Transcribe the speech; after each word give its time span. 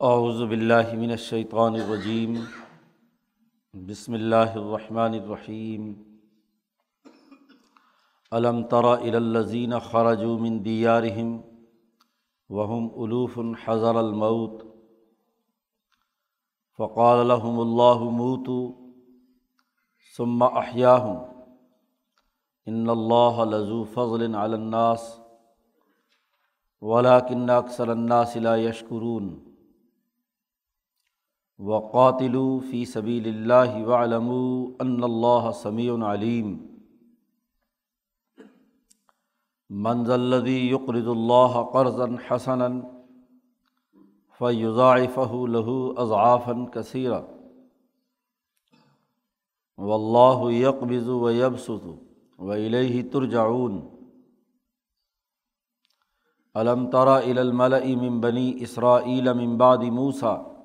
اعوذ 0.00 0.42
باللہ 0.42 0.94
من 0.94 1.10
الشیطان 1.10 1.74
الرجیم۔ 1.74 2.34
بسم 3.74 4.12
اللہ 4.12 4.34
الرحمن 4.34 5.12
الرحیم۔ 5.12 5.92
علم 8.32 8.62
تر 8.62 8.84
الی 8.84 9.16
الذین 9.16 9.78
خرجوا 9.78 10.38
من 10.38 10.64
دیارہم 10.64 11.40
وهم 12.50 12.88
الوف 13.02 13.38
حضر 13.64 13.94
الموت 13.94 14.62
فقال 16.78 17.26
لهم 17.26 17.60
اللہ 17.60 18.10
موتوا 18.10 18.72
ثم 20.16 20.42
احیاہم۔ 20.42 21.16
ان 22.66 22.90
اللہ 22.90 23.44
لذو 23.44 23.84
فضل 23.84 24.34
علی 24.34 24.54
الناس 24.54 25.18
ولكن 26.80 27.50
اکثر 27.50 27.88
الناس 27.88 28.36
لا 28.36 28.56
یشکرون۔ 28.56 29.45
وقاتلو 31.58 32.60
فی 32.70 32.84
سبیل 32.84 33.28
اللہ 33.28 33.86
وعلم 33.86 34.30
ان 34.78 35.04
اللہ 35.04 35.50
سمیع 35.54 35.94
علیم۔ 36.12 36.66
منز 39.70 40.10
الذي 40.10 40.70
يقرض 40.70 41.08
الله 41.08 41.62
قرضا 41.72 42.04
حسنا 42.30 42.68
فيضاعفه 44.38 45.46
له 45.46 45.94
اضعافا 45.96 46.64
كثيرا 46.74 47.20
والله 49.78 50.50
يقبض 50.50 51.08
ويبسط 51.08 51.86
وإليه 52.38 53.02
ترجعون۔ 53.12 53.80
ألم 56.54 56.90
تر 56.90 57.18
إلى 57.18 57.40
الملأ 57.40 57.96
من 58.02 58.20
بني 58.20 58.62
إسرائيل 58.62 59.32
من 59.32 59.56
بعد 59.56 59.84
موسى 60.02 60.55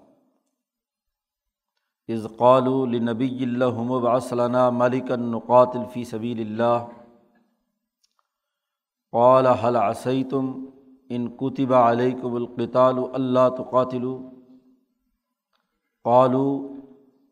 از 2.13 2.27
قالو 2.37 2.85
لنبی 2.85 3.43
اللہ 3.43 4.69
ملک 4.69 5.11
نقاتل 5.11 5.83
فی 5.93 6.03
سبیل 6.03 6.39
اللہ۔ 6.41 6.85
قال 9.11 9.47
حل 9.47 9.75
عصیتم 9.75 10.51
ان 11.09 11.27
کتب 11.37 11.73
علیکم 11.73 12.35
القتال 12.35 12.99
اللہ 13.13 13.49
تو 13.57 13.63
قاتل 13.63 14.05
قالو 16.03 16.67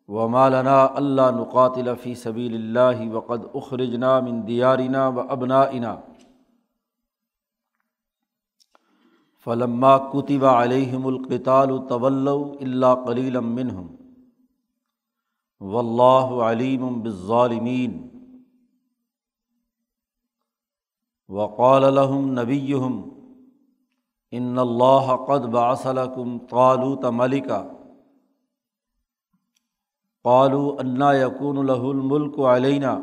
و 0.08 0.28
مالنا 0.28 0.86
اللہ 0.96 1.32
نقاتل 1.36 1.90
فی 2.02 2.16
سبیل 2.16 2.56
اللہ 2.56 3.12
وقد 3.12 3.46
اخرجنا 3.54 4.20
من 4.20 4.48
دیارنا 4.48 5.08
و 5.08 5.20
ابنائنا 5.20 5.96
فلما 9.46 9.98
کتب 9.98 10.46
علیہم 10.46 11.08
القتال 11.08 11.70
طول 11.88 12.28
اللہ 12.28 13.06
کلیلم 13.06 13.56
منہم۔ 13.56 13.88
و 15.62 15.78
اللہ 15.78 16.44
علیم 16.44 17.02
بالظالمین۔ 17.02 17.98
وقال 21.30 21.84
الحم 21.84 22.30
نبی 22.40 22.74
ان 24.32 24.58
اللہ 24.58 25.16
قد 25.28 25.46
باصلکم 25.46 26.38
طالوت 26.50 27.06
ملکہ 27.06 27.62
قالو 30.24 30.76
انا 30.80 31.14
یقون 31.14 31.58
الہ 31.58 31.84
الملک 31.90 32.40
علینہ 32.40 32.98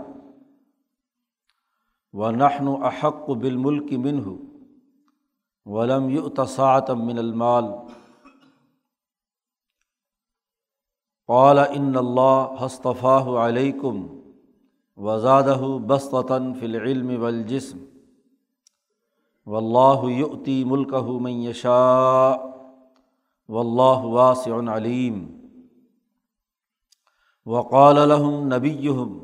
و 2.12 2.30
نحن 2.30 2.68
احق 2.82 3.30
بالملک 3.30 3.92
منہ، 3.92 4.28
ولم 5.66 6.08
يؤت 6.10 6.38
یؤتصاعت 6.38 6.90
من 6.90 7.18
المال۔ 7.18 7.64
قال 11.28 11.58
ان 11.58 11.96
اللہ 11.96 12.56
حصطفاء 12.60 13.44
علیکم 13.44 14.06
وزادہ 14.98 15.60
بستاً 15.86 16.52
فلعلم 16.60 17.08
والجسم 17.22 17.78
و 19.46 19.56
اللہ 19.56 20.04
یؤتی 20.10 20.62
ملکہ 20.64 21.02
من 21.20 21.42
یشاء 21.42 22.36
واللہ 23.48 24.04
واسع 24.12 24.60
علیم 24.68 25.24
وقال 27.46 28.08
لهم 28.08 28.46
نبیہم 28.48 29.18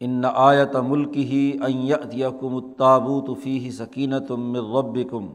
ان 0.00 0.24
آیت 0.36 0.76
ملک 0.84 1.16
ہی 1.26 1.44
ان 1.60 1.86
یأتیکم 1.86 2.56
التابوت 2.56 3.38
فیہ 3.42 3.70
سکینۃ 3.72 4.30
من 4.38 4.72
ربکم 4.76 5.28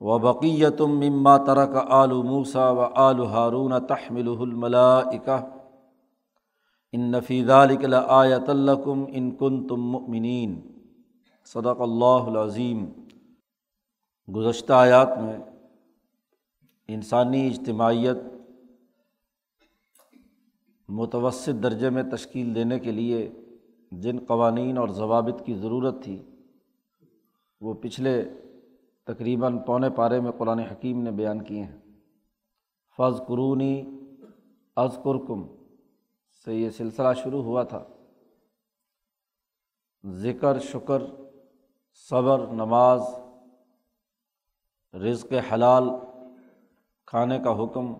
و 0.00 0.18
بقیتم 0.18 0.90
مما 0.90 1.36
ترک 1.38 1.76
آل 1.88 2.12
موسا 2.12 2.70
و 2.70 2.80
آل 2.80 3.20
ہارون 3.26 3.72
تحمل 3.86 4.28
الملائکہ 4.28 5.38
ان 6.92 7.00
نفیز 7.00 7.50
آیت 7.50 8.48
الکم 8.50 9.04
ان 9.08 9.30
کن 9.30 9.66
تم 9.66 9.80
مؤمنین 9.80 10.60
صدق 11.44 11.80
اللہ 11.80 12.28
العظیم 12.28 12.84
گزشتہ 14.28 14.72
آیات 14.72 15.18
میں 15.18 15.38
انسانی 16.88 17.46
اجتماعیت 17.46 18.16
متوسط 20.88 21.62
درجے 21.62 21.90
میں 21.90 22.02
تشکیل 22.12 22.54
دینے 22.54 22.78
کے 22.78 22.92
لیے 22.92 23.28
جن 23.92 24.18
قوانین 24.26 24.78
اور 24.78 24.88
ضوابط 24.88 25.44
کی 25.46 25.54
ضرورت 25.54 26.02
تھی 26.04 26.22
وہ 27.60 27.74
پچھلے 27.74 28.24
تقریباً 29.06 29.58
پونے 29.58 29.90
پارے 29.90 30.20
میں 30.20 30.30
قرآن 30.30 30.58
حکیم 30.58 31.02
نے 31.02 31.10
بیان 31.10 31.44
کیے 31.44 31.62
ہیں۔ 31.62 31.78
فض 32.96 33.26
قرونی 33.26 33.84
از 34.76 34.98
سے 36.44 36.54
یہ 36.54 36.70
سلسلہ 36.70 37.12
شروع 37.22 37.42
ہوا 37.42 37.62
تھا۔ 37.62 37.84
ذکر، 40.04 40.58
شکر، 40.58 41.02
صبر، 42.10 42.46
نماز، 42.46 43.02
رزق 44.94 45.32
حلال، 45.52 45.84
کھانے 47.06 47.38
کا 47.38 47.64
حکم، 47.64 47.94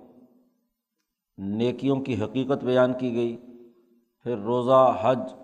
نیکیوں 1.39 2.01
کی 2.01 2.23
حقیقت 2.23 2.65
بیان 2.65 2.93
کی 2.99 3.15
گئی۔ 3.15 3.37
پھر 4.23 4.39
روزہ، 4.39 4.97
حج، 5.01 5.35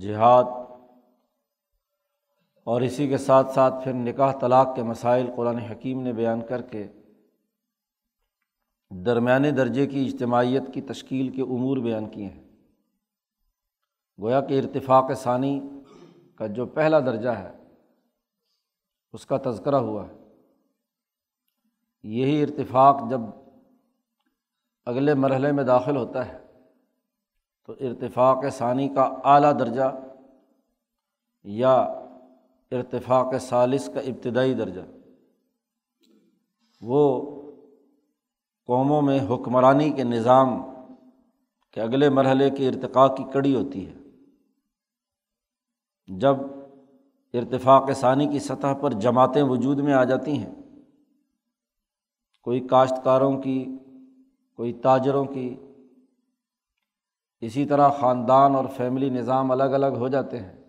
جہاد 0.00 0.44
اور 2.64 2.80
اسی 2.80 3.08
کے 3.08 3.16
ساتھ 3.16 3.50
ساتھ 3.50 3.74
پھر 3.84 3.92
نکاح 3.92 4.32
طلاق 4.40 4.76
کے 4.76 4.82
مسائل 4.82 5.30
قرآن 5.36 5.58
حکیم 5.58 6.02
نے 6.02 6.12
بیان 6.12 6.46
کر 6.46 6.62
کے 6.62 6.86
درمیانے 8.90 9.50
درجے 9.50 9.86
کی 9.86 10.06
اجتماعیت 10.06 10.62
کی 10.74 10.82
تشکیل 10.82 11.28
کے 11.28 11.42
امور 11.42 11.76
بیان 11.76 12.08
کیے 12.08 12.26
ہیں۔ 12.26 12.44
گویا 14.20 14.40
کہ 14.40 14.60
ارتفاق 14.60 15.10
ثانی 15.16 15.60
کا 16.36 16.46
جو 16.46 16.66
پہلا 16.66 17.00
درجہ 17.00 17.28
ہے، 17.28 17.52
اس 19.12 19.26
کا 19.26 19.36
تذکرہ 19.44 19.76
ہوا 19.76 20.06
ہے۔ 20.08 20.14
یہی 22.02 22.42
ارتفاق 22.42 23.02
جب 23.10 23.20
اگلے 24.86 25.14
مرحلے 25.14 25.52
میں 25.52 25.64
داخل 25.64 25.96
ہوتا 25.96 26.26
ہے، 26.26 26.38
تو 27.66 27.72
ارتفاق 27.72 28.44
ثانی 28.52 28.88
کا 28.88 29.02
اعلیٰ 29.02 29.58
درجہ 29.58 29.94
یا 31.44 32.00
ارتفاق 32.70 33.34
سالس 33.40 33.90
کا 33.94 34.00
ابتدائی 34.00 34.54
درجہ۔ 34.54 34.80
وہ 36.80 37.30
قوموں 38.66 39.02
میں 39.02 39.20
حکمرانی 39.30 39.90
کے 39.90 40.04
نظام 40.04 40.48
کے 41.72 41.80
اگلے 41.80 42.08
مرحلے 42.08 42.50
کے 42.50 42.68
ارتقاء 42.68 43.06
کی 43.06 43.24
کڑی 43.32 43.54
ہوتی 43.54 43.86
ہے۔ 43.86 43.94
جب 46.06 46.36
ارتفاق 47.34 47.90
ثانی 47.92 48.26
کی 48.26 48.38
سطح 48.38 48.72
پر 48.80 48.92
جماعتیں 48.92 49.42
وجود 49.42 49.78
میں 49.78 49.92
آ 49.92 50.04
جاتی 50.04 50.38
ہیں، 50.38 50.54
کوئی 52.42 52.60
کاشتکاروں 52.60 53.42
کی، 53.42 53.78
کوئی 54.56 54.72
تاجروں 54.72 55.24
کی، 55.24 55.56
اسی 57.40 57.64
طرح 57.66 57.88
خاندان 57.88 58.54
اور 58.54 58.64
فیملی 58.76 59.10
نظام 59.10 59.50
الگ 59.50 59.62
الگ 59.62 59.86
ہو 59.86 60.08
جاتے 60.08 60.38
ہیں۔ 60.38 60.63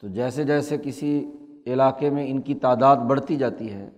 تو 0.00 0.08
جیسے 0.08 0.44
جیسے 0.44 0.76
کسی 0.78 1.30
علاقے 1.66 2.10
میں 2.10 2.30
ان 2.30 2.40
کی 2.40 2.54
تعداد 2.54 2.96
بڑھتی 2.96 3.36
جاتی 3.36 3.72
ہے، 3.72 3.90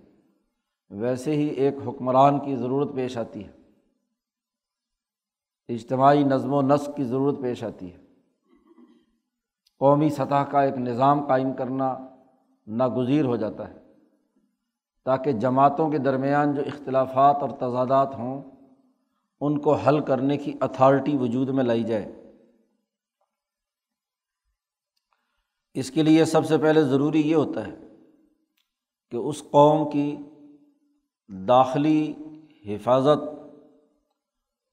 ویسے 0.89 1.31
ہی 1.31 1.47
ایک 1.47 1.75
حکمران 1.87 2.39
کی 2.39 2.55
ضرورت 2.55 2.95
پیش 2.95 3.17
آتی 3.17 3.45
ہے۔ 3.45 3.51
اجتماعی 5.67 6.23
نظم 6.23 6.53
و 6.53 6.61
نسق 6.61 6.95
کی 6.95 7.03
ضرورت 7.03 7.41
پیش 7.41 7.63
آتی 7.63 7.93
ہے۔ 7.93 7.97
قومی 9.79 10.09
سطح 10.09 10.43
کا 10.51 10.61
ایک 10.61 10.77
نظام 10.77 11.25
قائم 11.25 11.53
کرنا 11.53 11.97
ناگزیر 12.67 13.25
ہو 13.25 13.35
جاتا 13.35 13.69
ہے۔ 13.69 13.73
تاکہ 15.05 15.31
جماعتوں 15.31 15.89
کے 15.89 15.97
درمیان 15.97 16.53
جو 16.53 16.61
اختلافات 16.61 17.35
اور 17.41 17.49
تضادات 17.49 18.15
ہوں، 18.15 18.41
ان 19.41 19.57
کو 19.57 19.73
حل 19.73 19.99
کرنے 19.99 20.37
کی 20.37 20.53
اتھارٹی 20.61 21.17
وجود 21.17 21.49
میں 21.49 21.63
لائی 21.63 21.83
جائے۔ 21.83 22.22
اس 25.75 25.91
کے 25.91 26.03
لیے 26.03 26.25
سب 26.25 26.45
سے 26.45 26.57
پہلے 26.57 26.81
ضروری 26.81 27.21
یہ 27.21 27.35
ہوتا 27.35 27.67
ہے 27.67 27.75
کہ 29.11 29.17
اس 29.17 29.43
قوم 29.51 29.89
کی 29.89 30.17
داخلی 31.29 32.13
حفاظت 32.65 33.23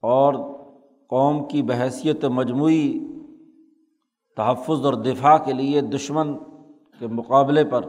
اور 0.02 0.35
قوم 1.06 1.49
کی 1.49 1.62
بحیثیت 1.62 2.25
مجموعی 2.25 2.99
تحفظ 4.37 4.85
اور 4.85 4.94
دفاع 4.94 5.38
کے 5.38 5.52
لیے 5.52 5.81
دشمن 5.81 6.37
کے 6.99 7.06
مقابلے 7.06 7.64
پر 7.64 7.85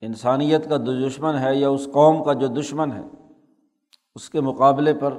انسانیت 0.00 0.68
کا 0.68 0.76
جو 0.76 1.08
دشمن 1.08 1.38
ہے 1.38 1.56
یا 1.56 1.68
اس 1.68 1.88
قوم 1.92 2.22
کا 2.24 2.32
جو 2.32 2.46
دشمن 2.46 2.92
ہے، 2.92 3.02
اس 4.14 4.30
کے 4.30 4.40
مقابلے 4.40 4.94
پر 4.94 5.14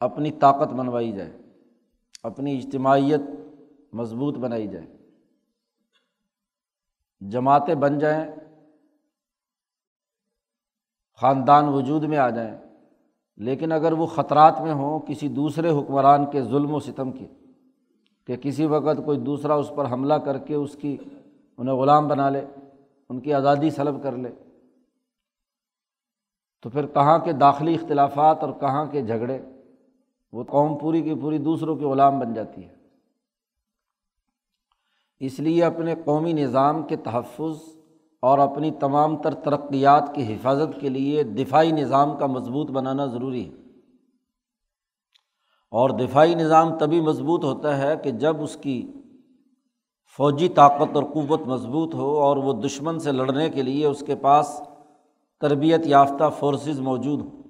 اپنی 0.00 0.30
طاقت 0.30 0.72
منوائی 0.72 1.12
جائے، 1.12 1.32
اپنی 2.22 2.58
اجتماعیت 2.58 3.20
مضبوط 3.96 4.36
بنائی 4.38 4.66
جائے 4.68 4.86
جماعتیں 7.22 7.74
بن 7.74 7.98
جائیں، 7.98 8.24
خاندان 11.20 11.68
وجود 11.68 12.04
میں 12.04 12.18
آ 12.18 12.28
جائیں، 12.30 12.54
لیکن 13.38 13.72
اگر 13.72 13.92
وہ 13.92 14.06
خطرات 14.06 14.60
میں 14.60 14.72
ہوں 14.72 14.98
کسی 15.00 15.28
دوسرے 15.28 15.70
حکمران 15.70 16.30
کے 16.30 16.42
ظلم 16.42 16.74
و 16.74 16.80
ستم 16.80 17.12
کے، 17.12 17.26
کہ 18.28 18.36
کسی 18.36 18.66
وقت 18.66 19.04
کوئی 19.04 19.18
دوسرا 19.20 19.54
اس 19.54 19.70
پر 19.76 19.90
حملہ 19.92 20.14
کر 20.14 20.38
کے 20.38 20.54
اس 20.54 20.76
کی 20.80 20.96
انہیں 21.58 21.74
غلام 21.74 22.08
بنا 22.08 22.28
لے، 22.30 22.44
ان 23.10 23.20
کی 23.20 23.34
آزادی 23.34 23.70
سلب 23.70 24.02
کر 24.02 24.16
لے، 24.16 24.32
تو 26.64 26.70
پھر 26.70 26.86
کہاں 26.86 27.18
کے 27.18 27.32
داخلی 27.32 27.74
اختلافات 27.74 28.42
اور 28.42 28.52
کہاں 28.60 28.86
کے 28.86 29.02
جھگڑے، 29.02 29.38
وہ 30.32 30.44
قوم 30.44 30.78
پوری 30.78 31.02
کی 31.02 31.14
پوری 31.14 31.38
دوسروں 31.38 31.76
کی 31.76 31.84
غلام 31.84 32.18
بن 32.18 32.34
جاتی 32.34 32.64
ہے۔ 32.64 32.74
اس 35.20 35.40
لیے 35.40 35.64
اپنے 35.64 35.94
قومی 36.04 36.32
نظام 36.32 36.82
کے 36.82 36.96
تحفظ 36.96 37.76
اور 38.22 38.38
اپنی 38.38 38.70
تمام 38.70 39.16
تر 39.16 39.34
ترقیات 39.34 40.14
کی 40.14 40.34
حفاظت 40.34 40.80
کے 40.80 40.88
لیے 40.88 41.22
دفاعی 41.22 41.72
نظام 41.72 42.16
کا 42.16 42.26
مضبوط 42.26 42.70
بنانا 42.70 43.06
ضروری 43.06 43.48
ہے۔ 43.48 43.52
اور 45.70 45.90
دفاعی 45.90 46.34
نظام 46.34 46.78
تبھی 46.78 47.00
مضبوط 47.00 47.44
ہوتا 47.44 47.78
ہے 47.78 47.96
کہ 47.96 48.10
جب 48.10 48.42
اس 48.42 48.56
کی 48.56 48.92
فوجی 50.16 50.48
طاقت 50.48 50.96
اور 50.96 51.04
قوت 51.04 51.40
مضبوط 51.40 51.94
ہو 51.94 52.20
اور 52.20 52.36
وہ 52.36 52.52
دشمن 52.52 52.98
سے 52.98 53.12
لڑنے 53.12 53.50
کے 53.50 53.62
لیے 53.62 53.86
اس 53.86 54.02
کے 54.06 54.14
پاس 54.14 54.62
تربیت 55.40 55.86
یافتہ 55.86 56.30
فورسز 56.38 56.80
موجود 56.80 57.20
ہوں۔ 57.20 57.42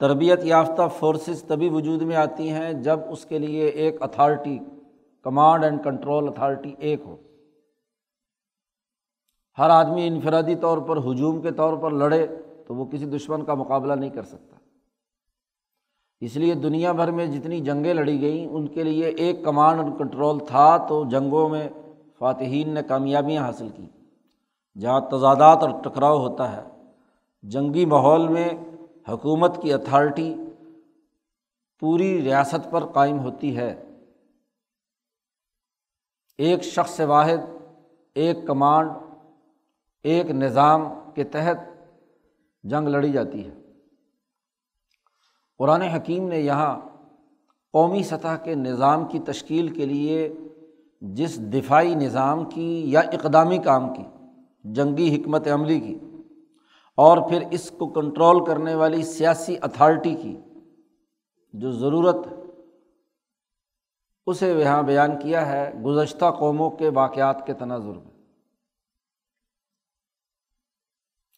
تربیت 0.00 0.44
یافتہ 0.44 0.82
فورسز 0.98 1.42
تبھی 1.42 1.68
وجود 1.68 2.02
میں 2.02 2.16
آتی 2.16 2.50
ہیں 2.50 2.72
جب 2.72 2.98
اس 3.10 3.24
کے 3.24 3.38
لیے 3.38 3.66
ایک 3.66 4.02
authority 4.02 4.58
command 5.22 5.64
and 5.64 5.84
control 5.84 6.28
authority 6.28 6.74
ایک 6.78 7.02
ہو۔ 7.04 7.16
ہر 9.58 9.70
آدمی 9.70 10.06
انفرادی 10.06 10.54
طور 10.54 10.78
پر، 10.78 10.96
ہجوم 10.96 11.40
کے 11.40 11.50
طور 11.50 11.76
پر 11.76 11.90
لڑے 11.90 12.26
تو 12.66 12.74
وہ 12.74 12.84
کسی 12.84 13.04
دشمن 13.04 13.44
کا 13.44 13.54
مقابلہ 13.54 13.92
نہیں 13.92 14.10
کر 14.10 14.22
سکتا۔ 14.22 14.56
اس 16.20 16.36
لیے 16.36 16.54
دنیا 16.54 16.92
بھر 16.92 17.10
میں 17.10 17.26
جتنی 17.26 17.60
جنگیں 17.60 17.94
لڑی 17.94 18.20
گئیں، 18.20 18.46
ان 18.46 18.68
کے 18.68 18.82
لیے 18.82 19.06
ایک 19.06 19.44
کمانڈ 19.44 19.80
اور 19.80 19.98
کنٹرول 19.98 20.38
تھا 20.38 20.76
تو 20.76 21.04
جنگوں 21.04 21.48
میں 21.48 21.68
فاتحین 22.18 22.74
نے 22.74 22.82
کامیابیاں 22.82 23.42
حاصل 23.42 23.68
کی۔ 23.68 23.86
جہاں 24.80 25.00
تضادات 25.00 25.58
اور 25.62 25.70
ٹکراؤ 25.82 26.18
ہوتا 26.18 26.56
ہے، 26.56 26.62
جنگی 27.42 27.84
ماحول 27.84 28.28
میں 28.28 28.48
حکومت 29.08 29.62
کی 29.62 29.72
اتھارٹی 29.72 30.34
پوری 31.80 32.22
ریاست 32.22 32.70
پر 32.70 32.86
قائم 32.86 33.18
ہوتی 33.18 33.56
ہے۔ 33.56 33.88
ایک 36.42 36.62
شخص 36.64 37.00
واحد، 37.00 37.38
ایک 38.16 38.46
کمانڈ، 38.46 38.90
ایک 40.04 40.30
نظام 40.30 40.86
کے 41.14 41.24
تحت 41.24 41.58
جنگ 42.64 42.88
لڑی 42.88 43.12
جاتی 43.12 43.44
ہے۔ 43.44 43.50
قرآن 45.60 45.82
حکیم 45.82 46.28
نے 46.28 46.38
یہاں 46.38 46.74
قومی 47.74 48.02
سطح 48.02 48.36
کے 48.44 48.54
نظام 48.54 49.04
کی 49.04 49.18
تشکیل 49.18 49.68
کے 49.68 49.86
لیے 49.86 50.32
جس 51.02 51.38
دفاعی 51.52 51.94
نظام 51.94 52.44
کی 52.44 52.82
یا 52.86 53.00
اقدامی 53.00 53.58
کام 53.58 53.92
کی، 53.94 54.02
جنگی 54.64 55.14
حکمت 55.16 55.48
عملی 55.48 55.80
کی، 55.80 55.98
اور 56.98 57.18
پھر 57.28 57.44
اس 57.50 57.70
کو 57.70 57.86
کنٹرول 57.90 58.44
کرنے 58.44 58.74
والی 58.74 59.02
سیاسی 59.02 59.56
اتھارٹی 59.62 60.14
کی 60.14 60.36
جو 61.54 61.70
ضرورت 61.72 62.26
اسے 64.26 64.52
یہاں 64.52 64.82
بیان 64.82 65.18
کیا 65.18 65.46
ہے 65.46 65.72
گزشتہ 65.84 66.30
قوموں 66.38 66.70
کے 66.70 66.88
واقعات 66.88 67.46
کے 67.46 67.52
تناظر 67.52 67.92
میں 67.92 68.10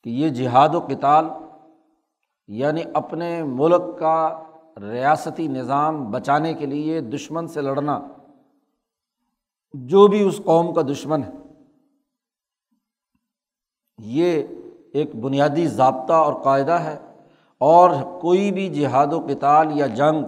کہ 0.02 0.10
یہ 0.10 0.28
جہاد 0.28 0.74
و 0.74 0.80
کتال 0.80 1.24
یعنی 2.48 2.82
اپنے 2.94 3.42
ملک 3.42 3.98
کا 3.98 4.44
ریاستی 4.80 5.46
نظام 5.48 6.10
بچانے 6.10 6.54
کے 6.54 6.66
لیے 6.66 7.00
دشمن 7.00 7.48
سے 7.48 7.60
لڑنا 7.60 8.00
جو 9.74 10.06
بھی 10.06 10.22
اس 10.28 10.40
قوم 10.44 10.74
کا 10.74 10.82
دشمن 10.82 11.22
ہے، 11.22 11.30
یہ 13.98 14.42
ایک 14.92 15.16
بنیادی 15.16 15.66
ضابطہ 15.66 16.12
اور 16.12 16.42
قاعدہ 16.42 16.72
ہے 16.72 16.96
اور 17.58 17.90
کوئی 18.20 18.52
بھی 18.52 18.68
جہاد 18.74 19.12
و 19.12 19.20
کتال 19.20 19.78
یا 19.78 19.86
جنگ 19.86 20.24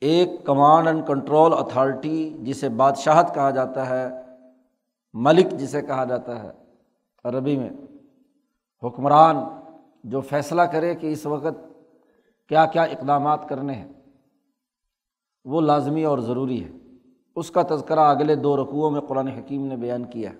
ایک 0.00 0.28
کمانڈ 0.44 0.86
اینڈ 0.86 1.06
کنٹرول 1.06 1.52
اتھارٹی 1.52 2.36
جسے 2.40 2.68
بادشاہت 2.68 3.34
کہا 3.34 3.50
جاتا 3.50 3.88
ہے، 3.88 4.08
ملک 5.12 5.50
جسے 5.50 5.82
کہا 5.82 6.04
جاتا 6.04 6.42
ہے، 6.42 6.50
عربی 7.24 7.56
میں۔ 7.56 7.70
حکمران 8.82 9.36
جو 10.04 10.20
فیصلہ 10.20 10.62
کرے 10.62 10.94
کہ 10.94 11.12
اس 11.12 11.26
وقت 11.26 11.66
کیا 12.48 12.66
کیا 12.66 12.82
اقدامات 12.82 13.48
کرنے 13.48 13.72
ہیں، 13.72 13.92
وہ 15.44 15.60
لازمی 15.60 16.04
اور 16.04 16.18
ضروری 16.18 16.64
ہے۔ 16.64 16.70
اس 17.36 17.50
کا 17.50 17.62
تذکرہ 17.62 18.00
اگلے 18.00 18.34
دو 18.34 18.56
رقوؤں 18.56 18.90
میں 18.90 19.00
قرآن 19.00 19.28
حکیم 19.28 19.66
نے 19.66 19.76
بیان 19.76 20.04
کیا 20.04 20.30
ہے۔ 20.30 20.36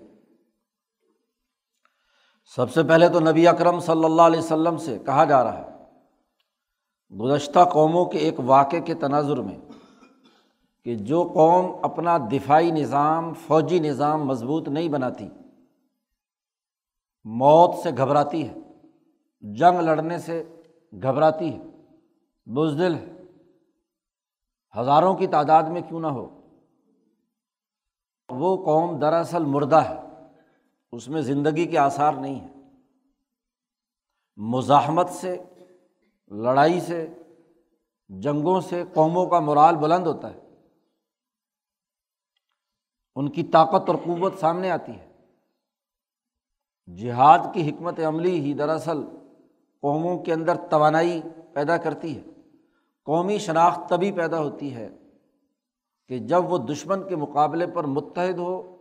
سب 2.55 2.71
سے 2.71 2.83
پہلے 2.83 3.09
تو 3.09 3.19
نبی 3.19 3.47
اکرم 3.47 3.79
صلی 3.79 4.03
اللہ 4.03 4.21
علیہ 4.21 4.39
وسلم 4.39 4.77
سے 4.77 4.97
کہا 5.05 5.25
جا 5.25 5.43
رہا 5.43 5.57
ہے 5.57 5.70
گزشتہ 7.19 7.59
قوموں 7.73 8.05
کے 8.05 8.17
ایک 8.17 8.39
واقعے 8.39 8.79
کے 8.79 8.93
تناظر 8.93 9.37
میں 9.37 9.57
کہ 10.85 10.95
جو 10.95 11.31
قوم 11.33 11.65
اپنا 11.81 12.17
دفاعی 12.17 12.71
نظام، 12.71 13.33
فوجی 13.33 13.79
نظام 13.79 14.27
مضبوط 14.27 14.67
نہیں 14.67 14.89
بناتی، 14.89 15.29
موت 17.23 17.75
سے 17.83 17.89
گھبراتی 17.97 18.49
ہے، 18.49 18.55
جنگ 19.41 19.79
لڑنے 19.79 20.17
سے 20.17 20.43
گھبراتی 21.01 21.53
ہے، 21.53 21.63
بزدل 22.45 22.95
ہے۔ 22.95 23.11
ہزاروں 24.79 25.15
کی 25.15 25.27
تعداد 25.27 25.63
میں 25.63 25.81
کیوں 25.81 25.99
نہ 25.99 26.07
ہو۔ 26.07 26.41
وہ 28.29 28.65
قوم 28.65 28.99
دراصل 28.99 29.45
مردہ 29.45 29.81
ہے، 29.89 30.01
اس 30.91 31.07
میں 31.07 31.21
زندگی 31.21 31.65
کے 31.65 31.77
آثار 31.77 32.13
نہیں 32.13 32.35
ہیں۔ 32.35 32.53
مزاحمت 34.37 35.09
سے 35.09 35.43
لڑائی 36.31 36.79
سے، 36.79 37.07
جنگوں 38.09 38.61
سے 38.61 38.83
قوموں 38.93 39.27
کا 39.27 39.39
مرال 39.39 39.75
بلند 39.75 40.07
ہوتا 40.07 40.33
ہے۔ 40.33 40.39
ان 43.15 43.29
کی 43.29 43.43
طاقت 43.43 43.89
اور 43.89 43.97
قوت 44.05 44.33
سامنے 44.39 44.71
آتی 44.71 44.91
ہے۔ 44.91 45.11
جہاد 46.95 47.39
کی 47.53 47.69
حکمت 47.69 47.99
عملی 47.99 48.39
ہی 48.39 48.53
دراصل 48.53 49.03
قوموں 49.81 50.19
کے 50.19 50.33
اندر 50.33 50.55
توانائی 50.69 51.21
پیدا 51.53 51.77
کرتی 51.77 52.17
ہے۔ 52.17 52.21
قومی 53.05 53.37
شناخت 53.37 53.89
تبھی 53.89 54.11
پیدا 54.11 54.39
ہوتی 54.39 54.75
ہے 54.75 54.89
کہ 56.07 56.19
جب 56.19 56.51
وہ 56.51 56.57
دشمن 56.57 57.07
کے 57.07 57.15
مقابلے 57.15 57.67
پر 57.67 57.83
متحد 57.83 58.37
ہو 58.37 58.77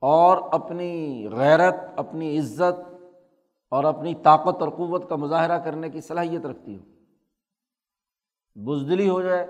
اور 0.00 0.36
اپنی 0.52 1.26
غیرت، 1.32 1.74
اپنی 1.96 2.38
عزت 2.38 2.93
اور 3.74 3.84
اپنی 3.84 4.14
طاقت 4.14 4.62
اور 4.62 4.68
قوت 4.68 5.08
کا 5.08 5.16
مظاہرہ 5.16 5.58
کرنے 5.58 5.90
کی 5.90 6.00
صلاحیت 6.00 6.46
رکھتی 6.46 6.76
ہو۔ 6.76 6.82
بزدلی 8.54 9.08
ہو 9.08 9.22
جائے 9.22 9.46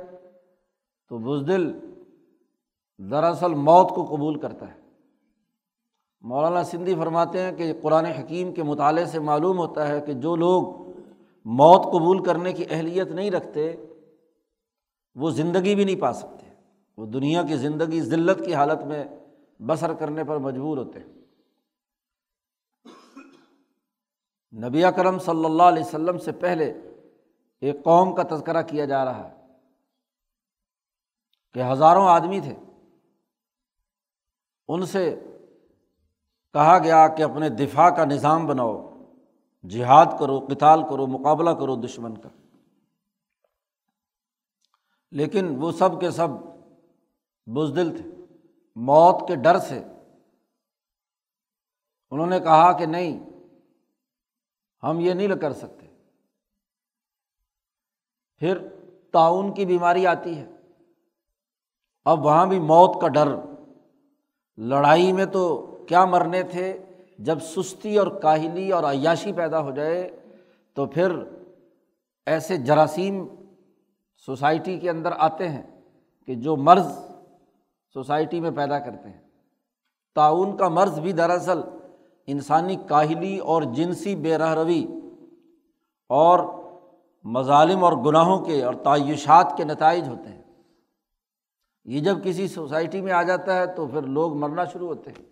تو 1.08 1.18
بزدل 1.18 1.78
دراصل 3.10 3.54
موت 3.54 3.88
کو 3.88 4.04
قبول 4.04 4.40
کرتا 4.40 4.74
ہے۔ 4.74 4.80
مولانا 6.20 6.64
سندھی 6.64 6.94
فرماتے 6.94 7.42
ہیں 7.42 7.52
کہ 7.52 7.72
قرآن 7.82 8.04
حکیم 8.04 8.54
کے 8.54 8.62
مطالعے 8.62 9.04
سے 9.04 9.18
معلوم 9.18 9.58
ہوتا 9.58 9.88
ہے 9.88 10.00
کہ 10.00 10.12
جو 10.12 10.36
لوگ 10.36 10.64
موت 11.44 11.82
قبول 11.82 12.24
کرنے 12.24 12.52
کی 12.52 12.64
اہلیت 12.70 13.08
نہیں 13.08 13.30
رکھتے، 13.30 13.76
وہ 15.14 15.30
زندگی 15.30 15.74
بھی 15.74 15.84
نہیں 15.84 16.00
پا 16.00 16.12
سکتے۔ 16.12 16.46
وہ 16.96 17.06
دنیا 17.06 17.42
کی 17.42 17.56
زندگی، 17.56 18.00
ذلت 18.00 18.44
کی 18.44 18.54
حالت 18.54 18.84
میں 18.84 19.04
بسر 19.66 19.94
کرنے 19.94 20.24
پر 20.24 20.36
مجبور 20.36 20.78
ہوتے 20.78 20.98
ہیں۔ 20.98 21.23
نبی 24.54 24.82
کرم 24.96 25.18
صلی 25.18 25.44
اللہ 25.44 25.62
علیہ 25.62 25.82
وسلم 25.82 26.18
سے 26.18 26.32
پہلے 26.32 26.70
ایک 27.60 27.84
قوم 27.84 28.14
کا 28.14 28.22
تذکرہ 28.22 28.62
کیا 28.62 28.84
جا 28.84 29.04
رہا 29.04 29.28
ہے 29.28 29.34
کہ 31.54 31.62
ہزاروں 31.72 32.06
آدمی 32.06 32.40
تھے۔ 32.40 32.56
ان 34.68 34.86
سے 34.86 35.20
کہا 36.52 36.78
گیا 36.78 37.08
کہ 37.08 37.22
اپنے 37.22 37.48
دفاع 37.48 37.90
کا 37.90 38.04
نظام 38.04 38.46
بناؤ، 38.46 38.90
جہاد 39.68 40.06
کرو 40.20 40.40
کتال 40.40 40.82
کرو، 40.82 41.06
مقابلہ 41.06 41.50
کرو 41.50 41.76
دشمن 41.76 42.16
کا۔ 42.16 42.28
لیکن 45.10 45.56
وہ 45.62 45.72
سب 45.72 46.00
کے 46.00 46.10
سب 46.10 46.28
بزدل 47.46 47.96
تھے۔ 47.96 48.10
موت 48.76 49.28
کے 49.28 49.36
ڈر 49.36 49.58
سے 49.58 49.84
انہوں 52.10 52.26
نے 52.26 52.40
کہا 52.40 52.78
کہ 52.78 52.86
نہیں 52.86 53.33
ہم 54.84 55.00
یہ 55.00 55.12
نہیں 55.12 55.28
کر 55.28 55.52
سکتے۔ 55.52 55.86
پھر 58.36 58.68
تعاون 59.12 59.54
کی 59.54 59.66
بیماری 59.66 60.06
آتی 60.06 60.38
ہے۔ 60.38 60.46
اب 62.04 62.24
وہاں 62.24 62.46
بھی 62.46 62.58
موت 62.58 63.00
کا 63.00 63.08
ڈر۔ 63.08 63.28
لڑائی 64.56 65.12
میں 65.12 65.26
تو 65.26 65.66
کیا 65.88 66.04
مرنے 66.04 66.42
تھے؟ 66.42 66.82
جب 67.18 67.38
سستی 67.42 67.98
اور 67.98 68.06
کاہلی 68.06 68.72
اور 68.72 68.84
عیاشی 68.84 69.32
پیدا 69.32 69.60
ہو 69.60 69.70
جائے 69.70 70.20
تو 70.74 70.86
پھر 70.86 71.12
ایسے 72.26 72.56
جراثیم 72.56 73.26
سوسائٹی 74.26 74.78
کے 74.78 74.90
اندر 74.90 75.12
آتے 75.18 75.48
ہیں 75.48 75.80
کہ 76.26 76.34
جو 76.34 76.56
مرض 76.56 76.86
سوسائٹی 77.92 78.40
میں 78.40 78.50
پیدا 78.50 78.78
کرتے 78.78 79.08
ہیں۔ 79.08 79.22
تعاون 80.14 80.56
کا 80.56 80.68
مرض 80.68 81.00
بھی 81.00 81.12
دراصل 81.12 81.60
انسانی 82.26 82.76
کاہلی 82.76 83.38
اور 83.38 83.62
جنسی 83.62 84.16
بے 84.16 84.38
رہ 84.38 84.54
روی 84.54 84.86
اور 86.08 86.38
مظالم 87.24 87.84
اور 87.84 87.92
گناہوں 87.92 88.38
کے 88.38 88.64
اور 88.64 88.74
تعیشات 88.74 89.54
کے 89.56 89.64
نتائج 89.64 90.08
ہوتے 90.08 90.28
ہیں۔ 90.28 90.42
یہ 91.84 92.00
جب 92.00 92.24
کسی 92.24 92.48
سوسائٹی 92.48 93.00
میں 93.00 93.12
آ 93.12 93.22
جاتا 93.22 93.56
ہے 93.56 93.66
تو 93.66 93.86
پھر 93.86 94.02
لوگ 94.02 94.36
مرنا 94.36 94.64
شروع 94.64 94.88
ہوتے 94.88 95.10
ہیں۔ 95.10 95.26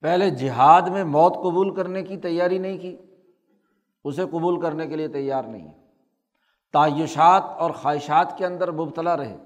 پہلے 0.00 0.30
جہاد 0.30 0.82
میں 0.82 1.04
موت 1.04 1.34
قبول 1.34 1.74
کرنے 1.74 2.02
کی 2.02 2.16
تیاری 2.16 2.58
نہیں 2.58 2.78
کی، 2.78 2.96
اسے 4.04 4.24
قبول 4.24 4.60
کرنے 4.60 4.86
کے 4.86 4.96
لیے 4.96 5.08
تیار 5.08 5.42
نہیں۔ 5.42 5.72
تعیشات 6.72 7.42
اور 7.44 7.70
خواہشات 7.70 8.38
کے 8.38 8.46
اندر 8.46 8.70
مبتلا 8.70 9.16
رہے۔ 9.16 9.36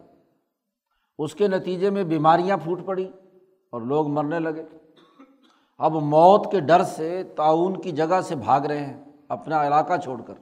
اس 1.19 1.35
کے 1.35 1.49
نتیجے 1.49 1.91
میں 1.91 2.05
بیماریاں 2.05 2.57
پھوٹ 2.57 2.81
پڑی 2.85 3.11
اور 3.71 3.81
لوگ 3.81 4.09
مرنے 4.09 4.39
لگے۔ 4.39 4.63
اب 5.85 5.93
موت 5.93 6.53
کے 6.53 6.61
ڈر 6.61 6.83
سے 6.83 7.23
تعاون 7.37 7.81
کی 7.81 7.91
جگہ 7.91 8.21
سے 8.21 8.37
بھاگ 8.37 8.61
رہے 8.61 8.87
ہیں، 8.87 9.05
اپنا 9.29 9.67
علاقہ 9.67 9.93
چھوڑ 10.05 10.23
کر۔ 10.23 10.35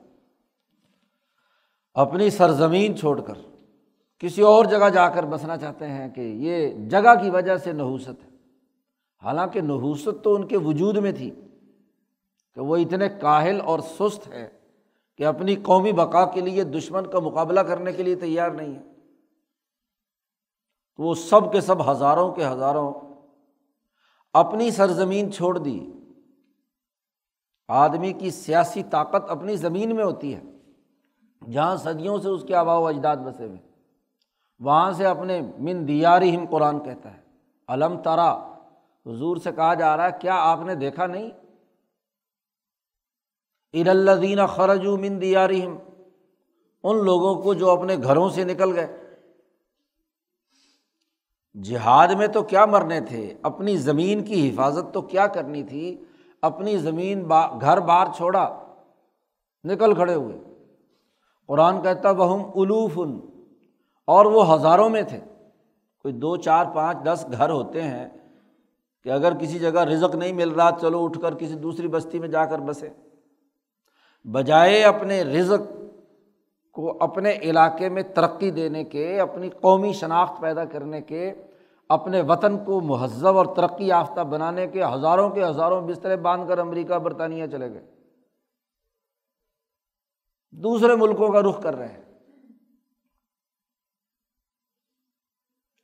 اپنی 1.94 2.30
سرزمین 2.30 2.96
چھوڑ 2.96 3.20
کر۔ 3.20 3.34
کسی 4.18 4.42
اور 4.42 4.64
جگہ 4.64 4.88
جا 4.88 5.08
کر 5.08 5.24
بسنا 5.26 5.56
چاہتے 5.56 5.88
ہیں 5.88 6.08
کہ 6.08 6.20
یہ 6.20 6.72
جگہ 6.88 7.14
کی 7.22 7.30
وجہ 7.30 7.56
سے 7.56 7.72
نحوست 7.72 8.08
ہے۔ 8.08 8.28
حالانکہ 9.22 9.60
نحوست 9.60 10.08
تو 10.24 10.34
ان 10.34 10.46
کے 10.46 10.56
وجود 10.56 10.96
میں 10.96 11.12
تھی 11.12 11.30
کہ 12.54 12.60
وہ 12.60 12.76
اتنے 12.76 13.08
کاہل 13.08 13.60
اور 13.60 13.78
سست 13.80 14.28
ہے 14.28 14.50
کہ 15.18 15.26
اپنی 15.26 15.56
قومی 15.56 15.92
بقا 15.92 16.24
کے 16.24 16.40
لیے 16.40 16.64
دشمن 16.64 17.10
کا 17.10 17.18
مقابلہ 17.18 17.60
کرنے 17.60 17.92
کے 17.92 18.02
لیے 18.02 18.14
تیار 18.14 18.50
نہیں 18.50 18.74
ہے 18.74 18.82
تو 20.96 21.02
وہ 21.02 21.14
سب 21.14 21.52
کے 21.52 21.60
سب 21.60 21.90
ہزاروں 21.90 22.32
کے 22.32 22.46
ہزاروں 22.46 22.92
اپنی 24.32 24.70
سرزمین 24.70 25.32
چھوڑ 25.32 25.58
دی۔ 25.58 25.92
آدمی 27.68 28.12
کی 28.12 28.30
سیاسی 28.30 28.82
طاقت 28.82 29.30
اپنی 29.30 29.56
زمین 29.56 29.96
میں 29.96 30.04
ہوتی 30.04 30.34
ہے۔ 30.34 30.42
جہاں 31.50 31.76
صدیوں 31.76 32.18
سے 32.18 32.28
اس 32.28 32.44
کے 32.48 32.54
آبا 32.54 32.78
و 32.78 32.86
اجداد 32.86 33.16
بسے 33.16 33.44
ہوئے 33.44 33.58
وہاں 34.60 34.92
سے 34.92 35.06
اپنے 35.06 35.40
من 35.58 35.88
دیاری 35.88 36.36
ہم 36.36 36.44
قرآن 36.50 36.80
کہتا 36.80 37.14
ہے۔ 37.14 37.22
علم 37.68 38.02
ترا، 38.02 38.32
حضور 39.06 39.36
سے 39.36 39.52
کہا 39.52 39.74
جا 39.74 39.96
رہا 39.96 40.06
ہے، 40.06 40.18
کیا 40.20 40.34
آپ 40.34 40.60
نے 40.60 40.74
دیکھا 40.74 41.06
نہیں؟ 41.06 41.30
ارالدین 43.72 44.46
خرج 44.46 44.86
من 44.86 45.20
دیاری 45.20 45.66
ہم 45.66 45.78
ان 46.82 47.04
لوگوں 47.04 47.42
کو 47.42 47.54
جو 47.54 47.70
اپنے 47.70 47.96
گھروں 48.02 48.28
سے 48.28 48.44
نکل 48.44 48.76
گئے۔ 48.76 49.01
جہاد 51.54 52.08
میں 52.08 52.26
تو 52.26 52.42
کیا 52.42 52.64
مرنے 52.64 53.00
تھے؟ 53.00 53.34
اپنی 53.42 53.76
زمین 53.76 54.24
کی 54.24 54.50
حفاظت 54.50 54.94
تو 54.94 55.02
کیا 55.02 55.26
کرنی 55.26 55.62
تھی؟ 55.62 56.04
اپنی 56.42 56.76
زمین 56.76 57.24
با، 57.24 57.58
گھر 57.60 57.80
بار 57.80 58.06
چھوڑا، 58.16 58.62
نکل 59.64 59.94
کھڑے 59.94 60.14
ہوئے۔ 60.14 60.38
قرآن 61.48 61.82
کہتا 61.82 62.10
وہ 62.10 62.52
الوف 62.54 62.90
ان 62.96 63.20
اور 64.06 64.26
وہ 64.26 64.54
ہزاروں 64.54 64.88
میں 64.88 65.02
تھے۔ 65.02 65.20
کوئی 66.02 66.14
دو، 66.14 66.36
چار، 66.36 66.64
پانچ، 66.74 67.04
دس 67.04 67.26
گھر 67.32 67.50
ہوتے 67.50 67.82
ہیں 67.82 68.08
کہ 69.04 69.08
اگر 69.08 69.34
کسی 69.34 69.58
جگہ 69.58 69.80
رزق 69.80 70.14
نہیں 70.14 70.32
مل 70.32 70.48
رہا، 70.48 70.70
چلو 70.80 71.04
اٹھ 71.04 71.20
کر 71.20 71.34
کسی 71.34 71.54
دوسری 71.54 71.88
بستی 71.88 72.18
میں 72.18 72.28
جا 72.28 72.44
کر 72.44 72.58
بسے۔ 72.58 72.88
بجائے 74.24 74.84
اپنے 74.84 75.22
رزق 75.22 75.81
کو 76.72 76.96
اپنے 77.00 77.32
علاقے 77.32 77.88
میں 77.88 78.02
ترقی 78.02 78.50
دینے 78.50 78.84
کے، 78.84 79.20
اپنی 79.20 79.50
قومی 79.50 79.92
شناخت 79.92 80.40
پیدا 80.40 80.64
کرنے 80.64 81.02
کے، 81.02 81.32
اپنے 81.88 82.20
وطن 82.20 82.64
کو 82.64 82.80
مہذب 82.80 83.36
اور 83.36 83.46
ترقی 83.46 83.86
یافتہ 83.86 84.20
بنانے 84.20 84.66
کے 84.66 84.84
ہزاروں 84.84 85.30
کے 85.30 85.44
ہزاروں 85.44 85.88
بسترے 85.88 86.16
باندھ 86.16 86.48
کر 86.48 86.58
امریکہ، 86.58 86.98
برطانیہ 86.98 87.46
چلے 87.46 87.72
گئے۔ 87.72 87.86
دوسرے 90.50 90.96
ملکوں 90.96 91.32
کا 91.32 91.40
رخ 91.40 91.62
کر 91.62 91.76
رہے 91.76 91.88
ہیں۔ 91.88 92.02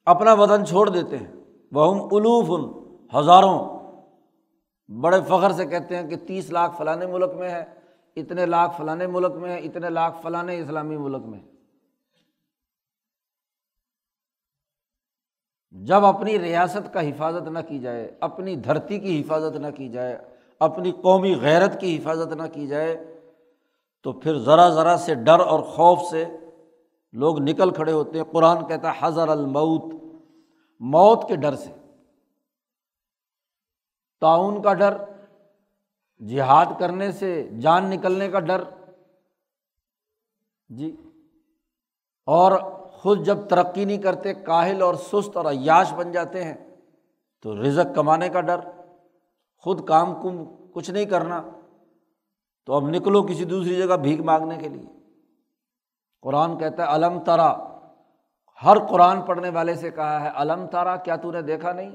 اپنا 0.05 0.33
وطن 0.33 0.67
چھوڑ 0.67 0.89
دیتے 0.89 1.17
ہیں۔ 1.17 1.33
وہ 1.73 2.09
الوف 2.13 2.47
ان 2.49 2.97
ہزاروں۔ 3.17 3.79
بڑے 5.01 5.21
فخر 5.29 5.53
سے 5.53 5.67
کہتے 5.67 5.97
ہیں 5.97 6.09
کہ 6.09 6.17
تیس 6.17 6.51
لاکھ 6.51 6.77
فلاں 6.77 6.97
ملک 6.97 7.35
میں 7.35 7.51
ہے۔ 7.51 7.78
اتنے 8.21 8.47
لاکھ 8.47 8.77
فلاں 8.77 8.97
ملک 8.97 9.35
میں، 9.35 9.59
اتنے 9.59 9.91
لاکھ 9.91 10.17
فلاں 10.23 10.45
اسلامی 10.45 10.97
ملک 10.97 11.23
میں۔ 11.25 11.41
جب 15.71 16.05
اپنی 16.05 16.39
ریاست 16.39 16.95
کا 16.95 17.01
حفاظت 17.01 17.49
نہ 17.49 17.59
کی 17.69 17.79
جائے، 17.79 18.17
اپنی 18.21 18.57
دھرتی 18.57 18.99
کی 18.99 19.21
حفاظت 19.21 19.57
نہ 19.57 19.67
کی 19.77 19.89
جائے، 19.89 20.19
اپنی 20.59 20.93
قومی 20.93 21.35
غیرت 21.41 21.81
کی 21.81 21.99
حفاظت 21.99 22.33
نہ 22.33 22.43
کی 22.53 22.67
جائے، 22.67 23.21
تو 24.03 24.13
پھر 24.13 24.39
ذرا 24.39 24.69
ذرا 24.69 24.97
سے 24.97 25.15
ڈر 25.15 25.41
اور 25.41 25.61
خوف 25.61 25.99
سے 26.11 26.25
لوگ 27.13 27.39
نکل 27.39 27.71
کھڑے 27.71 27.93
ہوتے 27.93 28.19
ہیں۔ 28.19 28.25
قرآن 28.25 28.69
کہتا 28.69 28.93
ہے 28.93 28.99
حضر 29.01 29.29
الموت 29.29 29.95
موت 30.81 31.29
کے 31.29 31.37
ڈر 31.37 31.55
سے۔ 31.55 31.71
تعاون 34.21 34.63
کا 34.63 34.75
ڈر 34.75 34.97
جہاد 36.27 36.67
کرنے 36.79 37.13
سے 37.13 37.49
جان 37.61 37.87
نکلنے 37.91 38.29
کا 38.29 38.41
ڈر۔ 38.41 38.65
جی۔ 40.69 40.97
اور 42.27 42.53
خود 42.91 43.25
جب 43.25 43.49
ترقی 43.49 43.85
نہیں 43.85 43.99
کرتے، 43.99 44.35
کاہل 44.35 44.83
اور 44.83 44.95
سست 44.95 45.37
اور 45.37 45.45
عیاش 45.45 45.93
بن 45.93 46.13
جاتے 46.13 46.45
ہیں، 46.45 46.77
تو 47.43 47.63
رزق 47.63 47.95
کمانے 47.95 48.29
کا 48.29 48.41
ڈر، 48.41 48.61
خود 49.59 49.89
کام 49.89 50.23
کم 50.23 50.45
کچھ 50.73 50.91
نہیں 50.91 51.05
کرنا۔ 51.05 51.43
تو 52.67 52.73
اب 52.73 52.89
نکلو 52.89 53.23
کسی 53.23 53.45
دوسری 53.45 53.77
جگہ 53.77 53.97
بھیک 53.97 54.21
مانگنے 54.21 54.57
کے 54.57 54.69
لیے۔ 54.69 54.87
قرآن 56.23 56.59
کہتا 56.59 56.83
ہے 56.83 56.89
علم 56.89 57.25
تارا 57.25 57.57
ہر 58.65 58.87
قرآن 58.87 59.23
پڑھنے 59.23 59.51
والے 59.51 59.75
سے 59.75 59.91
کہا 59.91 60.21
ہے 60.21 60.31
علم 60.35 60.67
تارا 60.67 60.97
کیا 60.97 61.17
تو 61.17 61.33
نے 61.33 61.43
دیکھا 61.43 61.73
نہیں؟ 61.73 61.91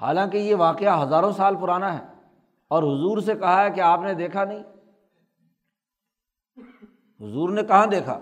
حالانکہ 0.00 0.38
یہ 0.38 0.54
واقعہ 0.54 1.02
ہزاروں 1.02 1.32
سال 1.32 1.56
پرانا 1.56 1.98
ہے 1.98 2.04
اور 2.68 2.82
حضور 2.82 3.18
سے 3.18 3.34
کہا 3.34 3.64
ہے 3.64 3.70
کہ 3.70 3.80
آپ 3.80 4.00
نے 4.00 4.14
دیکھا 4.14 4.44
نہیں۔ 4.44 4.62
حضور 7.20 7.48
نے 7.48 7.62
کہاں 7.62 7.86
دیکھا؟ 7.86 8.18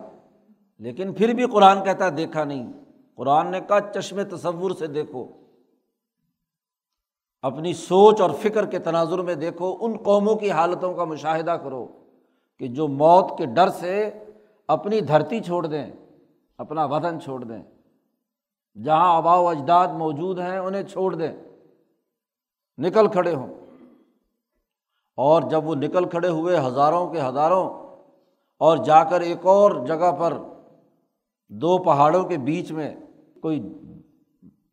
لیکن 0.78 1.14
پھر 1.14 1.34
بھی 1.34 1.46
قرآن 1.46 1.84
کہتا 1.84 2.04
ہے 2.04 2.10
دیکھا 2.10 2.44
نہیں۔ 2.44 2.72
قرآن 3.14 3.50
نے 3.50 3.60
کہا 3.60 3.80
چشم 3.80 4.22
تصور 4.22 4.70
سے 4.70 4.86
دیکھو۔ 4.86 5.28
اپنی 7.42 7.72
سوچ 7.74 8.20
اور 8.20 8.30
فکر 8.30 8.66
کے 8.66 8.78
تناظر 8.78 9.18
میں 9.18 9.34
دیکھو۔ 9.34 9.76
ان 9.80 9.96
قوموں 9.96 10.34
کی 10.34 10.50
حالتوں 10.50 10.94
کا 10.94 11.04
مشاہدہ 11.04 11.50
کرو 11.50 12.04
کہ 12.58 12.68
جو 12.68 12.88
موت 12.88 13.38
کے 13.38 13.46
ڈر 13.46 13.68
سے 13.68 14.10
اپنی 14.68 15.00
دھرتی 15.00 15.40
چھوڑ 15.40 15.66
دیں، 15.66 15.92
اپنا 16.58 16.84
وطن 16.84 17.20
چھوڑ 17.20 17.44
دیں۔ 17.44 17.62
جہاں 18.82 19.16
آبا 19.16 19.36
و 19.36 19.48
اجداد 19.48 19.88
موجود 19.88 20.38
ہیں، 20.38 20.58
انہیں 20.58 20.82
چھوڑ 20.82 21.14
دیں۔ 21.14 21.32
نکل 22.78 23.08
کھڑے 23.08 23.34
ہوں۔ 23.34 23.52
اور 25.18 25.42
جب 25.42 25.66
وہ 25.66 25.74
نکل 25.74 26.08
کھڑے 26.08 26.28
ہوئے 26.28 26.58
ہزاروں 26.58 27.06
کے 27.10 27.20
ہزاروں، 27.20 27.68
اور 28.60 28.76
جا 28.76 29.04
کر 29.04 29.20
ایک 29.20 29.46
اور 29.46 29.86
جگہ 29.86 30.12
پر 30.12 30.32
دو 31.48 31.76
پہاڑوں 31.78 32.22
کے 32.24 32.36
بیچ 32.38 32.72
میں 32.72 32.94
کوئی 33.40 33.60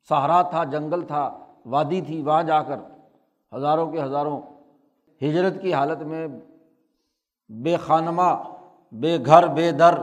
سہارا 0.09 0.41
تھا، 0.41 0.63
جنگل 0.63 1.01
تھا، 1.01 1.23
وادی 1.65 2.01
تھی، 2.01 2.21
وہاں 2.21 2.43
جا 2.43 2.61
کر 2.63 2.79
ہزاروں 3.55 3.91
کے 3.91 4.01
ہزاروں 4.01 4.39
ہجرت 5.21 5.61
کی 5.61 5.73
حالت 5.73 6.01
میں 6.01 6.27
بے 7.49 7.75
خانمہ، 7.77 8.31
بے 8.91 9.17
گھر، 9.25 9.47
بے 9.47 9.71
در 9.71 9.95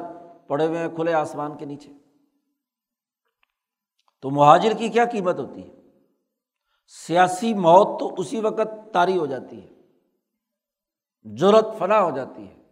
پڑے 0.46 0.66
ہوئے 0.66 0.78
ہیں 0.78 0.88
کھلے 0.88 1.12
آسمان 1.12 1.56
کے 1.56 1.64
نیچے۔ 1.64 1.92
تو 4.20 4.30
مہاجر 4.30 4.72
کی 4.72 4.88
کیا 4.88 5.04
قیمت 5.04 5.38
ہوتی 5.38 5.62
ہے؟ 5.62 5.87
سیاسی 6.88 7.54
موت 7.54 8.00
تو 8.00 8.14
اسی 8.18 8.40
وقت 8.40 8.92
طاری 8.92 9.18
ہو 9.18 9.26
جاتی 9.26 9.62
ہے۔ 9.62 9.68
جرت 11.22 11.66
فنا 11.78 12.02
ہو 12.02 12.10
جاتی 12.10 12.48
ہے۔ 12.48 12.62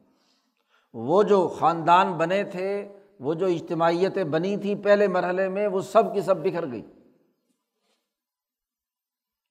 وہ 0.92 1.22
جو 1.22 1.48
خاندان 1.48 2.12
بنے 2.12 2.44
تھے، 2.44 2.98
وہ 3.20 3.34
جو 3.34 3.46
اجتماعیتیں 3.46 4.24
بنی 4.24 4.56
تھیں 4.56 4.74
پہلے 4.84 5.08
مرحلے 5.08 5.48
میں، 5.48 5.68
وہ 5.68 5.80
سب 5.80 6.14
کی 6.14 6.20
سب 6.20 6.36
بکھر 6.36 6.70
گئی۔ 6.70 6.86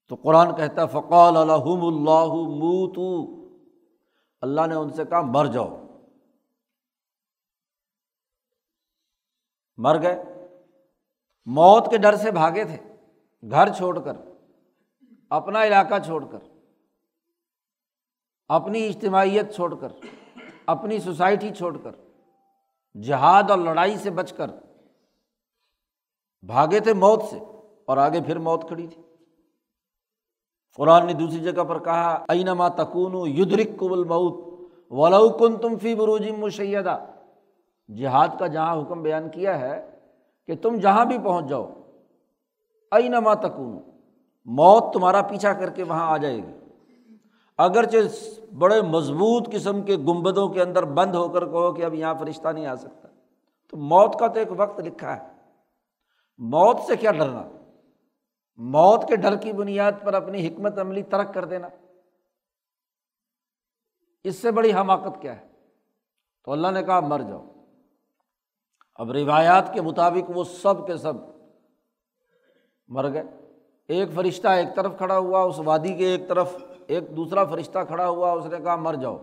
تو 0.07 0.15
قرآن 0.15 0.55
کہتا 0.55 0.85
فقال 0.85 1.37
الحم 1.37 1.85
اللہ 1.85 2.25
موتو 2.33 3.35
اللہ 4.41 4.67
نے 4.67 4.75
ان 4.75 4.89
سے 4.89 5.05
کہا، 5.05 5.21
مر 5.21 5.45
جاؤ۔ 5.45 5.87
مر 9.77 10.01
گئے۔ 10.01 10.23
موت 11.45 11.91
کے 11.91 11.97
ڈر 11.97 12.15
سے 12.15 12.31
بھاگے 12.31 12.63
تھے۔ 12.63 12.77
گھر 13.51 13.73
چھوڑ 13.73 13.99
کر۔ 13.99 14.34
اپنا 15.31 15.63
علاقہ 15.63 15.95
چھوڑ 16.05 16.23
کر، 16.31 16.39
اپنی 18.49 18.85
اجتماعیت 18.87 19.53
چھوڑ 19.55 19.73
کر، 19.75 19.91
اپنی 20.65 20.99
سوسائٹی 20.99 21.49
چھوڑ 21.53 21.75
کر، 21.77 21.91
جہاد 22.95 23.49
اور 23.49 23.57
لڑائی 23.57 23.97
سے 23.97 24.09
بچ 24.09 24.33
کر 24.33 24.49
بھاگے 26.43 26.79
تھے 26.79 26.93
موت 26.93 27.23
سے 27.29 27.39
اور 27.85 27.97
آگے 27.97 28.21
پھر 28.21 28.37
موت 28.39 28.67
کھڑی 28.67 28.87
تھی۔ 28.87 29.01
قرآن 30.75 31.05
نے 31.07 31.13
دوسری 31.13 31.39
جگہ 31.39 31.63
پر 31.63 31.79
کہا، 31.79 32.13
اینما 32.29 32.67
تکون 32.67 33.13
یدرک 33.29 33.79
قبل 33.79 34.03
مؤت 34.03 34.43
ولو 34.91 35.29
کن 35.29 35.57
تم 35.57 35.77
فی 35.77 35.95
بروجی 35.95 36.31
مشیدہ۔ 36.31 36.97
جہاد 37.89 38.27
کا 38.39 38.47
جہاں 38.47 38.81
حکم 38.81 39.01
بیان 39.01 39.29
کیا 39.29 39.59
ہے 39.59 39.75
کہ 40.45 40.55
تم 40.55 40.75
جہاں 40.75 41.05
بھی 41.05 41.17
پہنچ 41.17 41.45
جاؤ، 41.45 41.65
اینما 42.91 43.33
تکون 43.33 43.79
موت 44.45 44.93
تمہارا 44.93 45.21
پیچھا 45.21 45.53
کر 45.53 45.69
کے 45.69 45.83
وہاں 45.83 46.11
آ 46.11 46.17
جائے 46.17 46.37
گی۔ 46.37 46.53
اگرچہ 47.57 47.97
بڑے 48.53 48.81
مضبوط 48.81 49.49
قسم 49.51 49.83
کے 49.83 49.95
گنبدوں 49.95 50.49
کے 50.49 50.61
اندر 50.61 50.85
بند 50.85 51.15
ہو 51.15 51.29
کر 51.29 51.45
کہو 51.45 51.73
کہ 51.73 51.85
اب 51.85 51.93
یہاں 51.93 52.15
فرشتہ 52.19 52.47
نہیں 52.47 52.65
آ 52.65 52.75
سکتا۔ 52.75 53.07
تو 53.69 53.77
موت 53.77 54.19
کا 54.19 54.27
تو 54.27 54.39
ایک 54.39 54.47
وقت 54.57 54.79
لکھا 54.79 55.17
ہے۔ 55.17 55.27
موت 56.37 56.79
سے 56.87 56.97
کیا 56.97 57.11
ڈرنا؟ 57.11 57.43
موت 58.55 59.07
کے 59.07 59.15
ڈر 59.15 59.35
کی 59.35 59.53
بنیاد 59.53 59.91
پر 60.03 60.13
اپنی 60.13 60.47
حکمت 60.47 60.79
عملی 60.79 61.03
ترک 61.03 61.33
کر 61.33 61.45
دینا۔ 61.45 61.67
اس 64.23 64.35
سے 64.35 64.51
بڑی 64.51 64.73
حماقت 64.73 65.21
کیا 65.21 65.41
ہے؟ 65.41 65.47
تو 66.45 66.51
اللہ 66.51 66.67
نے 66.67 66.83
کہا، 66.83 66.99
مر 66.99 67.19
جاؤ۔ 67.19 67.45
اب 68.95 69.11
روایات 69.11 69.73
کے 69.73 69.81
مطابق 69.81 70.31
وہ 70.35 70.43
سب 70.43 70.87
کے 70.87 70.97
سب 70.97 71.13
مر 72.87 73.13
گئے۔ 73.13 73.23
ایک 73.87 74.09
فرشتہ 74.15 74.47
ایک 74.47 74.75
طرف 74.75 74.97
کھڑا 74.97 75.17
ہوا، 75.17 75.41
اس 75.41 75.59
وادی 75.59 75.93
کے 75.93 76.05
ایک 76.05 76.27
طرف 76.27 76.55
ایک 76.87 77.15
دوسرا 77.15 77.45
فرشتہ 77.45 77.79
کھڑا 77.87 78.09
ہوا، 78.09 78.31
اس 78.31 78.45
نے 78.45 78.57
کہا، 78.63 78.75
مر 78.75 78.93
جاؤ۔ 78.93 79.17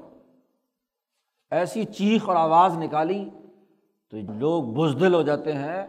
ایسی 1.51 1.85
چیخ 1.85 2.29
اور 2.29 2.37
آواز 2.37 2.79
نکالی 2.79 3.31
تو 4.11 4.17
لوگ 4.39 4.63
بزدل 4.63 5.15
ہو 5.15 5.23
جاتے 5.23 5.53
ہیں۔ 5.53 5.87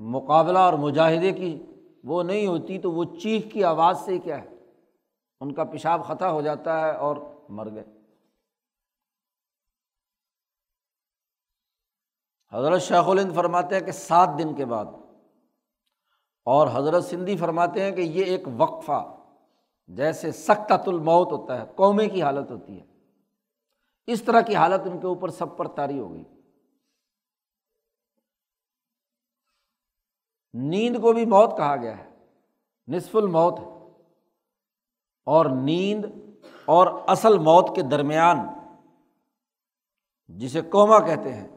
مقابلہ 0.00 0.58
اور 0.58 0.72
مجاہدے 0.72 1.32
کی 1.32 1.62
وہ 2.04 2.22
نہیں 2.22 2.46
ہوتی 2.46 2.78
تو 2.78 2.92
وہ 2.92 3.04
چیخ 3.04 3.52
کی 3.52 3.64
آواز 3.64 4.00
سے 4.00 4.18
کیا 4.18 4.42
ہے؟ 4.42 4.48
ان 5.40 5.54
کا 5.54 5.64
پیشاب 5.64 6.06
خطا 6.06 6.30
ہو 6.30 6.42
جاتا 6.42 6.80
ہے 6.80 6.92
اور 6.92 7.16
مر 7.48 7.68
گئے۔ 7.74 7.84
حضرت 12.52 12.82
شیخ 12.82 13.08
الند 13.08 13.34
فرماتے 13.34 13.74
ہیں 13.74 13.82
کہ 13.82 13.92
سات 13.92 14.28
دن 14.38 14.54
کے 14.54 14.64
بعد 14.64 14.84
اور 16.46 16.68
حضرت 16.72 17.04
سندھی 17.04 17.36
فرماتے 17.36 17.84
ہیں 17.84 17.90
کہ 17.90 18.00
یہ 18.00 18.24
ایک 18.24 18.40
وقفہ، 18.56 19.16
جیسے 19.88 20.32
سخت 20.32 20.72
الموت 20.86 21.32
ہوتا 21.32 21.60
ہے 21.60 21.66
قومے 21.76 22.08
کی 22.08 22.22
حالت 22.22 22.50
ہوتی 22.50 22.80
ہے۔ 22.80 22.86
اس 24.06 24.22
طرح 24.22 24.40
کی 24.40 24.54
حالت 24.54 24.80
ان 24.86 25.00
کے 25.00 25.06
اوپر 25.06 25.28
سب 25.28 25.56
پر 25.56 25.68
تاری 25.68 25.98
ہو 25.98 26.12
گئی۔ 26.12 26.24
نیند 30.54 30.96
کو 31.02 31.12
بھی 31.12 31.24
موت 31.24 31.56
کہا 31.56 31.76
گیا 31.76 31.98
ہے، 31.98 32.10
نصف 32.88 33.16
الموت 33.16 33.60
ہے۔ 33.60 34.02
اور 35.24 35.46
نیند 35.46 36.04
اور 36.64 36.86
اصل 37.06 37.38
موت 37.38 37.76
کے 37.76 37.82
درمیان، 37.82 38.38
جسے 40.28 40.60
کوما 40.60 40.98
کہتے 40.98 41.34
ہیں، 41.34 41.48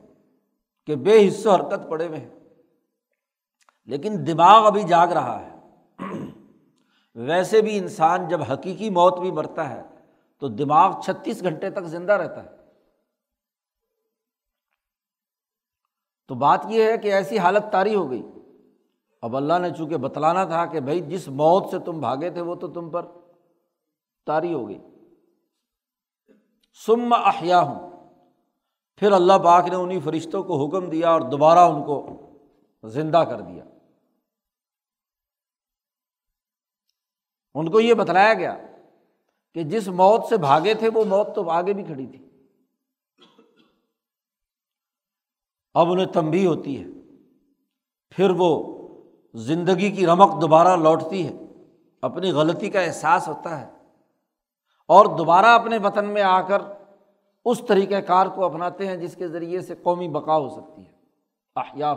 کہ 0.86 0.96
بے 0.96 1.28
حصہ 1.28 1.50
حرکت 1.50 1.90
پڑے 1.90 2.08
ہوئے 2.08 2.20
ہیں۔ 2.20 2.39
لیکن 3.90 4.14
دماغ 4.28 4.66
ابھی 4.66 4.84
جاگ 4.84 5.08
رہا 5.08 5.42
ہے۔ 5.42 5.60
ویسے 7.16 7.62
بھی 7.62 7.78
انسان 7.78 8.28
جب 8.28 8.42
حقیقی 8.44 8.90
موت 8.90 9.20
بھی 9.20 9.32
مرتا 9.32 9.70
ہے 9.70 9.82
تو 10.40 10.48
دماغ 10.48 11.02
چھتیس 11.02 11.44
گھنٹے 11.44 11.70
تک 11.70 11.84
زندہ 11.84 12.14
رہتا 12.14 12.44
ہے۔ 12.44 12.50
تو 16.28 16.36
بات 16.36 16.66
یہ 16.70 16.84
ہے 16.84 16.98
کہ 16.98 17.14
ایسی 17.14 17.38
حالت 17.38 17.72
تاری 17.72 17.96
ہو 17.96 18.12
گئی۔ 18.12 18.24
اب 19.22 19.38
اللہ 19.38 19.60
نے 19.60 19.70
چونکہ 19.70 19.98
بتلانا 19.98 20.46
تھا 20.46 20.66
کہ 20.66 20.80
بھائی 20.80 21.00
جس 21.00 21.28
موت 21.28 21.70
سے 21.72 21.80
تم 21.80 22.00
بھاگے 22.00 22.30
تھے 22.30 22.42
وہ 22.42 22.56
تو 22.56 22.68
تم 22.68 22.90
پر 22.90 23.06
تاری 24.26 24.54
ہو 24.54 24.68
گئی۔ 24.68 24.80
سم 26.86 27.14
احیا 27.14 27.60
ہوں 27.60 27.90
پھر 28.98 29.12
اللہ 29.12 29.38
پاک 29.44 29.66
نے 29.66 29.76
انہیں 29.76 30.00
فرشتوں 30.06 30.44
کو 30.44 30.66
حکم 30.66 30.90
دیا 30.90 31.10
اور 31.10 31.22
دوبارہ 31.22 31.60
ان 31.60 31.84
کو 31.84 32.08
زندہ 32.84 33.18
کر 33.18 33.42
دیا۔ 33.42 33.64
ان 37.54 37.70
کو 37.70 37.80
یہ 37.80 37.94
بتلایا 37.94 38.34
گیا 38.34 38.58
کہ 39.54 39.64
جس 39.64 39.88
موت 39.88 40.26
سے 40.26 40.38
بھاگے 40.38 40.74
تھے 40.74 40.90
وہ 40.94 41.06
موت 41.06 41.36
تو 41.36 41.50
آگے 41.50 41.74
بھی 41.74 41.84
کھڑی 41.84 42.08
تھی۔ 42.08 42.30
اب 45.74 45.92
انہیں 45.92 46.06
تمبی 46.06 46.46
ہوتی 46.46 46.80
ہے۔ 46.80 46.86
پھر 48.10 48.30
وہ 48.30 48.78
زندگی 49.34 49.92
کی 49.92 50.06
رمق 50.06 50.42
دوبارہ 50.42 50.76
لوٹتی 50.76 51.28
ہے۔ 51.28 51.34
اپنی 52.02 52.32
غلطی 52.32 52.70
کا 52.70 52.82
احساس 52.82 53.28
ہوتا 53.28 53.62
ہے۔ 53.62 53.72
اور 54.88 55.06
دوبارہ 55.18 55.46
اپنے 55.46 55.78
وطن 55.78 56.06
میں 56.06 56.22
آ 56.22 56.42
کر 56.42 56.62
اس 57.46 57.62
طریقۂ 57.68 58.08
کار 58.08 58.26
کو 58.26 58.46
اپناتے 58.46 58.88
ہیں 58.88 58.98
جس 58.98 59.16
کے 59.16 59.28
ذریعے 59.28 59.62
سے 59.62 59.76
قومی 59.76 60.08
بقا 60.08 60.38
ہو 60.38 60.50
سکتی 60.50 60.86
ہے۔ 60.86 60.92
احیا 61.56 61.96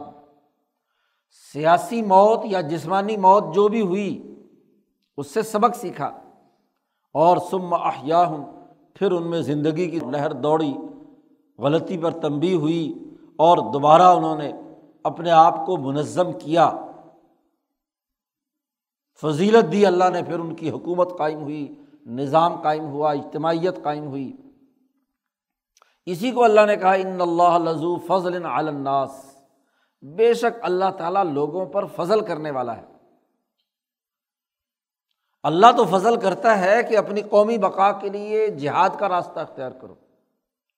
سیاسی 1.52 2.02
موت 2.02 2.40
یا 2.44 2.60
جسمانی 2.60 3.16
موت 3.16 3.44
جو 3.54 3.68
بھی 3.68 3.80
ہوئی 3.80 4.31
اس 5.16 5.26
سے 5.26 5.42
سبق 5.42 5.76
سیکھا 5.76 6.06
اور 7.14 7.36
سم 7.36 7.74
احیا 7.74 8.26
ہوں 8.26 8.66
پھر 8.94 9.12
ان 9.12 9.30
میں 9.30 9.40
زندگی 9.40 9.90
کی 9.90 9.98
لہر 10.10 10.32
دوڑی، 10.32 10.74
غلطی 11.58 11.98
پر 11.98 12.10
تنبی 12.10 12.54
ہوئی 12.54 12.92
اور 13.36 13.72
دوبارہ 13.72 14.02
انہوں 14.02 14.36
نے 14.36 14.52
اپنے 15.04 15.30
آپ 15.30 15.66
کو 15.66 15.76
منظم 15.76 16.32
کیا۔ 16.32 16.70
فضیلت 19.22 19.72
دی 19.72 19.86
اللہ 19.86 20.04
نے، 20.12 20.22
پھر 20.22 20.38
ان 20.38 20.54
کی 20.54 20.70
حکومت 20.70 21.18
قائم 21.18 21.40
ہوئی، 21.40 21.74
نظام 22.06 22.60
قائم 22.60 22.84
ہوا، 22.84 23.12
اجتماعیت 23.12 23.82
قائم 23.82 24.06
ہوئی۔ 24.06 24.32
اسی 26.06 26.30
کو 26.30 26.44
اللہ 26.44 26.66
نے 26.66 26.76
کہا، 26.76 26.92
ان 26.92 27.20
اللہ 27.20 27.58
لذو 27.58 27.96
فضل 27.96 28.46
الناس 28.46 29.38
بے 30.02 30.34
شک 30.34 30.58
اللہ 30.62 30.90
تعالیٰ 30.98 31.24
لوگوں 31.24 31.66
پر 31.66 31.86
فضل 31.86 32.20
کرنے 32.20 32.50
والا 32.50 32.76
ہے۔ 32.76 32.91
اللہ 35.42 35.66
تو 35.76 35.84
فضل 35.84 36.16
کرتا 36.16 36.58
ہے 36.58 36.82
کہ 36.82 36.98
اپنی 36.98 37.22
قومی 37.22 37.58
بقا 37.58 37.92
کے 37.92 38.08
لیے 38.08 38.48
جہاد 38.48 38.90
کا 38.98 39.08
راستہ 39.08 39.40
اختیار 39.40 39.70
کرو، 39.70 39.94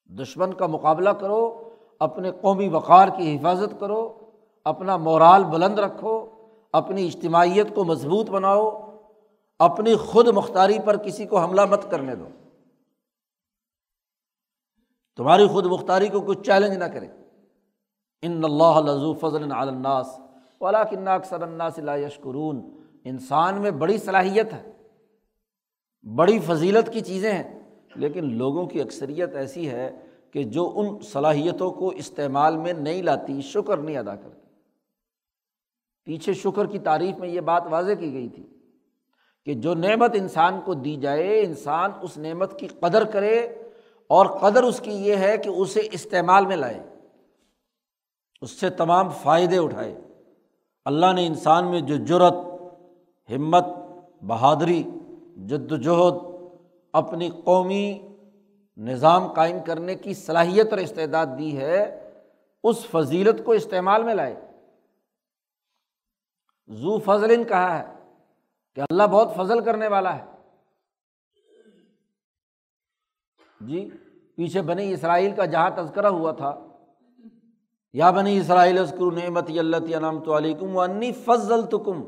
دشمن 0.07 0.55
کا 0.55 0.67
مقابلہ 0.67 1.11
کرو، 1.11 1.71
اپنے 1.99 2.31
قومی 2.41 2.69
وقار 2.69 3.09
کی 3.09 3.37
حفاظت 3.37 3.81
کرو، 3.81 4.19
اپنا 4.65 4.97
مورال 4.97 5.45
بلند 5.45 5.79
رکھو، 5.79 6.31
اپنی 6.73 7.07
اجتماعیت 7.07 7.75
کو 7.75 7.85
مضبوط 7.85 8.31
بناؤ، 8.31 8.91
اپنی 9.59 9.95
خود 9.97 10.29
مختاری 10.29 10.79
پر 10.85 10.97
کسی 10.97 11.27
کو 11.27 11.39
حملہ 11.39 11.65
مت 11.65 11.91
کرنے 11.91 12.15
دو۔ 12.15 12.29
تمہاری 15.17 15.49
خود 15.49 15.67
مختاری 15.67 16.09
کو 16.09 16.21
کچھ 16.21 16.43
چیلنج 16.43 16.77
نہ 16.77 16.85
کرے 16.85 17.07
ان 18.23 18.45
اللہ 18.45 18.81
لذو 18.81 19.15
فضل 19.15 19.53
الناس 19.53 20.21
ولاکن 20.61 21.09
اکثر 21.09 21.43
الناس 21.43 21.79
لا 21.79 21.97
یشکرون۔ 21.97 22.84
انسان 23.05 23.61
میں 23.63 23.71
بڑی 23.71 23.99
صلاحیت 23.99 24.53
ہے، 24.53 24.71
بڑی 26.07 26.39
فضیلت 26.39 26.93
کی 26.93 27.01
چیزیں 27.01 27.33
ہیں، 27.33 27.59
لیکن 27.95 28.33
لوگوں 28.35 28.67
کی 28.67 28.81
اکثریت 28.81 29.35
ایسی 29.35 29.69
ہے 29.71 29.91
کہ 30.31 30.43
جو 30.45 30.73
ان 30.77 30.99
صلاحیتوں 31.03 31.71
کو 31.71 31.89
استعمال 31.89 32.57
میں 32.57 32.73
نہیں 32.73 33.03
لاتی، 33.03 33.41
شکر 33.43 33.77
نہیں 33.77 33.97
ادا 33.97 34.15
کرتی۔ 34.17 34.41
پیچھے 36.07 36.33
شکر 36.35 36.67
کی 36.67 36.79
تعریف 36.79 37.19
میں 37.19 37.29
یہ 37.29 37.41
بات 37.41 37.63
واضح 37.71 37.93
کی 37.93 38.13
گئی 38.13 38.29
تھی 38.29 38.47
کہ 39.47 39.55
جو 39.55 39.75
نعمت 39.75 40.15
انسان 40.15 40.61
کو 40.61 40.75
دی 40.75 40.97
جائے، 40.97 41.41
انسان 41.45 41.91
اس 42.03 42.17
نعمت 42.19 42.59
کی 42.59 42.67
قدر 42.67 43.05
کرے 43.05 43.39
اور 44.11 44.27
قدر 44.27 44.63
اس 44.63 44.81
کی 44.81 44.91
یہ 44.91 45.17
ہے 45.17 45.37
کہ 45.39 45.49
اسے 45.49 45.89
استعمال 45.93 46.47
میں 46.47 46.57
لائے، 46.57 46.83
اس 48.43 48.51
سے 48.51 48.71
تمام 48.71 49.09
فائدے 49.23 49.59
اٹھائے۔ 49.59 49.95
اللہ 50.87 51.13
نے 51.13 51.27
انسان 51.27 51.71
میں 51.71 51.81
جو 51.81 51.97
جرت 51.97 52.35
ہمت، 53.31 53.65
بہادری 54.23 54.83
جد 55.37 55.73
وجہد 55.73 56.15
اپنی 56.93 57.31
قومی 57.45 58.09
نظام 58.77 59.33
قائم 59.33 59.57
کرنے 59.67 59.95
کی 59.95 60.15
صلاحیت 60.15 60.71
اور 60.71 60.79
استعداد 60.79 61.27
دی 61.39 61.59
ہے، 61.59 62.11
اس 62.65 62.87
فضیلت 62.87 63.45
کو 63.45 63.53
استعمال 63.53 64.03
میں 64.03 64.15
لائے۔ 64.15 64.41
زو 66.69 66.99
فضل 66.99 67.45
کہا 67.45 67.79
ہے 67.79 67.95
کہ 68.75 68.81
اللہ 68.81 69.03
بہت 69.03 69.29
فضل 69.37 69.65
کرنے 69.65 69.89
والا 69.89 70.19
ہے۔ 70.19 70.25
جی 73.61 73.91
پیچھے 74.37 74.63
بنی 74.63 74.93
اسرائیل 74.93 75.35
کا 75.35 75.45
جہاں 75.45 75.71
تذکرہ 75.77 76.07
ہوا 76.07 76.33
تھا۔ 76.33 76.67
یا 77.93 78.11
بنی 78.11 78.39
اسرائیل 78.39 78.79
اسکر 78.79 79.13
نعمت 79.13 79.45
اللہ 79.49 79.77
علام 79.77 80.25
تو 80.25 80.37
علیکم 80.37 80.77
و 80.77 80.81
انی 80.81 81.13
فضل 81.13 81.67
تو 81.67 81.79
کم 81.79 82.03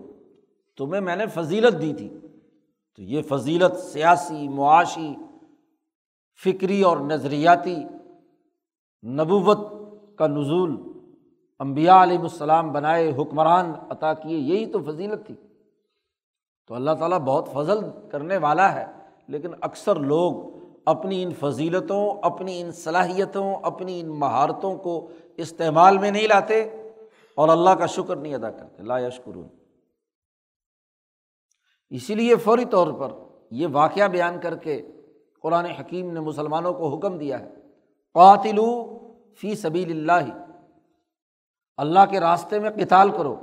تمہیں 0.78 1.00
میں 1.00 1.16
نے 1.16 1.26
فضیلت 1.26 1.80
دی 1.80 1.92
تھی۔ 1.92 2.08
تو 2.96 3.02
یہ 3.02 3.22
فضیلت 3.22 3.80
سیاسی، 3.80 4.48
معاشی، 4.48 5.14
فکری 6.44 6.82
اور 6.82 6.96
نظریاتی 6.96 7.76
نبوت 9.06 9.58
کا 10.18 10.26
نزول 10.26 10.76
امبیا 11.58 12.02
علیہ 12.02 12.18
السلام 12.18 12.72
بنائے 12.72 13.12
حکمران 13.18 13.72
عطا 13.90 14.14
کیے، 14.14 14.38
یہی 14.38 14.66
تو 14.66 14.78
فضیلت 14.82 15.26
تھی۔ 15.26 15.34
تو 16.68 16.74
اللہ 16.74 16.90
تعالیٰ 16.98 17.18
بہت 17.18 17.48
فضل 17.52 17.78
کرنے 18.10 18.36
والا 18.36 18.74
ہے، 18.74 18.86
لیکن 19.28 19.48
اکثر 19.60 19.96
لوگ 19.96 20.56
اپنی 20.84 21.22
ان 21.22 21.32
فضیلتوں، 21.40 22.14
اپنی 22.22 22.60
ان 22.60 22.72
صلاحیتوں، 22.72 23.54
اپنی 23.62 24.00
ان 24.00 24.08
مہارتوں 24.08 24.76
کو 24.76 25.08
استعمال 25.36 25.98
میں 25.98 26.10
نہیں 26.10 26.28
لاتے 26.28 26.62
اور 27.34 27.48
اللہ 27.48 27.70
کا 27.70 27.86
شکر 27.86 28.16
نہیں 28.16 28.34
ادا 28.34 28.50
کرتے۔ 28.50 28.82
لا 28.82 28.98
یشکرون۔ 28.98 29.48
اسی 31.90 32.14
لیے 32.14 32.36
فوری 32.36 32.64
طور 32.64 32.92
پر 32.92 33.12
یہ 33.50 33.66
واقعہ 33.72 34.08
بیان 34.08 34.40
کر 34.40 34.56
کے 34.56 34.86
قرآن 35.42 35.64
حکیم 35.64 36.12
نے 36.12 36.20
مسلمانوں 36.20 36.72
کو 36.72 36.88
حکم 36.88 37.18
دیا 37.18 37.40
ہے 37.40 37.54
قاتل 38.14 38.58
فی 39.34 39.54
سبیل 39.54 39.90
اللہ 39.90 40.30
اللہ 41.76 42.00
کے 42.10 42.20
راستے 42.20 42.58
میں 42.58 42.70
قتال 42.70 43.10
کرو، 43.10 43.36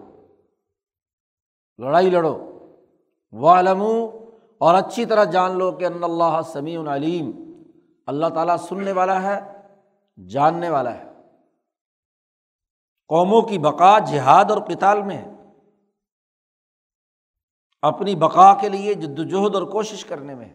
لڑائی 1.78 2.10
لڑو 2.10 2.60
و 3.32 3.50
اور 4.58 4.76
اچھی 4.76 5.06
طرح 5.06 5.24
جان 5.24 5.58
لو 5.58 5.72
کہ 5.72 5.86
ان 5.86 6.04
اللہ 6.04 6.40
سمیع 6.46 6.82
علیم، 6.96 7.32
اللہ 8.06 8.28
تعالیٰ 8.28 8.58
سننے 8.58 8.92
والا 8.92 9.22
ہے، 9.22 9.40
جاننے 10.28 10.70
والا 10.70 10.98
ہے۔ 10.98 11.14
قوموں 13.08 13.42
کی 13.42 13.58
بقا 13.58 14.00
جہاد 14.00 14.52
اور 14.52 14.62
کتال 14.62 15.02
میں 15.02 15.18
ہے۔ 15.18 15.33
اپنی 17.84 18.16
بقا 18.16 18.54
کے 18.54 18.70
لیے 18.70 18.94
جدوجہد 18.94 19.56
اور 19.56 19.64
کوشش 19.64 20.06
کرنے 20.06 20.36
میں۔ 20.36 20.54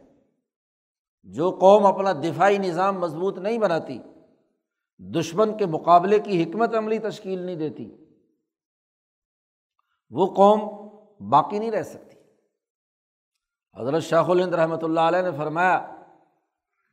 جو 1.23 1.51
قوم 1.61 1.87
اپنا 1.87 2.13
دفاعی 2.13 2.59
نظام 2.59 3.01
مضبوط 3.01 3.39
نہیں 3.39 3.59
بناتی، 3.59 3.99
دشمن 4.99 5.57
کے 5.57 5.67
مقابلے 5.67 6.19
کی 6.19 6.43
حکمت 6.43 6.75
عملی 6.75 6.99
تشکیل 6.99 7.39
نہیں 7.39 7.57
دیتی۔ 7.57 7.97
وہ 10.11 10.35
قوم 10.35 10.61
باقی 11.29 11.59
نہیں 11.59 11.71
رہ 11.71 11.83
سکتی۔ 11.83 12.17
حضرت 13.81 14.03
شیخ 14.03 14.31
الند 14.31 14.55
رحمۃ 14.55 14.83
اللہ 14.83 15.01
علیہ 15.01 15.23
نے 15.23 15.31
فرمایا 15.37 15.97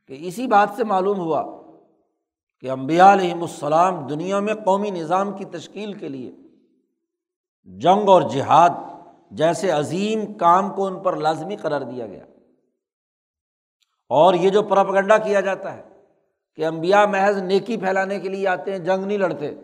کہ 0.06 0.16
اسی 0.20 0.46
بات 0.46 0.68
سے 0.76 0.84
معلوم 0.84 1.18
ہوا 1.18 1.62
کہ 2.60 2.70
امبیا 2.70 3.12
علیہم 3.12 3.42
السلام 3.42 4.06
دنیا 4.06 4.40
میں 4.40 4.54
قومی 4.54 4.90
نظام 4.90 5.32
کی 5.32 5.44
تشکیل 5.44 5.92
کے 5.92 6.08
لیے 6.08 6.32
جنگ 7.64 8.08
اور 8.08 8.22
جہاد 8.22 8.70
جیسے 9.30 9.70
عظیم 9.70 10.34
کام 10.34 10.74
کو 10.74 10.86
ان 10.86 11.02
پر 11.02 11.16
لازمی 11.16 11.56
قرار 11.56 11.80
دیا 11.80 12.06
گیا۔ 12.06 12.24
اور 14.08 14.34
یہ 14.34 14.50
جو 14.50 14.62
پراپگنڈا 14.62 15.18
کیا 15.18 15.40
جاتا 15.40 15.74
ہے 15.74 15.82
کہ 16.54 16.66
امبیا 16.66 17.06
محض 17.06 17.36
نیکی 17.36 17.76
پھیلانے 17.76 18.20
کے 18.20 18.28
لیے 18.28 18.48
آتے 18.48 18.72
ہیں، 18.72 18.78
جنگ 18.78 19.04
نہیں 19.04 19.18
لڑتے۔ 19.18 19.54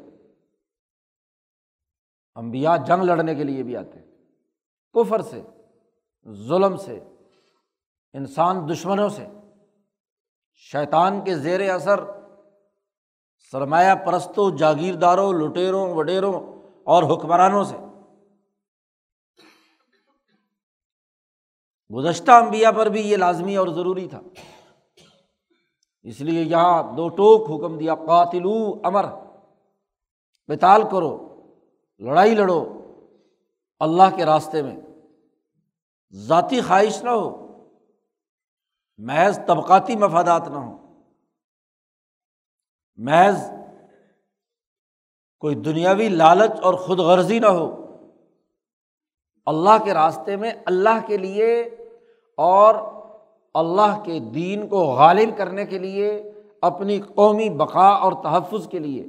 امبیا 2.35 2.77
جنگ 2.77 3.03
لڑنے 3.03 3.35
کے 3.35 3.45
لیے 3.45 3.63
بھی 3.63 3.77
آتے 3.77 3.99
ہیں۔ 3.99 4.07
کفر 4.93 5.23
سے، 5.23 5.43
ظلم 6.33 6.77
سے، 6.77 7.01
انسان 8.13 8.69
دشمنوں 8.73 9.09
سے۔ 9.09 9.27
شیطان 10.55 11.25
کے 11.25 11.37
زیر 11.37 11.71
اثر، 11.71 12.01
سرمایہ 13.53 13.95
پرستوں، 13.95 14.57
جاگیرداروں 14.57 15.33
لٹیروں 15.33 15.95
وڈیروں 15.95 16.63
اور 16.85 17.03
حکمرانوں 17.03 17.65
سے۔ 17.65 17.77
گزشتہ 21.93 22.31
انبیا 22.31 22.71
پر 22.71 22.87
بھی 22.87 23.01
یہ 23.01 23.17
لازمی 23.17 23.57
اور 23.57 23.69
ضروری 23.69 24.09
تھا۔ 24.09 24.21
اس 26.03 26.21
لیے 26.21 26.43
یہاں 26.43 26.83
دو 26.97 27.09
ٹوک 27.09 27.51
حکم 27.51 27.79
دیا 27.79 27.95
قاتل 27.95 28.47
امر، 28.85 29.07
بتال 30.49 30.83
کرو، 30.93 31.13
لڑائی 31.99 32.35
لڑو۔ 32.35 32.63
اللہ 33.81 34.17
کے 34.17 34.25
راستے 34.25 34.63
میں 34.63 34.77
ذاتی 36.13 36.61
خواہش 36.61 37.03
نہ 37.03 37.11
ہو، 37.11 37.31
محض 38.99 39.39
طبقاتی 39.47 39.97
مفادات 39.97 40.49
نہ 40.49 40.57
ہوں 40.57 40.79
محض 42.97 43.51
کوئی 45.43 45.55
دنیاوی 45.55 46.09
لالچ 46.09 46.53
اور 46.63 46.75
خود 46.75 46.99
غرضی 46.99 47.39
نہ 47.39 47.47
ہو۔ 47.47 47.71
اللہ 49.47 49.85
کے 49.85 49.95
راستے 49.95 50.37
میں 50.37 50.53
اللہ 50.67 51.07
کے 51.07 51.17
لیے 51.17 51.65
اور 52.37 52.75
اللہ 53.55 54.03
کے 54.05 54.19
دین 54.21 54.69
کو 54.69 54.85
غالب 54.85 55.39
کرنے 55.39 55.67
کے 55.67 55.79
لیے، 55.79 56.33
اپنی 56.61 57.01
قومی 57.01 57.51
بقا 57.51 57.89
اور 57.89 58.13
تحفظ 58.13 58.69
کے 58.69 58.79
لیے۔ 58.79 59.07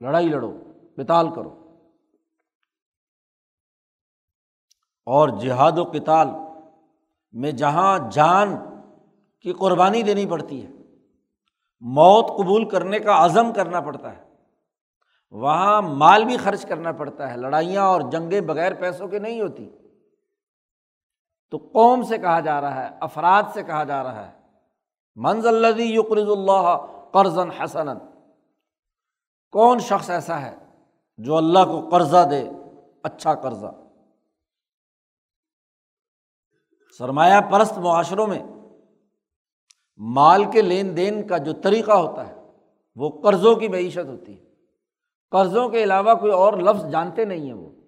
لڑائی 0.00 0.28
لڑو 0.28 0.52
بتال 0.96 1.34
کرو۔ 1.34 1.58
اور 5.06 5.28
جہاد 5.28 5.78
و 5.78 5.84
کتال 5.84 6.28
میں 7.32 7.52
جہاں 7.52 7.98
جان 8.12 8.56
کی 9.40 9.52
قربانی 9.52 10.02
دینی 10.02 10.26
پڑتی 10.26 10.62
ہے، 10.62 10.70
موت 11.80 12.28
قبول 12.28 12.68
کرنے 12.68 12.98
کا 12.98 13.24
عزم 13.24 13.52
کرنا 13.52 13.80
پڑتا 13.80 14.16
ہے۔ 14.16 14.24
وہاں 15.30 15.82
مال 15.82 16.24
بھی 16.24 16.36
خرچ 16.36 16.66
کرنا 16.66 16.92
پڑتا 16.92 17.30
ہے، 17.30 17.36
لڑائیاں 17.36 17.82
اور 17.82 18.00
جنگیں 18.00 18.40
بغیر 18.40 18.74
پیسوں 18.74 19.08
کے 19.08 19.18
نہیں 19.18 19.40
ہوتی۔ 19.40 19.70
تو 21.52 21.58
قوم 21.58 22.02
سے 22.02 22.18
کہا 22.18 22.40
جا 22.40 22.60
رہا 22.60 22.84
ہے، 22.84 22.88
افراد 23.00 23.42
سے 23.54 23.62
کہا 23.62 23.84
جا 23.84 24.02
رہا 24.02 24.30
ہے۔ 24.30 24.40
منز 25.14 25.46
الدی 25.46 25.94
یقرض 25.94 26.30
اللہ 26.30 26.86
قرضن 27.12 27.50
حسن 27.50 27.98
کون 29.50 29.78
شخص 29.78 30.10
ایسا 30.10 30.40
ہے 30.40 30.56
جو 31.16 31.36
اللہ 31.36 31.58
کو 31.58 31.88
قرضہ 31.88 32.28
دے 32.30 32.50
اچھا 33.02 33.34
قرضہ؟ 33.34 33.66
سرمایہ 36.98 37.40
پرست 37.40 37.78
معاشروں 37.78 38.26
میں 38.26 38.42
مال 39.96 40.50
کے 40.50 40.62
لین 40.62 40.96
دین 40.96 41.26
کا 41.26 41.38
جو 41.38 41.52
طریقہ 41.52 41.92
ہوتا 41.92 42.26
ہے، 42.28 42.34
وہ 42.96 43.20
قرضوں 43.22 43.54
کی 43.54 43.68
معیشت 43.68 44.08
ہوتی 44.08 44.38
ہے۔ 44.38 44.44
قرضوں 45.30 45.68
کے 45.68 45.82
علاوہ 45.82 46.14
کوئی 46.14 46.32
اور 46.32 46.52
لفظ 46.52 46.86
جانتے 46.86 47.24
نہیں 47.24 47.46
ہیں 47.46 47.52
وہ۔ 47.52 47.81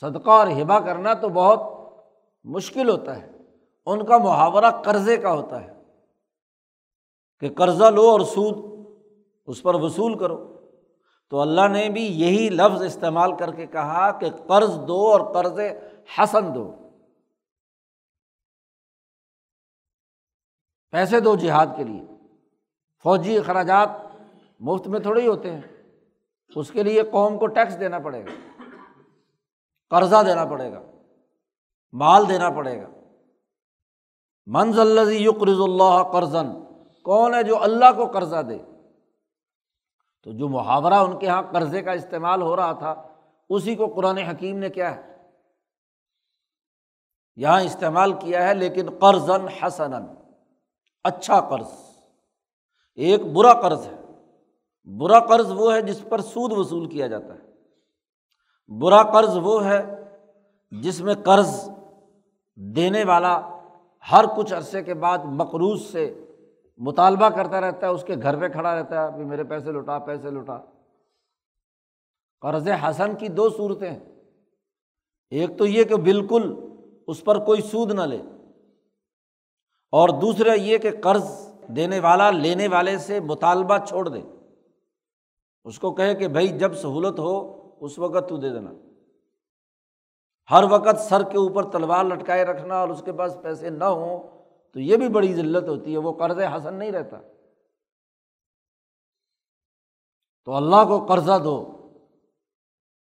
صدقہ 0.00 0.30
اور 0.30 0.46
ہبا 0.46 0.80
کرنا 0.80 1.14
تو 1.14 1.28
بہت 1.28 1.60
مشکل 2.44 2.88
ہوتا 2.88 3.22
ہے۔ 3.22 3.30
ان 3.86 4.06
کا 4.06 4.18
محاورہ 4.18 4.82
قرضے 4.84 5.16
کا 5.16 5.32
ہوتا 5.32 5.64
ہے۔ 5.64 5.82
کہ 7.40 7.54
قرضہ 7.54 7.84
لو 7.84 8.10
اور 8.10 8.20
سود 8.20 8.76
اس 9.46 9.62
پر 9.62 9.74
وصول 9.74 10.18
کرو۔ 10.18 10.56
تو 11.30 11.40
اللہ 11.40 11.68
نے 11.68 11.88
بھی 11.88 12.06
یہی 12.06 12.48
لفظ 12.48 12.82
استعمال 12.82 13.36
کر 13.36 13.52
کے 13.54 13.66
کہا 13.66 14.18
کہ 14.18 14.30
قرض 14.48 14.76
دو 14.88 15.12
اور 15.12 15.34
قرض 15.34 15.58
حسن 16.18 16.54
دو۔ 16.54 16.74
پیسے 20.90 21.20
دو 21.20 21.36
جہاد 21.36 21.66
کے 21.76 21.84
لیے۔ 21.84 22.02
فوجی 23.02 23.38
اخراجات 23.38 23.88
مفت 24.60 24.88
میں 24.88 25.00
تھوڑے 25.00 25.22
ہی 25.22 25.26
ہوتے 25.26 25.50
ہیں۔ 25.50 25.60
اس 26.56 26.70
کے 26.70 26.82
لیے 26.82 27.02
قوم 27.02 27.38
کو 27.38 27.46
ٹیکس 27.46 27.80
دینا 27.80 27.98
پڑے 27.98 28.24
گا۔ 28.24 28.45
قرضہ 29.90 30.22
دینا 30.26 30.44
پڑے 30.44 30.72
گا، 30.72 30.82
مال 31.92 32.28
دینا 32.28 32.50
پڑے 32.50 32.82
گا۔ 32.82 32.86
منز 34.46 34.78
یقرض 35.12 35.60
اللہ 35.60 36.02
قرضن 36.12 36.46
کون 37.04 37.34
ہے 37.34 37.42
جو 37.42 37.62
اللہ 37.62 37.92
کو 37.96 38.06
قرضہ 38.06 38.42
دے؟ 38.42 38.58
تو 40.22 40.32
جو 40.32 40.48
محاورہ 40.48 40.94
ان 40.94 41.18
کے 41.18 41.26
یہاں 41.26 41.42
قرضے 41.42 41.82
کا 41.82 41.92
استعمال 41.92 42.42
ہو 42.42 42.56
رہا 42.56 42.72
تھا، 42.72 42.94
اسی 43.48 43.74
کو 43.74 43.86
قرآن 43.86 44.18
حکیم 44.18 44.58
نے 44.58 44.70
کیا 44.70 44.96
ہے۔ 44.96 45.16
یہاں 47.36 47.62
استعمال 47.62 48.12
کیا 48.12 48.48
ہے، 48.48 48.54
لیکن 48.54 48.88
قرضن 49.00 49.48
حسن 49.48 49.92
اچھا 51.04 51.40
قرض۔ 51.40 51.70
ایک 52.94 53.26
برا 53.32 53.52
قرض 53.52 53.86
ہے۔ 53.86 54.02
برا 54.98 55.20
قرض 55.20 55.52
وہ 55.52 55.74
ہے 55.74 55.82
جس 55.82 56.02
پر 56.08 56.20
سود 56.20 56.52
وصول 56.52 56.88
کیا 56.88 57.06
جاتا 57.06 57.34
ہے۔ 57.34 57.55
برا 58.68 59.02
قرض 59.02 59.38
وہ 59.42 59.64
ہے 59.64 60.02
جس 60.70 61.00
میں 61.00 61.14
قرض 61.14 61.68
دینے 62.56 63.04
والا 63.04 63.58
ہر 64.12 64.24
کچھ 64.36 64.54
عرصے 64.54 64.82
کے 64.82 64.94
بعد 64.94 65.18
مقروض 65.24 65.82
سے 65.82 66.24
مطالبہ 66.78 67.28
کرتا 67.28 67.60
رہتا 67.60 67.86
ہے، 67.86 67.92
اس 67.92 68.04
کے 68.04 68.14
گھر 68.22 68.40
پہ 68.40 68.48
کھڑا 68.48 68.78
رہتا 68.78 69.12
ہے 69.12 69.24
میرے 69.24 69.44
پیسے 69.44 69.72
لوٹا 69.72 69.98
پیسے 69.98 70.30
لوٹا۔ 70.30 70.58
قرض 72.40 72.68
حسن 72.68 73.14
کی 73.14 73.28
دو 73.28 73.50
صورتیں 73.50 73.90
ہیں۔ 73.90 74.00
ایک 75.30 75.58
تو 75.58 75.66
یہ 75.66 75.84
کہ 75.84 75.96
بالکل 75.96 76.54
اس 77.06 77.24
پر 77.24 77.44
کوئی 77.44 77.60
سود 77.60 77.92
نہ 77.92 78.00
لے۔ 78.00 78.18
اور 79.92 80.08
دوسرا 80.08 80.52
یہ 80.52 80.78
کہ 80.78 80.90
قرض 81.02 81.48
دینے 81.68 82.00
والا 82.00 82.30
لینے 82.30 82.68
والے 82.68 82.98
سے 82.98 83.20
مطالبہ 83.20 83.78
چھوڑ 83.88 84.08
دے۔ 84.08 84.20
اس 85.64 85.78
کو 85.78 85.94
کہے 85.94 86.14
کہ 86.14 86.28
بھائی 86.28 86.48
جب 86.48 86.74
سہولت 86.74 87.18
ہو 87.18 87.65
اس 87.80 87.98
وقت 87.98 88.28
تو 88.28 88.36
دے 88.36 88.50
دینا۔ 88.50 88.70
ہر 90.50 90.64
وقت 90.70 91.00
سر 91.00 91.22
کے 91.22 91.38
اوپر 91.38 91.70
تلوار 91.70 92.04
لٹکائے 92.04 92.44
رکھنا 92.44 92.74
اور 92.74 92.88
اس 92.88 93.02
کے 93.04 93.12
پاس 93.12 93.38
پیسے 93.42 93.70
نہ 93.70 93.84
ہوں 93.84 94.22
تو 94.72 94.80
یہ 94.80 94.96
بھی 94.96 95.08
بڑی 95.08 95.34
ذلت 95.34 95.68
ہوتی 95.68 95.92
ہے، 95.92 95.98
وہ 95.98 96.12
قرض 96.12 96.38
حسن 96.38 96.74
نہیں 96.74 96.92
رہتا۔ 96.92 97.16
تو 100.44 100.54
اللہ 100.54 100.84
کو 100.88 101.06
قرضہ 101.06 101.38
دو 101.44 101.72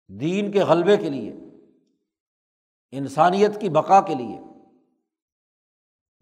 دین 0.07 0.51
کے 0.51 0.59
غلبے 0.59 0.97
کے 0.97 1.09
لیے، 1.09 1.31
انسانیت 2.91 3.61
کی 3.61 3.69
بقا 3.69 4.01
کے 4.01 4.15
لیے۔ 4.15 4.39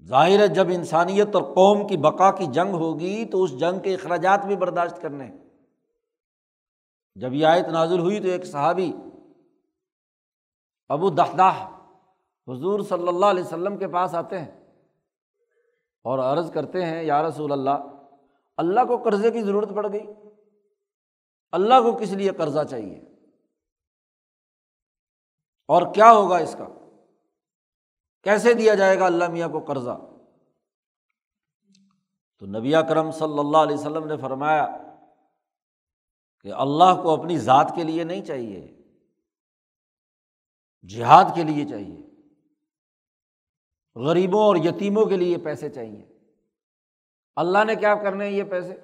ظاہر 0.03 0.39
ہے، 0.39 0.47
جب 0.47 0.67
انسانیت 0.67 1.35
اور 1.35 1.43
قوم 1.43 1.87
کی 1.87 1.97
بقا 1.97 2.31
کی 2.31 2.45
جنگ 2.45 2.73
ہوگی 2.73 3.25
تو 3.25 3.43
اس 3.43 3.59
جنگ 3.59 3.79
کے 3.79 3.93
اخراجات 3.93 4.45
بھی 4.45 4.55
برداشت 4.55 5.01
کرنے 5.01 5.31
جب 7.15 7.33
یہ 7.33 7.45
آیت 7.45 7.67
نازل 7.67 7.99
ہوئی 7.99 8.19
تو 8.19 8.27
ایک 8.27 8.45
صحابی، 8.45 8.91
ابو 10.89 11.09
دہدہ 11.09 11.51
حضور 12.47 12.79
صلی 12.79 13.07
اللہ 13.07 13.25
علیہ 13.25 13.43
وسلم 13.43 13.77
کے 13.77 13.87
پاس 13.87 14.15
آتے 14.15 14.39
ہیں 14.39 14.51
اور 16.03 16.19
عرض 16.19 16.51
کرتے 16.51 16.85
ہیں، 16.85 17.03
یا 17.03 17.21
رسول 17.23 17.51
اللہ 17.51 17.87
اللہ 18.57 18.85
کو 18.87 18.97
قرضے 18.97 19.31
کی 19.31 19.41
ضرورت 19.41 19.69
پڑ 19.75 19.91
گئی۔ 19.93 20.05
اللہ 21.51 21.81
کو 21.81 21.97
کس 21.97 22.11
لیے 22.11 22.31
قرضہ 22.31 22.63
چاہیے؟ 22.63 22.99
اور 25.67 25.93
کیا 25.93 26.11
ہوگا 26.11 26.37
اس 26.37 26.55
کا؟ 26.57 26.67
کیسے 28.23 28.53
دیا 28.53 28.75
جائے 28.75 28.99
گا 28.99 29.05
اللہ 29.05 29.29
میاں 29.29 29.49
کو 29.49 29.59
قرضہ؟ 29.59 29.97
تو 32.39 32.45
نبی 32.45 32.73
کرم 32.89 33.11
صلی 33.11 33.39
اللہ 33.39 33.57
علیہ 33.57 33.75
وسلم 33.75 34.07
نے 34.07 34.17
فرمایا 34.17 34.77
کہ 36.43 36.53
اللہ 36.53 36.99
کو 37.03 37.09
اپنی 37.09 37.37
ذات 37.37 37.71
کے 37.75 37.83
لیے 37.83 38.03
نہیں 38.03 38.21
چاہیے، 38.21 38.71
جہاد 40.87 41.25
کے 41.35 41.43
لیے 41.43 41.65
چاہیے، 41.65 42.01
غریبوں 43.95 44.43
اور 44.43 44.55
یتیموں 44.55 45.05
کے 45.05 45.17
لیے 45.17 45.37
پیسے 45.37 45.69
چاہیے۔ 45.69 46.05
اللہ 47.35 47.63
نے 47.63 47.75
کیا 47.75 47.95
کرنے 47.95 48.29
یہ 48.29 48.43
پیسے؟ 48.43 48.75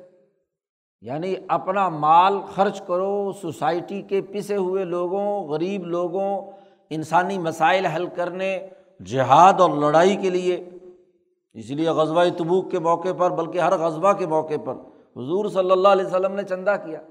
یعنی 1.02 1.36
اپنا 1.48 1.89
مال 1.89 2.41
خرچ 2.41 2.82
کرو، 2.88 3.32
سوسائٹی 3.32 4.02
کے 4.02 4.22
پسے 4.22 4.56
ہوئے 4.56 4.86
لوگوں، 4.86 5.43
غریب 5.43 5.86
لوگوں، 5.86 6.52
انسانی 6.89 7.38
مسائل 7.38 7.86
حل 7.86 8.08
کرنے، 8.08 8.67
جہاد 9.06 9.54
اور 9.60 9.70
لڑائی 9.70 10.15
کے 10.15 10.30
لیے۔ 10.30 10.70
اس 11.54 11.70
لیے 11.70 11.89
غزبۂ 11.89 12.28
تبوک 12.38 12.72
کے 12.72 12.80
موقع 12.80 13.13
پر، 13.17 13.32
بلکہ 13.32 13.60
ہر 13.60 13.78
غذبہ 13.78 14.13
کے 14.13 14.28
موقع 14.28 14.58
پر 14.65 14.74
حضور 15.15 15.50
صلی 15.50 15.72
اللہ 15.72 15.88
علیہ 15.88 16.06
وسلم 16.06 16.34
نے 16.34 16.43
چندہ 16.43 16.76
کیا۔ 16.86 17.02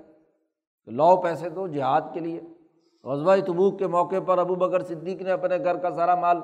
لو 0.86 1.16
پیسے 1.16 1.48
دو 1.48 1.66
جہاد 1.66 2.00
کے 2.14 2.20
لیے۔ 2.20 2.40
غزبۂ 3.04 3.46
تبوک 3.46 3.78
کے 3.78 3.86
موقع 3.86 4.16
پر 4.26 4.38
ابو 4.38 4.54
بکر 4.54 4.82
صدیق 4.82 5.22
نے 5.22 5.30
اپنے 5.30 5.58
گھر 5.58 5.76
کا 5.76 5.90
سارا 5.90 6.14
مال 6.14 6.36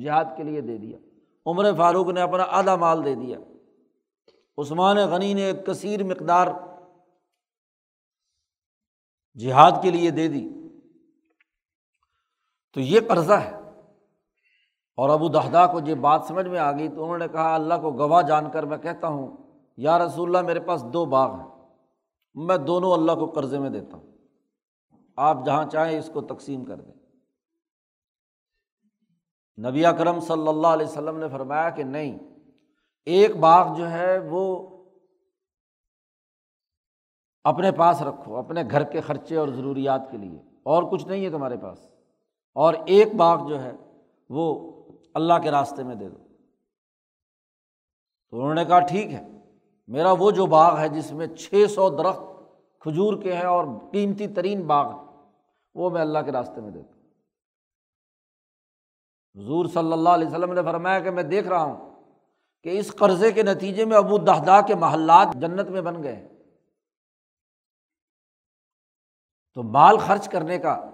جہاد 0.00 0.24
کے 0.36 0.42
لیے 0.42 0.60
دے 0.60 0.78
دیا۔ 0.78 0.98
عمر 1.46 1.74
فاروق 1.76 2.08
نے 2.08 2.20
اپنا 2.20 2.44
آدھا 2.48 2.76
مال 2.76 3.04
دے 3.04 3.14
دیا۔ 3.14 3.38
عثمان 4.58 4.96
غنی 4.96 5.34
نے 5.34 5.42
ایک 5.42 5.66
کثیر 5.66 6.04
مقدار 6.04 6.46
جہاد 9.38 9.72
کے 9.82 9.90
لیے 9.90 10.10
دے 10.10 10.28
دی۔ 10.28 10.48
تو 12.74 12.80
یہ 12.80 13.00
قرضہ 13.08 13.32
ہے۔ 13.32 13.56
اور 14.96 15.08
ابو 15.08 15.28
دہدا 15.28 15.66
کو 15.66 15.80
یہ 15.86 15.94
بات 15.94 16.24
سمجھ 16.28 16.48
میں 16.48 16.58
آ 16.58 16.72
گئی 16.72 16.88
تو 16.88 17.02
انہوں 17.02 17.18
نے 17.18 17.28
کہا، 17.28 17.54
اللہ 17.54 17.74
کو 17.82 17.92
گواہ 17.92 18.22
جان 18.22 18.50
کر 18.50 18.62
میں 18.62 18.78
کہتا 18.78 19.08
ہوں، 19.08 19.36
یا 19.76 19.98
رسول 19.98 20.36
اللہ، 20.36 20.46
میرے 20.46 20.60
پاس 20.60 20.84
دو 20.84 21.04
باغ 21.04 21.40
ہیں۔ 21.40 21.55
میں 22.36 22.56
دونوں 22.56 22.92
اللہ 22.92 23.12
کو 23.12 23.26
قرضے 23.26 23.58
میں 23.58 23.70
دیتا 23.70 23.96
ہوں۔ 23.96 24.12
آپ 25.16 25.36
جہاں 25.46 25.64
چاہیں 25.64 25.98
اس 25.98 26.10
کو 26.12 26.20
تقسیم 26.20 26.64
کر 26.64 26.80
دیں۔ 26.80 26.94
نبی 29.70 29.84
اکرم 29.84 30.20
صلی 30.20 30.48
اللہ 30.48 30.66
علیہ 30.66 30.86
وسلم 30.86 31.18
نے 31.18 31.28
فرمایا 31.28 31.70
کہ 31.70 31.82
نہیں، 31.82 32.18
ایک 33.04 33.36
باغ 33.36 33.76
جو 33.76 33.90
ہے 33.90 34.18
وہ 34.18 34.68
اپنے 37.44 37.72
پاس 37.72 38.02
رکھو، 38.02 38.36
اپنے 38.36 38.62
گھر 38.70 38.84
کے 38.84 39.00
خرچے 39.00 39.36
اور 39.36 39.48
ضروریات 39.48 40.10
کے 40.10 40.16
لیے۔ 40.16 40.42
اور 40.62 40.82
کچھ 40.82 41.06
نہیں 41.06 41.24
ہے 41.24 41.30
تمہارے 41.30 41.56
پاس۔ 41.56 41.86
اور 42.54 42.74
ایک 42.86 43.14
باغ 43.14 43.48
جو 43.48 43.62
ہے 43.62 43.72
وہ 44.28 44.72
اللہ 45.14 45.34
کے 45.42 45.50
راستے 45.50 45.82
میں 45.82 45.94
دے 45.94 46.08
دو۔ 46.08 46.18
تو 48.30 48.40
انہوں 48.40 48.54
نے 48.54 48.64
کہا 48.64 48.80
ٹھیک 48.80 49.12
ہے۔ 49.12 49.35
میرا 49.86 50.12
وہ 50.12 50.30
جو 50.30 50.46
باغ 50.46 50.78
ہے 50.78 50.88
جس 50.88 51.12
میں 51.12 51.26
چھ 51.26 51.64
سو 51.74 51.90
درخت 51.90 52.20
کھجور 52.80 53.22
کے 53.22 53.34
ہیں 53.34 53.46
اور 53.46 53.64
قیمتی 53.92 54.26
ترین 54.26 54.62
باغ 54.62 54.94
وہ 55.74 55.90
میں 55.90 56.00
اللہ 56.00 56.18
کے 56.18 56.32
راستے 56.32 56.60
میں 56.60 56.70
دیتا 56.70 56.92
حضور 59.40 59.66
صلی 59.66 59.92
اللہ 59.92 60.08
علیہ 60.08 60.26
وسلم 60.26 60.52
نے 60.52 60.62
فرمایا 60.62 61.00
کہ 61.00 61.10
میں 61.10 61.22
دیکھ 61.22 61.48
رہا 61.48 61.62
ہوں 61.62 62.04
کہ 62.64 62.78
اس 62.78 62.94
قرضے 62.94 63.32
کے 63.32 63.42
نتیجے 63.42 63.84
میں 63.84 63.96
ابو 63.96 64.18
دہدا 64.18 64.60
کے 64.60 64.74
محلات 64.74 65.28
جنت 65.34 65.70
میں 65.70 65.80
بن 65.80 66.02
گئے۔ 66.02 66.28
تو 69.54 69.62
مال 69.62 69.98
خرچ 69.98 70.28
کرنے 70.28 70.58
کا 70.58 70.90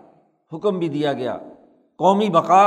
حکم 0.52 0.78
بھی 0.78 0.88
دیا 0.88 1.12
گیا۔ 1.12 1.38
قومی 1.96 2.28
بقا 2.28 2.62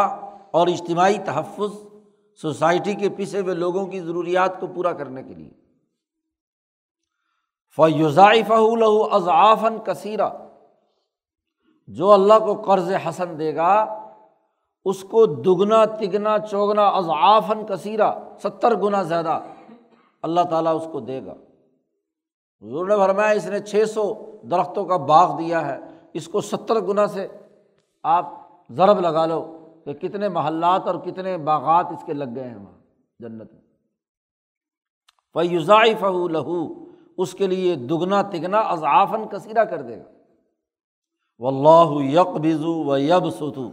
اور 0.52 0.68
اجتماعی 0.68 1.18
تحفظ، 1.26 1.88
سوسائٹی 2.36 2.94
کے 2.94 3.10
پیچھے 3.10 3.40
ہوئے 3.40 3.56
لوگوں 3.56 3.88
کی 3.88 4.00
ضروریات 4.00 4.60
کو 4.60 4.68
پورا 4.68 4.94
کرنے 4.94 5.24
کے 5.24 5.34
لیے۔ 5.34 5.65
فہ 7.76 8.76
لہو 8.76 9.16
اضعافن 9.16 9.78
کثیرہ 9.86 10.30
جو 11.88 12.12
اللہ 12.12 12.40
کو 12.40 12.62
قرض 12.62 12.92
حسن 13.10 13.40
دے 13.40 13.56
گا، 13.56 13.74
اس 14.86 15.02
کو 15.04 15.26
دگنا، 15.26 15.86
تگنا، 15.86 16.40
چوگنا 16.40 16.88
اضعافن 16.88 17.66
کثیرہ 17.66 18.12
ستر 18.44 18.76
گنا 18.76 19.04
زیادہ 19.04 19.40
اللہ 20.24 20.42
تعالیٰ 20.42 20.76
اس 20.76 20.88
کو 20.92 21.00
دے 21.00 21.26
گا۔ 21.26 21.32
حضور 22.62 22.88
نے 22.88 22.96
فرمایا، 22.96 23.30
اس 23.30 23.48
نے 23.48 23.60
چھ 23.60 23.84
سو 23.90 24.14
درختوں 24.52 24.86
کا 24.86 24.98
باغ 24.98 25.38
دیا 25.38 25.68
ہے، 25.68 25.80
اس 26.14 26.28
کو 26.28 26.42
ستر 26.42 26.80
گنا 26.80 27.08
سے 27.08 27.28
آپ 28.04 28.26
ضرب 28.70 29.00
لگا 29.00 29.26
لو 29.26 29.68
کہ 29.86 29.94
کتنے 29.94 30.30
محلات 30.30 30.88
اور 30.88 30.96
کتنے 30.96 31.38
باغات 31.38 31.86
اس 31.92 32.04
کے 32.06 32.14
لگ 32.14 32.36
گئے 32.36 32.44
ہیں 32.44 32.56
وہاں 32.56 32.78
جنت 33.20 33.54
میں۔ 33.54 33.62
فیوزائی 35.34 35.96
فہو 35.96 36.28
لہو 36.28 36.86
اس 37.18 37.34
کے 37.34 37.48
لیے 37.48 37.76
دگنا 37.76 38.22
تگنا 38.22 38.58
اضعافن 38.58 39.28
کثیرہ 39.28 39.66
کر 39.66 39.82
دے 39.82 39.98
گا۔ 39.98 40.04
و 41.40 41.48
اللہ 41.48 42.04
یک 42.04 42.28
بزو 42.28 42.86
و 42.86 42.98
یب 42.98 43.30
ستو 43.30 43.72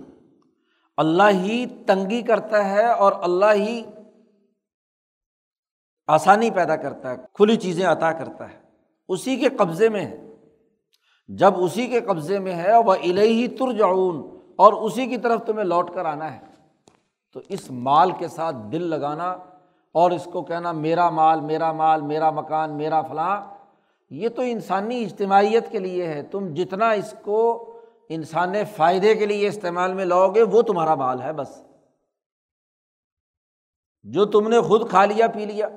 اللہ 0.96 1.22
ہی 1.30 1.66
تنگی 1.86 2.22
کرتا 2.22 2.70
ہے 2.70 2.92
اور 2.92 3.12
اللہ 3.22 3.52
ہی 3.54 3.84
آسانی 6.06 6.50
پیدا 6.50 6.76
کرتا 6.76 7.10
ہے، 7.10 7.16
کھلی 7.32 7.56
چیزیں 7.56 7.86
عطا 7.86 8.12
کرتا 8.12 8.50
ہے۔ 8.50 8.58
اسی 9.08 9.36
کے 9.36 9.48
قبضے 9.48 9.88
میں 9.88 10.06
ہے۔ 10.06 10.36
جب 11.28 11.52
اسی 11.56 11.86
کے 11.86 12.00
قبضے 12.00 12.38
میں 12.38 12.54
ہے 12.54 12.78
وہ 12.78 12.92
الہی 12.92 13.48
ترجعون۔ 13.48 14.38
اور 14.56 14.72
اسی 14.72 15.06
کی 15.06 15.16
طرف 15.16 15.40
تمہیں 15.46 15.64
لوٹ 15.64 15.94
کر 15.94 16.04
آنا 16.04 16.34
ہے۔ 16.34 16.40
تو 17.32 17.40
اس 17.48 17.70
مال 17.70 18.10
کے 18.18 18.28
ساتھ 18.28 18.56
دل 18.72 18.82
لگانا 18.82 19.36
اور 19.92 20.10
اس 20.10 20.28
کو 20.32 20.42
کہنا 20.42 20.72
میرا 20.72 21.10
مال 21.10 21.40
میرا 21.40 21.72
مال، 21.72 22.00
میرا 22.00 22.30
مکان، 22.30 22.76
میرا 22.76 23.02
فلاں۔ 23.02 23.54
یہ 24.10 24.28
تو 24.28 24.42
انسانی 24.42 25.04
اجتماعیت 25.04 25.70
کے 25.70 25.78
لیے 25.78 26.06
ہے۔ 26.06 26.22
تم 26.22 26.54
جتنا 26.54 26.90
اس 26.90 27.14
کو 27.22 27.68
انسان 28.08 28.54
فائدے 28.76 29.14
کے 29.14 29.26
لیے 29.26 29.48
استعمال 29.48 29.94
میں 29.94 30.04
لاؤ 30.04 30.28
گے، 30.28 30.42
وہ 30.42 30.62
تمہارا 30.62 30.94
مال 30.94 31.22
ہے 31.22 31.32
بس۔ 31.32 31.62
جو 34.02 34.24
تم 34.24 34.48
نے 34.48 34.60
خود 34.60 34.90
کھا 34.90 35.04
لیا، 35.04 35.28
پی 35.28 35.44
لیا، 35.44 35.68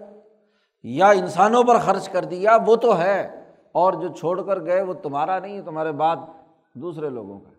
یا 0.83 1.09
انسانوں 1.09 1.63
پر 1.63 1.79
خرچ 1.79 2.09
کر 2.09 2.25
دیا، 2.25 2.57
وہ 2.67 2.75
تو 2.75 2.99
ہے۔ 2.99 3.51
اور 3.71 3.93
جو 3.93 4.13
چھوڑ 4.13 4.45
کر 4.45 4.65
گئے، 4.65 4.81
وہ 4.81 4.93
تمہارا 4.93 5.39
نہیں، 5.39 5.61
تمہارے 5.61 5.91
بعد 5.91 6.15
دوسرے 6.73 7.09
لوگوں 7.09 7.39
کا۔ 7.39 7.49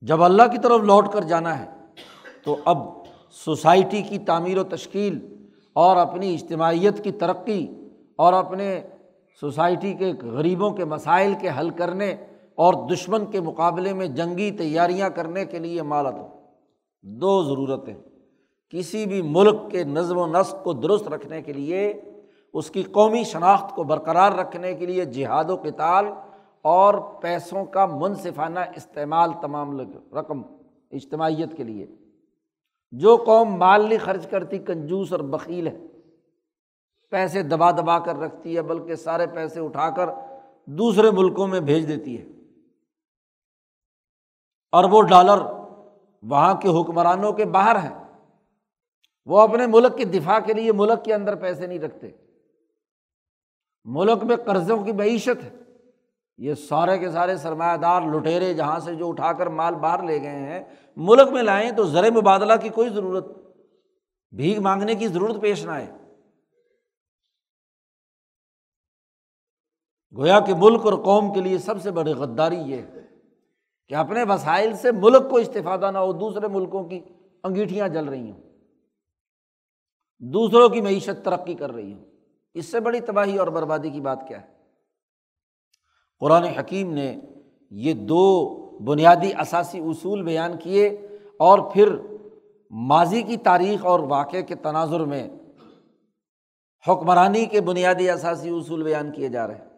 جب 0.00 0.22
اللہ 0.22 0.42
کی 0.42 0.58
طرف 0.58 0.80
لوٹ 0.80 1.12
کر 1.12 1.22
جانا 1.22 1.58
ہے 1.58 1.79
تو 2.44 2.56
اب 2.64 2.78
سوسائٹی 3.30 4.02
کی 4.02 4.18
تعمیر 4.18 4.58
و 4.58 4.62
تشکیل 4.62 5.46
اور 5.72 5.96
اپنی 5.96 6.34
اجتماعیت 6.34 7.04
کی 7.04 7.12
ترقی 7.12 7.66
اور 8.16 8.32
اپنے 8.32 8.80
سوسائٹی 9.40 9.94
کے 9.94 10.12
غریبوں 10.22 10.70
کے 10.70 10.84
مسائل 10.84 11.34
کے 11.40 11.48
حل 11.58 11.70
کرنے 11.70 12.16
اور 12.54 12.74
دشمن 12.92 13.26
کے 13.26 13.40
مقابلے 13.40 13.92
میں 13.92 14.06
جنگی 14.06 14.50
تیاریاں 14.50 15.10
کرنے 15.10 15.44
کے 15.44 15.58
لیے 15.58 15.82
مالت 15.82 16.18
ہو 16.18 16.28
دو 17.02 17.42
ضرورتیں۔ 17.42 17.94
کسی 18.70 19.06
بھی 19.06 19.22
ملک 19.22 19.60
کے 19.70 19.84
نظم 19.84 20.18
و 20.18 20.26
نسق 20.26 20.64
کو 20.64 20.72
درست 20.72 21.08
رکھنے 21.08 21.42
کے 21.42 21.52
لیے، 21.52 22.00
اس 22.54 22.70
کی 22.70 22.82
قومی 22.82 23.24
شناخت 23.24 23.74
کو 23.74 23.82
برقرار 23.82 24.32
رکھنے 24.32 24.74
کے 24.74 24.86
لیے 24.86 25.04
جہاد 25.04 25.50
و 25.50 25.56
کتال 25.56 26.06
اور 26.62 26.94
پیسوں 26.94 27.64
کا 27.64 27.86
منصفانہ 27.86 28.60
استعمال 28.76 29.30
تمام 29.42 29.80
رقم 30.18 30.42
اجتماعیت 30.90 31.56
کے 31.56 31.64
لیے۔ 31.64 31.86
جو 32.90 33.16
قوم 33.26 33.54
مال 33.54 33.88
نہیں 33.88 33.98
خرچ 33.98 34.30
کرتی، 34.30 34.58
کنجوس 34.58 35.12
اور 35.12 35.20
بکیل 35.20 35.66
ہے۔ 35.66 35.78
پیسے 37.10 37.42
دبا 37.42 37.70
دبا 37.70 37.98
کر 37.98 38.16
رکھتی 38.16 38.56
ہے، 38.56 38.62
بلکہ 38.62 38.94
سارے 38.94 39.26
پیسے 39.26 39.60
اٹھا 39.60 39.90
کر 39.90 40.08
دوسرے 40.66 41.10
ملکوں 41.10 41.46
میں 41.46 41.60
بھیج 41.60 41.88
دیتی 41.88 42.20
ہے۔ 42.20 42.26
اربوں 44.72 45.02
ڈالر 45.02 45.38
وہاں 46.22 46.54
کے 46.54 46.68
حکمرانوں 46.68 47.32
کے 47.32 47.44
باہر 47.44 47.76
ہیں۔ 47.76 48.04
وہ 49.26 49.40
اپنے 49.40 49.66
ملک 49.66 49.96
کے 49.96 50.04
دفاع 50.04 50.38
کے 50.38 50.52
لیے 50.52 50.72
ملک 50.72 51.04
کے 51.04 51.14
اندر 51.14 51.34
پیسے 51.34 51.66
نہیں 51.66 51.78
رکھتے۔ 51.78 52.10
ملک 53.84 54.24
میں 54.24 54.36
قرضوں 54.36 54.84
کی 54.84 54.92
معیشت 54.92 55.44
ہے۔ 55.44 55.56
یہ 56.40 56.54
سارے 56.54 56.98
کے 56.98 57.10
سارے 57.10 57.36
سرمایہ 57.36 57.76
دار 57.76 58.02
لٹیرے 58.02 58.54
جہاں 58.54 58.78
سے 58.78 58.94
جو 58.94 59.08
اٹھا 59.08 59.32
کر 59.32 59.46
مال 59.46 59.74
باہر 59.74 60.02
لے 60.02 60.20
گئے 60.20 60.38
ہیں، 60.38 60.64
ملک 60.96 61.28
میں 61.28 61.42
لائیں 61.42 61.70
تو 61.70 61.84
زر 61.84 62.10
مبادلہ 62.10 62.52
کی 62.62 62.68
کوئی 62.68 62.88
ضرورت، 62.88 63.26
بھیگ 64.30 64.60
مانگنے 64.60 64.94
کی 64.94 65.08
ضرورت 65.08 65.40
پیش 65.40 65.64
نہ 65.64 65.70
آئے۔ 65.70 65.86
گویا 70.16 70.40
کہ 70.40 70.54
ملک 70.58 70.80
اور 70.84 70.92
قوم 70.92 71.34
کے 71.34 71.40
لیے 71.40 71.58
سب 71.58 71.82
سے 71.82 71.90
بڑی 71.90 72.12
غداری 72.12 72.58
یہ 72.58 72.76
ہے 72.76 73.06
کہ 73.88 73.94
اپنے 73.94 74.22
وسائل 74.22 74.74
سے 74.74 74.92
ملک 74.92 75.30
کو 75.30 75.36
استفادہ 75.36 75.90
نہ 75.90 75.98
ہو، 75.98 76.12
دوسرے 76.12 76.48
ملکوں 76.48 76.84
کی 76.84 77.00
انگیٹھیاں 77.42 77.88
جل 77.88 78.08
رہی 78.08 78.30
ہوں۔ 78.30 78.42
دوسروں 80.18 80.68
کی 80.68 80.80
معیشت 80.80 81.24
ترقی 81.24 81.54
کر 81.54 81.72
رہی 81.72 81.92
ہوں۔ 81.92 82.04
اس 82.54 82.66
سے 82.66 82.80
بڑی 82.80 83.00
تباہی 83.00 83.38
اور 83.38 83.48
بربادی 83.48 83.90
کی 83.90 84.00
بات 84.00 84.28
کیا 84.28 84.42
ہے؟ 84.42 84.59
قرآن 86.20 86.44
حکیم 86.44 86.92
نے 86.92 87.20
یہ 87.70 87.94
دو 87.94 88.48
بنیادی 88.84 89.32
اثاثی 89.34 89.78
اصول 89.78 90.22
بیان 90.22 90.58
کیے 90.58 90.88
اور 91.38 91.58
پھر 91.72 91.96
ماضی 92.70 93.22
کی 93.22 93.36
تاریخ 93.36 93.86
اور 93.86 94.00
واقعے 94.00 94.42
کے 94.42 94.54
تناظر 94.54 95.00
میں 95.00 95.28
حکمرانی 96.88 97.46
کے 97.46 97.60
بنیادی 97.60 98.10
اثاثی 98.10 98.48
اصول 98.48 98.82
بیان 98.82 99.12
کیے 99.12 99.28
جا 99.28 99.46
رہے 99.46 99.54
ہیں۔ 99.54 99.68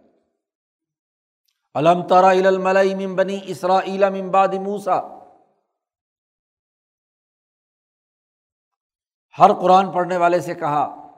علم 1.75 2.07
تارا 2.07 2.33
علم 2.33 3.17
بنی 3.17 3.41
اسرا 3.47 3.81
علم 3.81 4.15
امباد 4.15 4.49
موسا 4.49 5.01
ہر 9.39 9.53
قرآن 9.53 9.91
پڑھنے 9.91 10.17
والے 10.17 10.41
سے 10.41 10.55
کہا، 10.55 11.11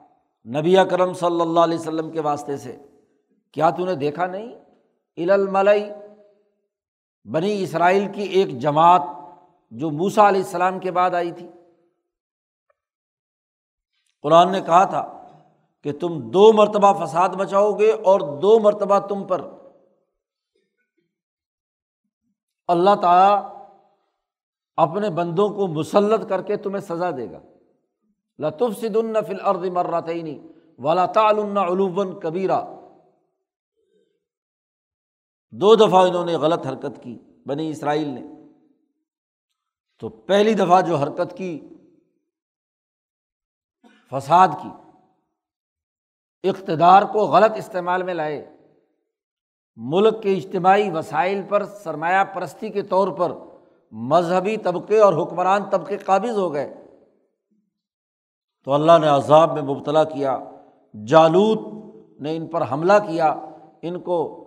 نبی 0.45 0.75
کرم 0.89 1.13
صلی 1.13 1.41
اللہ 1.41 1.59
علیہ 1.59 1.79
وسلم 1.79 2.11
کے 2.11 2.19
واسطے 2.19 2.57
سے، 2.57 2.77
کیا 3.51 3.69
تو 3.69 3.85
نے 3.85 3.95
دیکھا 3.95 4.25
نہیں؟ 4.25 4.64
الملئی 5.17 5.89
بنی 7.25 7.63
اسرائیل 7.63 8.11
کی 8.11 8.21
ایک 8.21 8.59
جماعت 8.59 9.01
جو 9.71 9.91
موسا 9.91 10.27
علیہ 10.27 10.41
السلام 10.41 10.79
کے 10.79 10.91
بعد 10.91 11.11
آئی 11.11 11.31
تھی۔ 11.31 11.47
قرآن 14.21 14.51
نے 14.51 14.61
کہا 14.61 14.83
تھا 14.83 15.27
کہ 15.83 15.91
تم 15.99 16.29
دو 16.31 16.53
مرتبہ 16.53 17.05
فساد 17.05 17.29
بچاؤ 17.29 17.73
گے 17.73 17.91
اور 17.91 18.19
دو 18.19 18.59
مرتبہ 18.59 18.99
تم 18.99 19.23
پر۔ 19.23 19.41
اللہ 22.67 22.95
تعالیٰ 23.01 23.55
اپنے 24.75 25.09
بندوں 25.09 25.49
کو 25.49 25.67
مسلط 25.67 26.29
کر 26.29 26.41
کے 26.41 26.57
تمہیں 26.57 26.81
سزا 26.81 27.11
دے 27.11 27.31
گا۔ 27.31 27.39
لطف 28.39 28.79
سد 28.79 28.97
فل 29.27 29.45
ارد 29.45 29.65
مرتعینی 29.65 30.47
والا 30.79 31.05
تعلّہ 31.05 31.59
علوبن 31.59 32.19
کبیرہ 32.19 32.61
دو 35.51 35.75
دفعہ 35.75 36.07
انہوں 36.07 36.25
نے 36.25 36.35
غلط 36.35 36.67
حرکت 36.67 37.03
کی، 37.03 37.19
بنی 37.45 37.69
اسرائیل 37.69 38.07
نے۔ 38.07 38.21
تو 39.99 40.09
پہلی 40.09 40.53
دفعہ 40.53 40.81
جو 40.81 40.95
حرکت 40.95 41.37
کی، 41.37 41.69
فساد 44.11 44.47
کی۔ 44.63 44.69
اقتدار 46.49 47.01
کو 47.01 47.19
غلط 47.19 47.51
استعمال 47.55 48.03
میں 48.03 48.13
لائے۔ 48.13 48.57
ملک 49.75 50.23
کے 50.23 50.33
اجتماعی 50.33 50.89
وسائل 50.89 51.41
پر 51.49 51.65
سرمایہ 51.65 52.23
پرستی 52.23 52.69
کے 52.69 52.81
طور 52.81 53.07
پر 53.07 53.31
مذہبی 53.91 54.57
طبقے 54.57 54.99
اور 54.99 55.13
حکمران 55.13 55.69
طبقے 55.69 55.97
قابض 55.97 56.37
ہو 56.37 56.53
گئے۔ 56.53 56.73
تو 58.63 58.73
اللہ 58.73 58.91
نے 59.01 59.07
عذاب 59.07 59.53
میں 59.53 59.61
مبتلا 59.61 60.03
کیا۔ 60.03 60.39
جالوت 61.07 61.59
نے 62.21 62.35
ان 62.35 62.47
پر 62.47 62.71
حملہ 62.71 62.93
کیا۔ 62.93 63.35
ان 63.81 63.99
کو 63.99 64.41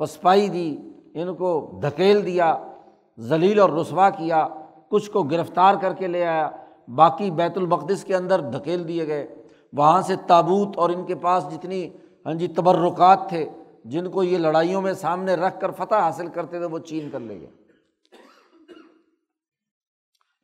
پسپائی 0.00 0.48
دی، 0.48 0.76
ان 1.14 1.34
کو 1.34 1.80
دھکیل 1.82 2.26
دیا، 2.26 2.74
ذلیل 3.18 3.60
اور 3.60 3.70
رسوا 3.70 4.10
کیا، 4.10 4.48
کچھ 4.88 5.10
کو 5.10 5.22
گرفتار 5.22 5.74
کر 5.82 5.94
کے 5.94 6.06
لے 6.06 6.26
آیا، 6.26 6.50
باقی 6.88 7.30
بیت 7.30 7.52
المقدس 7.56 8.04
کے 8.04 8.16
اندر 8.16 8.40
دھکیل 8.40 8.88
دیے 8.88 9.06
گئے۔ 9.06 9.34
وہاں 9.72 10.02
سے 10.02 10.16
تابوت 10.26 10.78
اور 10.78 10.90
ان 10.90 11.06
کے 11.06 11.14
پاس 11.14 11.44
جتنی 11.50 11.88
ہاں 12.26 12.34
جی 12.34 12.48
تبرکات 12.48 13.18
تھے، 13.28 13.48
جن 13.84 14.10
کو 14.10 14.22
یہ 14.22 14.38
لڑائیوں 14.38 14.82
میں 14.82 14.92
سامنے 14.92 15.34
رکھ 15.34 15.60
کر 15.60 15.70
فتح 15.70 15.94
حاصل 15.94 16.26
کرتے 16.26 16.58
تھے، 16.58 16.66
وہ 16.66 16.78
چین 16.78 17.10
کر 17.10 17.20
لے 17.20 17.40
گئے۔ 17.40 17.50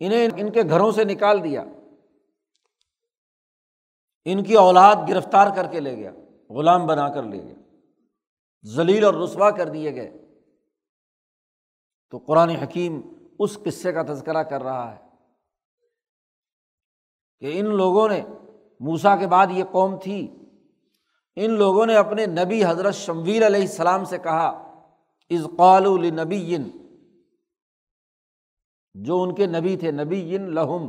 انہیں 0.01 0.29
ان 0.37 0.51
کے 0.51 0.63
گھروں 0.63 0.93
سے 0.93 1.05
نکال 1.05 1.45
دیا۔ 1.45 1.65
ان 4.25 4.43
کی 4.43 4.55
اولاد 4.55 4.97
گرفتار 5.09 5.57
کر 5.57 5.67
کے 5.67 5.81
لے 5.81 5.97
گیا، 5.97 6.13
غلام 6.51 6.87
بنا 6.87 7.09
کر 7.09 7.23
لے 7.23 7.43
گیا۔ 7.43 7.55
ذلیل 8.67 9.05
اور 9.05 9.15
رسوا 9.15 9.51
کر 9.51 9.69
دیے 9.69 9.95
گئے۔ 9.95 10.11
تو 12.13 12.19
قرآن 12.19 12.51
حکیم 12.51 13.01
اس 13.39 13.59
قصے 13.65 13.93
کا 13.93 14.03
تذکرہ 14.03 14.43
کر 14.43 14.63
رہا 14.63 14.95
ہے 14.95 15.05
کہ 17.41 17.59
ان 17.61 17.67
لوگوں 17.77 18.09
نے 18.09 18.21
موسا 18.81 19.15
کے 19.17 19.27
بعد 19.27 19.47
یہ 19.51 19.65
قوم 19.65 19.99
تھی، 19.99 20.21
ان 21.37 21.51
لوگوں 21.51 21.87
نے 21.87 21.97
اپنے 21.97 22.27
نبی 22.27 22.65
حضرت 22.65 22.95
شمویل 22.95 23.43
علیہ 23.43 23.61
السلام 23.61 24.05
سے 24.05 24.19
کہا 24.19 24.47
از 25.31 25.47
قال 25.57 25.87
النبی 25.87 26.57
جو 28.95 29.23
ان 29.23 29.35
کے 29.35 29.47
نبی 29.47 29.77
تھے 29.77 29.91
نبی 29.91 30.39
لہم، 30.39 30.89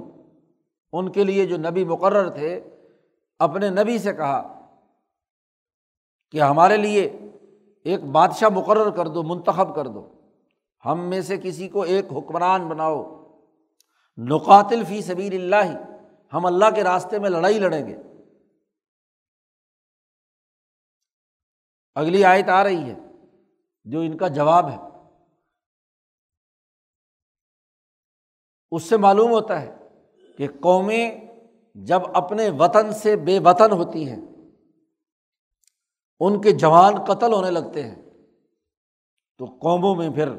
ان 0.94 1.12
کے 1.12 1.24
لیے 1.24 1.46
جو 1.46 1.58
نبی 1.58 1.84
مقرر 1.86 2.30
تھے، 2.30 2.60
اپنے 3.40 3.70
نبی 3.70 3.98
سے 3.98 4.13
کہا 4.13 4.42
کہ 6.34 6.42
ہمارے 6.42 6.78
لیے 6.78 7.10
ایک 7.84 8.04
بادشاہ 8.04 8.50
مقرر 8.50 8.90
کر 8.90 9.08
دو، 9.08 9.24
منتخب 9.24 9.76
کر 9.76 9.88
دو۔ 9.88 10.22
ہم 10.86 11.10
میں 11.10 11.22
سے 11.22 11.38
کسی 11.38 11.68
کو 11.68 11.82
ایک 11.82 12.06
حکمران 12.12 12.70
بناؤ۔ 12.70 13.28
نقاتل 14.18 14.84
فی 14.84 15.02
سبیر 15.02 15.34
اللہ 15.34 15.84
ہم 16.34 16.46
اللہ 16.46 16.66
کے 16.76 16.84
راستے 16.84 17.20
میں 17.20 17.30
لڑائی 17.30 17.60
لڑیں 17.60 17.88
گے۔ 17.88 17.96
اگلی 21.96 22.26
آیت 22.26 22.50
آ 22.50 22.63
رہی 22.63 22.90
ہے، 22.90 22.96
جو 23.86 24.00
ان 24.00 24.18
کا 24.18 24.28
جواب 24.28 24.70
ہے۔ 24.70 24.78
اس 28.72 28.84
سے 28.84 28.98
معلوم 28.98 29.32
ہوتا 29.32 29.62
ہے 29.62 29.76
کہ 30.38 30.48
قومیں 30.62 31.12
جب 31.76 32.00
اپنے 32.13 32.50
وطن 32.50 32.94
سے 32.94 33.16
بے 33.16 33.40
وطن 33.40 33.72
ہوتی 33.72 34.10
ہیں 34.10 34.22
ان 36.20 36.41
کے 36.41 36.51
جوان 36.51 37.03
قتل 37.03 37.34
ہونے 37.34 37.51
لگتے 37.51 37.84
ہیں۔ 37.84 37.95
تو 39.38 39.45
قوموں 39.45 39.95
میں 39.95 40.09
پھر 40.09 40.30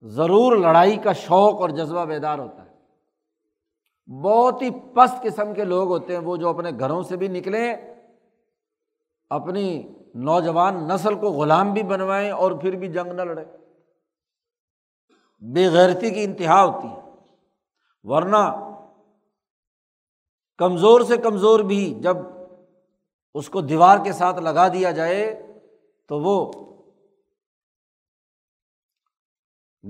ضرور 0.00 0.56
لڑائی 0.56 0.96
کا 0.96 1.12
شوق 1.12 1.60
اور 1.60 1.68
جذبہ 1.68 2.04
بیدار 2.04 2.38
ہوتا 2.38 2.64
ہے۔ 2.64 2.72
بہت 4.22 4.62
ہی 4.62 4.70
پست 4.70 5.22
قسم 5.22 5.54
کے 5.54 5.64
لوگ 5.64 5.88
ہوتے 5.88 6.12
ہیں، 6.12 6.22
وہ 6.22 6.36
جو 6.36 6.48
اپنے 6.48 6.70
گھروں 6.78 7.02
سے 7.02 7.16
بھی 7.16 7.28
نکلیں، 7.28 7.76
اپنی 9.30 9.82
نوجوان 10.14 10.88
نسل 10.88 11.14
کو 11.14 11.30
غلام 11.30 11.72
بھی 11.72 11.82
بنوائیں 11.82 12.30
اور 12.30 12.52
پھر 12.52 12.76
بھی 12.76 12.88
جنگ 12.88 13.12
نہ 13.12 13.22
لڑے 13.22 13.44
بے 15.40 15.68
غیرتی 15.68 16.10
کی 16.10 16.24
انتہا 16.24 16.64
ہوتی 16.64 16.88
ہے۔ 16.88 17.10
ورنہ 18.02 18.70
کمزور 20.56 21.00
سے 21.00 21.16
کمزور 21.16 21.60
بھی 21.60 21.94
جب 21.94 22.16
اس 23.34 23.48
کو 23.48 23.60
دیوار 23.60 23.98
کے 24.04 24.12
ساتھ 24.12 24.38
لگا 24.38 24.68
دیا 24.68 24.90
جائے 24.90 25.46
تو 26.08 26.20
وہ 26.20 26.52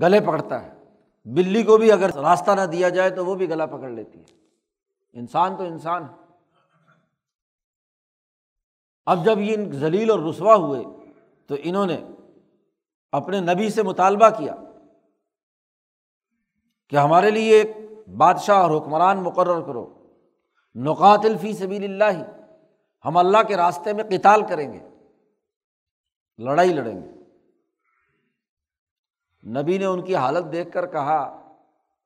گلے 0.01 0.19
پکڑتا 0.19 0.63
ہے۔ 0.63 0.83
بلی 1.25 1.63
کو 1.63 1.77
بھی 1.77 1.91
اگر 1.91 2.13
راستہ 2.13 2.51
نہ 2.51 2.61
دیا 2.61 2.89
جائے 2.89 3.09
تو 3.09 3.25
وہ 3.25 3.35
بھی 3.35 3.49
گلا 3.49 3.65
پکڑ 3.65 3.89
لیتی 3.89 4.19
ہے۔ 4.19 4.25
انسان 5.13 5.57
تو 5.57 5.63
انسان 5.63 6.03
ہے۔ 6.03 6.23
اب 9.05 9.25
جب 9.25 9.39
یہ 9.39 9.57
ذلیل 9.71 10.11
اور 10.11 10.19
رسوا 10.19 10.55
ہوئے 10.55 10.83
تو 11.47 11.55
انہوں 11.63 11.85
نے 11.85 12.07
اپنے 13.11 13.39
نبی 13.39 13.69
سے 13.69 13.83
مطالبہ 13.83 14.29
کیا 14.29 14.55
کہ 16.89 16.95
ہمارے 16.95 17.31
لیے 17.31 17.61
ایک 17.61 17.77
بادشاہ 18.09 18.57
اور 18.57 18.77
حکمران 18.77 19.23
مقرر 19.23 19.61
کرو۔ 19.61 20.07
نقات 20.75 21.19
الفی 21.23 21.53
سبیل 21.53 21.83
اللہ۔ 21.83 22.42
ہم 23.05 23.17
اللہ 23.17 23.43
کے 23.47 23.57
راستے 23.57 23.93
میں 23.93 24.03
قتال 24.03 24.45
کریں 24.47 24.71
گے، 24.73 24.79
لڑائی 26.39 26.73
لڑیں 26.73 27.01
گے۔ 27.01 27.11
نبی 29.43 29.77
نے 29.77 29.85
ان 29.85 30.01
کی 30.01 30.15
حالت 30.15 30.51
دیکھ 30.51 30.71
کر 30.71 30.85
کہا 30.85 31.21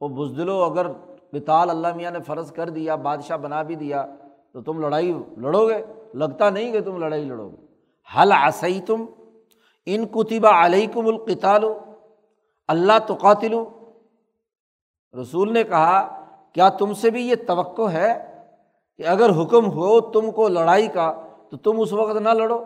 وہ 0.02 0.08
بزدلو، 0.08 0.64
اگر 0.64 0.92
قتال 1.32 1.70
اللہ 1.70 1.94
میاں 1.96 2.12
نے 2.12 2.20
فرض 2.28 2.52
کر 2.52 2.70
دیا، 2.70 2.96
بادشاہ 2.96 3.38
بنا 3.38 3.62
بھی 3.62 3.76
دیا، 3.76 4.06
تو 4.54 4.62
تم 4.62 4.80
لڑائی 4.82 5.14
لڑو 5.38 5.68
گے؟ 5.70 5.82
لگتا 6.14 6.50
نہیں 6.50 6.72
کہ 6.72 6.82
تم 6.82 6.98
لڑائی 6.98 7.26
لڑو 7.26 7.50
گے۔ 7.50 7.66
حل 8.10 8.32
آسئی 8.32 8.80
تم 8.82 9.06
ان 9.88 10.06
کتبہ 10.08 10.50
علیہ 10.66 10.88
کم 10.94 11.08
القتال، 11.08 11.64
اللہ 12.70 13.00
تو 13.08 13.14
قاتل 13.14 13.54
رسول 15.14 15.54
نے 15.54 15.64
کہا، 15.64 16.00
کیا 16.54 16.70
تم 16.70 16.94
سے 16.94 17.10
بھی 17.10 17.28
یہ 17.28 17.36
توقع 17.48 17.90
ہے 17.90 18.37
کہ 18.98 19.08
اگر 19.08 19.30
حکم 19.30 19.72
ہو 19.72 20.02
تم 20.02 20.32
کو 20.32 20.48
لڑائی 20.48 20.88
کا، 20.88 21.22
تو 21.52 21.58
تم 21.58 21.80
اس 21.80 21.94
وقت 21.94 22.16
نہ 22.16 22.30
لڑو۔ 22.30 22.64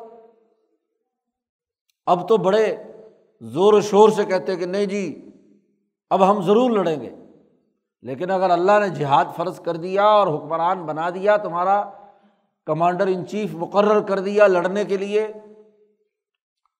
اب 2.05 2.27
تو 2.29 2.37
بڑے 2.37 2.77
زور 3.41 3.73
و 3.73 3.81
شور 3.81 4.09
سے 4.09 4.25
کہتے 4.25 4.55
کہ 4.55 4.65
نہیں 4.65 4.85
جی 4.85 5.29
اب 6.09 6.31
ہم 6.31 6.41
ضرور 6.41 6.71
لڑیں 6.71 7.01
گے۔ 7.01 7.15
لیکن 8.01 8.31
اگر 8.31 8.49
اللہ 8.49 8.71
نے 8.79 8.89
جہاد 8.89 9.25
فرض 9.35 9.59
کر 9.59 9.75
دیا 9.75 10.03
اور 10.03 10.27
حکمران 10.27 10.85
بنا 10.85 11.09
دیا 11.09 11.37
تمہارا، 11.37 11.89
کمانڈر 12.65 13.07
ان 13.07 13.27
چیف 13.27 13.53
مقرر 13.53 14.01
کر 14.01 14.19
دیا 14.19 14.47
لڑنے 14.47 14.85
کے 14.85 14.97
لیے، 14.97 15.27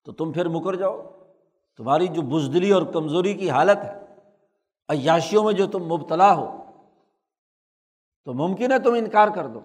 تو 0.06 0.12
تم 0.12 0.32
پھر 0.32 0.47
مکر 0.47 0.76
جاؤ۔ 0.76 1.02
تمہاری 1.78 2.08
جو 2.08 2.22
بزدلی 2.22 2.72
اور 2.72 2.84
کمزوری 2.84 3.34
کی 3.34 3.49
حالت 3.49 3.78
ہے، 3.84 3.99
عیاشیوں 4.89 5.43
میں 5.43 5.54
جو 5.54 5.68
تم 5.68 5.84
مبتلا 5.84 6.36
ہو 6.36 6.61
تو 8.26 8.34
ممکن 8.34 8.72
ہے 8.72 8.80
تم 8.80 8.94
انکار 8.94 9.28
کر 9.28 9.48
دو۔ 9.48 9.60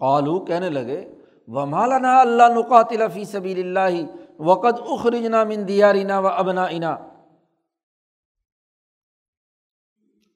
قالو 0.00 0.38
کہنے 0.44 0.70
لگے 0.70 1.00
و 1.48 1.66
مالانا 1.66 2.18
اللہ 2.20 2.48
نقاتل 2.56 3.02
فی 3.14 3.24
سبیل 3.24 3.58
اللہ 3.58 4.40
وقت 4.40 4.80
اخرجنا 4.86 5.44
من 5.44 5.68
دیارنا 5.68 6.18
و 6.18 6.26
ابنا 6.26 6.64
انا 6.64 6.96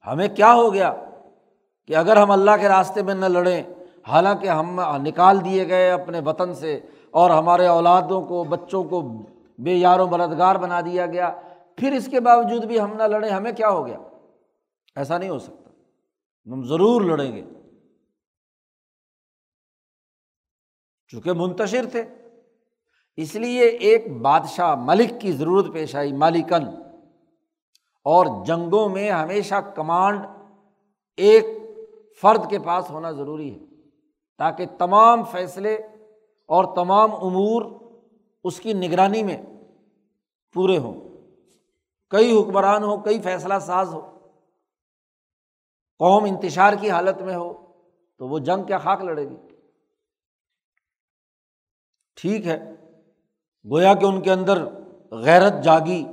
ہمیں 0.06 0.28
کیا 0.28 0.52
ہو 0.54 0.72
گیا 0.74 0.92
کہ 1.86 1.96
اگر 1.96 2.16
ہم 2.16 2.30
اللہ 2.30 2.56
کے 2.60 2.68
راستے 2.68 3.02
میں 3.02 3.14
نہ 3.14 3.26
لڑیں، 3.26 3.62
حالانکہ 4.08 4.48
ہم 4.48 4.80
نکال 5.02 5.44
دیے 5.44 5.68
گئے 5.68 5.90
اپنے 5.90 6.20
وطن 6.26 6.54
سے 6.54 6.80
اور 7.10 7.30
ہمارے 7.30 7.66
اولادوں 7.66 8.20
کو، 8.26 8.44
بچوں 8.44 8.84
کو 8.84 9.00
بے 9.58 9.74
یار 9.74 10.00
و 10.00 10.06
مددگار 10.06 10.56
بنا 10.56 10.80
دیا 10.80 11.06
گیا، 11.06 11.30
پھر 11.76 11.92
اس 11.92 12.08
کے 12.10 12.20
باوجود 12.20 12.64
بھی 12.64 12.80
ہم 12.80 12.96
نہ 12.96 13.02
لڑیں، 13.02 13.30
ہمیں 13.30 13.52
کیا 13.52 13.68
ہو 13.68 13.86
گیا؟ 13.86 13.98
ایسا 14.96 15.18
نہیں 15.18 15.30
ہو 15.30 15.38
سکتا۔ 15.38 15.70
ہم 16.46 16.64
ضرور 16.64 17.02
لڑیں 17.02 17.36
گے۔ 17.36 17.44
چونکہ 21.08 21.32
منتشر 21.32 21.84
تھے۔ 21.90 22.04
اس 23.16 23.34
لیے 23.34 23.62
ایک 23.62 24.16
بادشاہ 24.16 24.74
ملک 24.74 25.10
کی 25.20 25.32
ضرورت 25.32 25.72
پیش 25.72 25.96
آئی 25.96 26.12
مالکن۔ 26.12 26.68
اور 28.04 28.44
جنگوں 28.46 28.88
میں 28.88 29.10
ہمیشہ 29.10 29.54
کمانڈ 29.54 30.26
ایک 31.16 31.44
فرد 32.22 32.50
کے 32.50 32.58
پاس 32.58 32.90
ہونا 32.90 33.10
ضروری 33.10 33.54
ہے، 33.54 33.66
تاکہ 34.38 34.66
تمام 34.78 35.24
فیصلے 35.24 35.74
اور 36.46 36.74
تمام 36.74 37.14
امور 37.14 37.62
اس 38.44 38.60
کی 38.60 38.72
نگرانی 38.72 39.22
میں 39.22 39.42
پورے 40.52 40.78
ہوں۔ 40.78 41.00
کئی 42.10 42.40
حکمران 42.40 42.82
ہو 42.82 43.00
کئی 43.00 43.20
فیصلہ 43.20 43.54
ساز 43.58 43.94
ہو 43.94 44.11
قوم 46.02 46.24
انتشار 46.24 46.72
کی 46.80 46.90
حالت 46.90 47.20
میں 47.22 47.34
ہو 47.36 47.52
تو 48.20 48.28
وہ 48.28 48.38
جنگ 48.38 48.64
کیا 48.64 48.78
خاک 48.78 49.02
لڑے 49.02 49.28
گی؟ 49.30 49.36
ٹھیک 52.16 52.46
ہے، 52.46 52.56
گویا 53.66 53.92
کہ 53.94 54.04
ان 54.04 54.20
کے 54.22 54.32
اندر 54.32 54.62
غیرت، 55.24 55.62
جاگی 55.64 56.04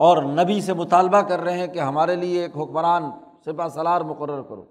اور 0.00 0.22
نبی 0.22 0.60
سے 0.60 0.72
مطالبہ 0.72 1.20
کر 1.20 1.40
رہے 1.40 1.58
ہیں 1.58 1.66
کہ 1.66 1.78
ہمارے 1.78 2.16
لیے 2.16 2.42
ایک 2.42 2.56
حکمران 2.56 3.02
سپا 3.44 3.68
سلار 3.68 4.00
مقرر 4.00 4.42
کرو۔ 4.42 4.64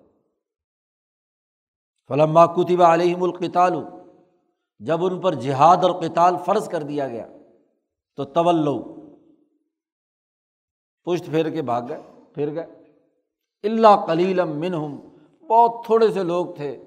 فلما 2.10 2.46
کتبہ 2.46 2.84
علیہم 2.84 3.24
القتال، 3.24 3.74
جب 4.82 5.06
ان 5.06 5.20
پر 5.22 5.34
جہاد 5.36 5.84
اور 5.84 5.92
قتال 6.02 6.36
فرض 6.46 6.70
کر 6.70 6.84
دیا 6.84 7.08
گیا 7.08 7.26
تو 8.18 8.26
طول 8.26 8.68
پشت 11.08 11.26
پھیر 11.26 11.50
کے 11.50 11.62
بھاگ 11.62 11.82
گئے، 11.90 12.02
پھر 12.36 12.54
گئے۔ 12.56 12.81
اللہ 13.64 14.06
کلیلم 14.08 14.50
منہم، 14.60 15.00
بہت 15.50 15.86
تھوڑے 15.86 16.12
سے 16.12 16.24
لوگ 16.24 16.46
تھے 16.46 16.84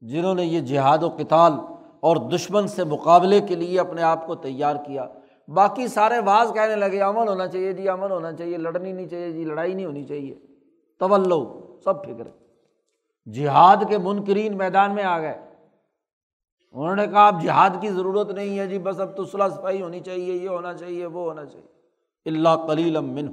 جنہوں 0.00 0.34
نے 0.34 0.44
یہ 0.44 0.60
جہاد 0.60 1.02
و 1.02 1.08
قتال 1.08 1.52
اور 2.00 2.16
دشمن 2.16 2.68
سے 2.68 2.84
مقابلے 2.84 3.40
کے 3.40 3.54
لیے 3.54 3.80
اپنے 3.80 4.02
آپ 4.02 4.26
کو 4.26 4.34
تیار 4.34 4.76
کیا۔ 4.86 5.06
باقی 5.48 5.86
سارے 5.86 6.20
بعض 6.20 6.52
کہنے 6.52 6.76
لگے، 6.76 7.00
امن 7.00 7.28
ہونا 7.28 7.46
چاہیے 7.46 7.72
جی 7.72 7.88
امن 7.88 8.10
ہونا 8.10 8.32
چاہیے، 8.32 8.56
لڑنی 8.56 8.92
نہیں 8.92 9.08
چاہیے 9.08 9.32
جی 9.32 9.44
لڑائی 9.44 9.74
نہیں 9.74 9.86
ہونی 9.86 10.04
چاہیے۔ 10.04 10.34
طول 10.98 11.32
سب 11.84 12.04
فکر 12.04 12.28
جہاد 13.32 13.76
کے 13.88 13.98
منکرین 13.98 14.56
میدان 14.56 14.94
میں 14.94 15.04
آ 15.04 15.20
گئے۔ 15.20 15.40
انہوں 16.72 16.96
نے 16.96 17.06
کہا، 17.06 17.26
اب 17.26 17.42
جہاد 17.42 17.70
کی 17.80 17.88
ضرورت 17.88 18.30
نہیں 18.30 18.58
ہے 18.58 18.66
جی 18.66 18.78
بس 18.78 19.00
اب 19.00 19.16
تو 19.16 19.24
صلاح 19.24 19.48
صفائی 19.48 19.82
ہونی 19.82 20.00
چاہیے، 20.00 20.34
یہ 20.34 20.48
ہونا 20.48 20.74
چاہیے، 20.74 21.06
وہ 21.06 21.24
ہونا 21.24 21.44
چاہیے۔ 21.44 21.66
اللہ 22.26 22.66
کلیل 22.66 23.00
من 23.00 23.28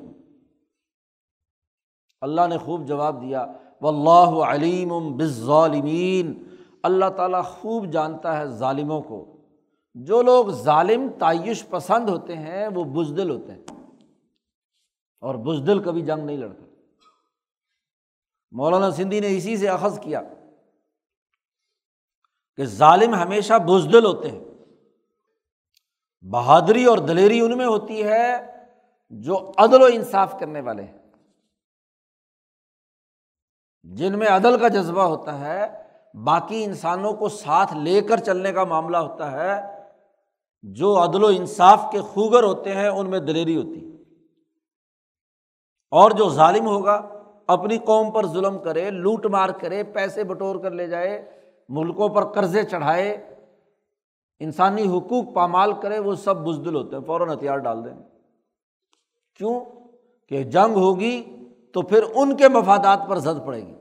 اللہ 2.26 2.48
نے 2.48 2.58
خوب 2.58 2.88
جواب 2.88 3.22
دیا 3.22 3.46
و 3.82 3.88
اللہ 3.88 4.46
علیم 4.46 5.18
بظالمین 5.18 6.44
اللہ 6.84 7.10
تعالیٰ 7.18 7.44
خوب 7.44 7.86
جانتا 7.86 8.38
ہے 8.38 8.46
ظالموں 8.46 9.02
کو۔ 9.02 9.38
جو 9.94 10.22
لوگ 10.22 10.46
ظالم 10.46 11.08
تعیش 11.20 11.68
پسند 11.70 12.10
ہوتے 12.10 12.36
ہیں، 12.36 12.68
وہ 12.68 12.84
بزدل 12.84 13.30
ہوتے 13.30 13.52
ہیں۔ 13.52 13.64
اور 15.22 15.36
بزدل 15.36 15.84
کبھی 15.84 16.02
جنگ 16.02 16.26
نہیں 16.26 16.38
لڑتے۔ 16.38 16.66
مولانا 18.52 18.92
سندھی 18.92 19.20
نے 19.20 19.38
اسی 19.38 19.58
سے 19.58 19.70
اخذ 19.70 20.00
کیا 20.00 20.22
کہ 22.56 22.66
ظالم 22.66 23.14
ہمیشہ 23.16 23.54
بزدل 23.54 24.06
ہوتے 24.06 24.32
ہیں۔ 24.32 24.44
بہادری 26.22 26.86
اور 26.86 26.98
دلیری 26.98 27.40
ان 27.40 27.58
میں 27.58 27.66
ہوتی 27.66 28.04
ہے 28.04 28.56
جو 29.10 29.52
عدل 29.58 29.82
و 29.82 29.86
انصاف 29.86 30.40
کرنے 30.40 30.62
والے 30.62 30.84
ہیں۔ 30.84 31.05
جن 33.86 34.20
میں 34.20 34.28
عدل 34.28 34.60
کا 34.60 34.68
جذبہ 34.68 35.02
ہوتا 35.02 35.40
ہے، 35.40 35.68
باقی 36.14 36.64
انسانوں 36.64 37.14
کو 37.14 37.30
ساتھ 37.30 37.74
لے 37.74 38.02
کر 38.02 38.18
چلنے 38.18 38.52
کا 38.52 38.64
معاملہ 38.64 38.98
ہوتا 38.98 39.32
ہے، 39.32 39.62
جو 40.64 41.04
عدل 41.04 41.24
و 41.24 41.28
انصاف 41.28 41.86
کے 41.92 42.02
خوگر 42.02 42.44
ہوتے 42.44 42.74
ہیں، 42.74 42.88
ان 42.88 43.10
میں 43.10 43.20
دلیری 43.20 43.58
ہوتی 43.58 43.98
اور 45.92 46.12
جو 46.12 46.30
ظالم 46.30 46.68
ہوگا، 46.68 47.02
اپنی 47.48 47.78
قوم 47.78 48.12
پر 48.12 48.26
ظلم 48.26 48.60
کرے، 48.60 48.90
لوٹ 48.90 49.26
مار 49.26 49.50
کرے، 49.50 49.84
پیسے 49.84 50.24
بٹور 50.24 50.56
کر 50.56 50.72
لے 50.72 50.88
جائے، 50.88 51.32
ملکوں 51.70 52.10
پر 52.10 52.26
قرضے 52.26 52.64
چڑھائے، 52.64 53.28
انسانی 54.40 54.98
حقوق 54.98 55.34
پامال 55.34 55.74
کرے، 55.74 56.00
وہ 56.00 56.16
سب 56.16 56.38
بزدل 56.38 56.76
ہوتے 56.76 56.96
ہیں، 56.96 57.04
فوراً 57.04 57.30
ہتھیار 57.30 57.58
ڈال 57.58 57.86
دیں 57.86 57.94
کیوں؟ 59.36 59.62
کہ 60.30 60.44
جنگ 60.44 60.76
ہوگی 60.76 61.45
تو 61.76 61.82
پھر 61.82 62.04
ان 62.16 62.38
کے 62.38 62.48
مفادات 62.48 63.00
پر 63.10 63.18
زد 63.18 63.46
پڑے 63.46 63.62
گی۔ 63.68 63.76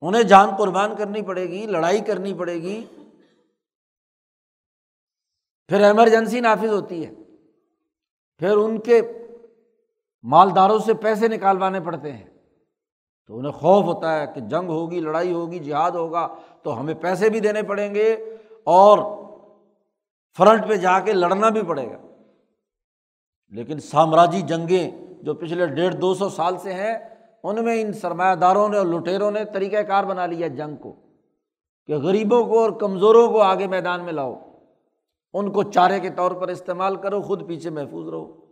انہیں 0.00 0.22
جان 0.22 0.56
قربان 0.58 0.96
کرنی 0.96 1.22
پڑے 1.22 1.48
گی، 1.48 1.66
لڑائی 1.66 2.00
کرنی 2.00 2.34
پڑے 2.34 2.54
گی۔ 2.54 2.84
پھر 5.68 5.80
ایمرجنسی 5.80 6.40
نافذ 6.40 6.68
ہوتی 6.68 7.06
ہے۔ 7.06 7.10
پھر 8.38 8.56
ان 8.56 8.80
کے 8.80 9.02
مالداروں 10.22 10.78
سے 10.78 10.94
پیسے 10.94 11.28
نکالوانے 11.28 11.80
پڑتے 11.80 12.12
ہیں۔ 12.12 12.30
تو 13.26 13.38
انہیں 13.38 13.52
خوف 13.52 13.84
ہوتا 13.84 14.20
ہے 14.20 14.26
کہ 14.26 14.40
جنگ 14.40 14.68
ہوگی، 14.68 15.00
لڑائی 15.00 15.32
ہوگی، 15.32 15.58
جہاد 15.58 15.90
ہوگا، 15.90 16.34
تو 16.62 16.80
ہمیں 16.80 16.94
پیسے 16.94 17.30
بھی 17.30 17.40
دینے 17.40 17.62
پڑیں 17.62 17.94
گے 17.94 18.12
اور 18.64 18.98
فرنٹ 20.36 20.68
پہ 20.68 20.76
جا 20.76 21.00
کے 21.00 21.12
لڑنا 21.12 21.48
بھی 21.48 21.62
پڑے 21.62 21.90
گا۔ 21.90 21.98
لیکن 23.48 23.80
سامراجی 23.80 24.40
جنگیں 24.40 25.01
جو 25.22 25.34
پچھلے 25.34 25.66
ڈیڑھ 25.66 25.94
دو 25.94 26.14
سو 26.14 26.28
سال 26.28 26.58
سے 26.58 26.72
ہیں، 26.72 26.98
ان 27.42 27.64
میں 27.64 27.82
ان 27.82 27.92
سرمایہ 27.92 28.34
داروں 28.34 28.68
نے 28.68 28.78
اور 28.78 28.86
لٹیروں 28.86 29.30
نے 29.30 29.44
طریقۂ 29.44 29.88
کار 29.88 30.04
بنا 30.04 30.26
لیا 30.26 30.46
جنگ 30.46 30.76
کو، 30.76 30.96
کہ 31.86 31.96
غریبوں 31.96 32.44
کو 32.44 32.58
اور 32.60 32.70
کمزوروں 32.70 33.28
کو 33.28 33.42
آگے 33.42 33.66
میدان 33.66 34.04
میں 34.04 34.12
لاؤ، 34.12 34.40
ان 35.34 35.52
کو 35.52 35.62
چارے 35.62 36.00
کے 36.00 36.10
طور 36.10 36.30
پر 36.30 36.48
استعمال 36.48 36.96
کرو، 36.96 37.22
خود 37.22 37.46
پیچھے 37.46 37.70
محفوظ 37.70 38.08
رہو۔ 38.08 38.42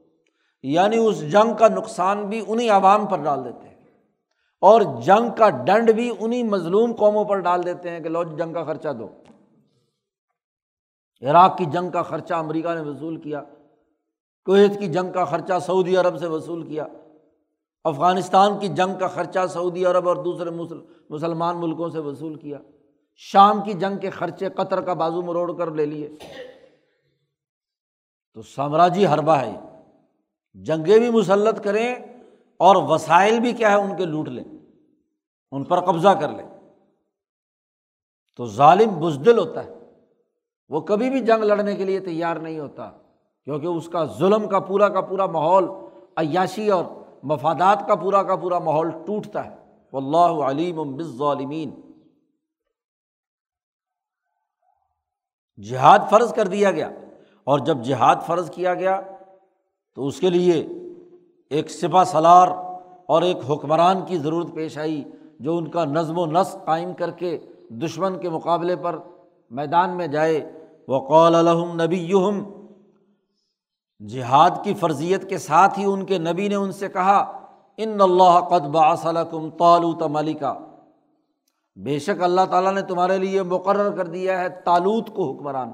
یعنی 0.62 0.96
اس 0.96 1.32
جنگ 1.32 1.54
کا 1.54 1.68
نقصان 1.68 2.26
بھی 2.26 2.44
انہیں 2.48 2.70
عوام 2.70 3.06
پر 3.06 3.18
ڈال 3.18 3.44
دیتے 3.44 3.68
ہیں۔ 3.68 3.74
اور 4.60 4.80
جنگ 5.02 5.30
کا 5.38 5.50
ڈنڈ 5.50 5.90
بھی 5.90 6.10
انہیں 6.20 6.42
مظلوم 6.42 6.92
قوموں 6.92 7.24
پر 7.24 7.38
ڈال 7.38 7.66
دیتے 7.66 7.90
ہیں 7.90 8.00
کہ 8.00 8.08
لو 8.08 8.22
جنگ 8.22 8.52
کا 8.52 8.64
خرچہ 8.64 8.88
دو۔ 8.88 9.08
عراق 11.30 11.58
کی 11.58 11.64
جنگ 11.64 11.90
کا 11.90 12.02
خرچہ 12.02 12.34
امریکہ 12.34 12.74
نے 12.74 12.80
وصول 12.80 13.16
کیا۔ 13.16 13.42
کویت 14.44 14.78
کی 14.78 14.86
جنگ 14.86 15.12
کا 15.12 15.24
خرچہ 15.24 15.58
سعودی 15.58 15.96
عرب 15.96 16.18
سے 16.18 16.26
وصول 16.26 16.66
کیا، 16.66 16.86
افغانستان 17.84 18.58
کی 18.58 18.68
جنگ 18.68 18.98
کا 18.98 19.06
خرچہ 19.06 19.46
سعودی 19.46 19.84
عرب 19.84 20.08
اور 20.08 20.16
دوسرے 20.16 20.50
مسلمان 21.10 21.60
ملکوں 21.60 21.90
سے 21.90 21.98
وصول 21.98 22.34
کیا۔ 22.34 22.58
شام 23.16 23.62
کی 23.64 23.72
جنگ 23.72 23.98
کے 23.98 24.10
خرچے 24.10 24.48
قطر 24.48 24.80
کا 24.80 24.94
بازو 24.94 25.22
مروڑ 25.22 25.56
کر 25.56 25.70
لے 25.70 25.86
لیے۔ 25.86 26.08
تو 28.34 28.42
سامراجی 28.42 29.06
حربہ 29.06 29.32
ہے۔ 29.32 29.56
جنگیں 30.54 30.98
بھی 30.98 31.10
مسلط 31.10 31.64
کریں 31.64 31.94
اور 32.56 32.76
وسائل 32.76 33.40
بھی 33.40 33.52
کیا 33.52 33.70
ہے 33.70 33.76
ان 33.76 33.96
کے 33.96 34.04
لوٹ 34.04 34.28
لیں، 34.28 34.44
ان 35.50 35.64
پر 35.64 35.80
قبضہ 35.80 36.08
کر 36.08 36.28
لیں۔ 36.28 36.70
تو 38.36 38.46
ظالم 38.46 39.00
بزدل 39.00 39.38
ہوتا 39.38 39.64
ہے۔ 39.64 39.74
وہ 40.68 40.80
کبھی 40.80 41.10
بھی 41.10 41.20
جنگ 41.20 41.44
لڑنے 41.44 41.76
کے 41.76 41.84
لیے 41.84 42.00
تیار 42.00 42.36
نہیں 42.36 42.58
ہوتا۔ 42.58 42.90
کیونکہ 43.44 43.66
اس 43.66 43.88
کا 43.88 44.04
ظلم 44.04 44.48
کا 44.48 44.60
پورا 44.60 44.88
کا 44.88 45.00
پورا 45.00 45.26
ماحول 45.26 45.68
عیاشی 46.16 46.70
اور 46.70 46.84
مفادات 47.22 47.86
کا 47.86 47.94
پورا 47.94 48.22
کا 48.22 48.36
پورا 48.36 48.58
ماحول 48.58 48.90
ٹوٹتا 49.06 49.46
ہے۔ 49.46 49.56
اللہ 49.92 50.42
علیم 50.44 50.96
بالظالمین۔ 50.96 51.70
جہاد 55.62 55.98
فرض 56.10 56.34
کر 56.34 56.46
دیا 56.46 56.70
گیا۔ 56.70 56.90
اور 57.44 57.58
جب 57.58 57.78
جہاد 57.78 58.16
فرض 58.26 58.50
کیا 58.50 58.74
گیا 58.74 59.00
تو 59.94 60.06
اس 60.06 60.20
کے 60.20 60.30
لیے 60.30 60.68
ایک 61.50 61.70
سپا 61.70 62.04
سلار 62.04 62.48
اور 63.06 63.22
ایک 63.22 63.36
حکمران 63.50 64.04
کی 64.06 64.18
ضرورت 64.18 64.46
پیش 64.54 64.78
آئی 64.78 65.04
جو 65.40 65.56
ان 65.56 65.70
کا 65.70 65.84
نظم 65.84 66.18
و 66.18 66.26
نسق 66.26 66.64
قائم 66.64 66.94
کر 66.94 67.10
کے 67.10 67.38
دشمن 67.70 68.18
کے 68.18 68.28
مقابلے 68.28 68.76
پر 68.76 68.98
میدان 69.50 69.96
میں 69.96 70.06
جائے۔ 70.06 70.52
وہ 70.88 71.08
قول 71.08 71.34
الحم 71.34 71.82
نبی 71.82 72.12
جہاد 74.08 74.50
کی 74.64 74.74
فرضیت 74.74 75.28
کے 75.28 75.38
ساتھ 75.38 75.78
ہی 75.78 75.84
ان 75.84 76.06
کے 76.06 76.18
نبی 76.18 76.48
نے 76.48 76.54
ان 76.54 76.72
سے 76.72 76.88
کہا، 76.88 77.18
ان 77.76 78.00
اللہ 78.00 78.40
قد 78.40 78.66
باصلکم 78.66 79.50
تالوت 79.50 80.02
ملکہ 80.02 80.58
بے 81.76 81.98
شک 81.98 82.22
اللہ 82.22 82.40
تعالیٰ 82.50 82.72
نے 82.72 82.82
تمہارے 82.82 83.18
لیے 83.18 83.42
مقرر 83.42 83.96
کر 83.96 84.06
دیا 84.06 84.40
ہے 84.40 84.48
تالوت 84.48 85.08
کو 85.14 85.32
حکمران۔ 85.32 85.72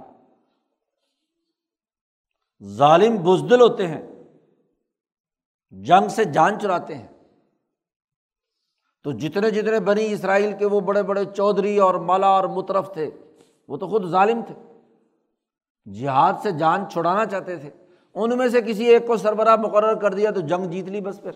ظالم 2.64 3.16
بزدل 3.16 3.60
ہوتے 3.60 3.86
ہیں، 3.86 4.02
جنگ 5.70 6.08
سے 6.08 6.24
جان 6.24 6.60
چراتے 6.60 6.94
ہیں۔ 6.94 7.08
تو 9.04 9.12
جتنے 9.12 9.50
جتنے 9.50 9.80
بنی 9.80 10.12
اسرائیل 10.12 10.56
کے 10.58 10.66
وہ 10.66 10.80
بڑے 10.80 11.02
بڑے 11.02 11.24
چودھری 11.24 11.78
اور 11.78 11.94
مالا 11.94 12.26
اور 12.26 12.44
مترف 12.44 12.92
تھے، 12.92 13.10
وہ 13.68 13.76
تو 13.76 13.88
خود 13.88 14.06
ظالم 14.06 14.40
تھے۔ 14.46 14.54
جہاد 15.92 16.32
سے 16.42 16.50
جان 16.50 16.90
چھڑانا 16.90 17.26
چاہتے 17.26 17.56
تھے۔ 17.56 17.70
ان 18.16 18.38
میں 18.38 18.48
سے 18.48 18.62
کسی 18.62 18.84
ایک 18.84 19.06
کو 19.06 19.16
سربراہ 19.16 19.56
مقرر 19.56 19.94
کر 19.94 20.14
دیا 20.14 20.30
تو 20.30 20.40
جنگ 20.40 20.64
جیت 20.64 20.84
لی 20.84 21.00
بس 21.00 21.22
پھر۔ 21.22 21.32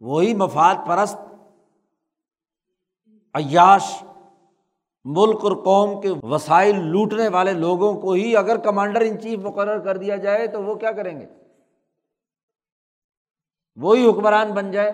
وہی 0.00 0.34
مفاد 0.34 0.74
پرست 0.86 1.16
عیاش، 3.34 4.04
ملک 5.04 5.44
اور 5.44 5.52
قوم 5.52 6.00
کے 6.00 6.08
وسائل 6.22 6.76
لوٹنے 6.86 7.28
والے 7.28 7.52
لوگوں 7.52 8.00
کو 8.00 8.12
ہی 8.12 8.36
اگر 8.36 8.56
کمانڈر 8.56 9.00
ان 9.00 9.20
چیف 9.20 9.38
مقرر 9.38 9.78
کر 9.78 9.96
دیا 9.96 10.16
جائے 10.16 10.46
تو 10.46 10.62
وہ 10.62 10.74
کیا 10.74 10.92
کریں 10.92 11.20
گے؟ 11.20 11.26
وہی 13.76 14.10
حکمران 14.10 14.52
بن 14.52 14.70
جائے 14.70 14.92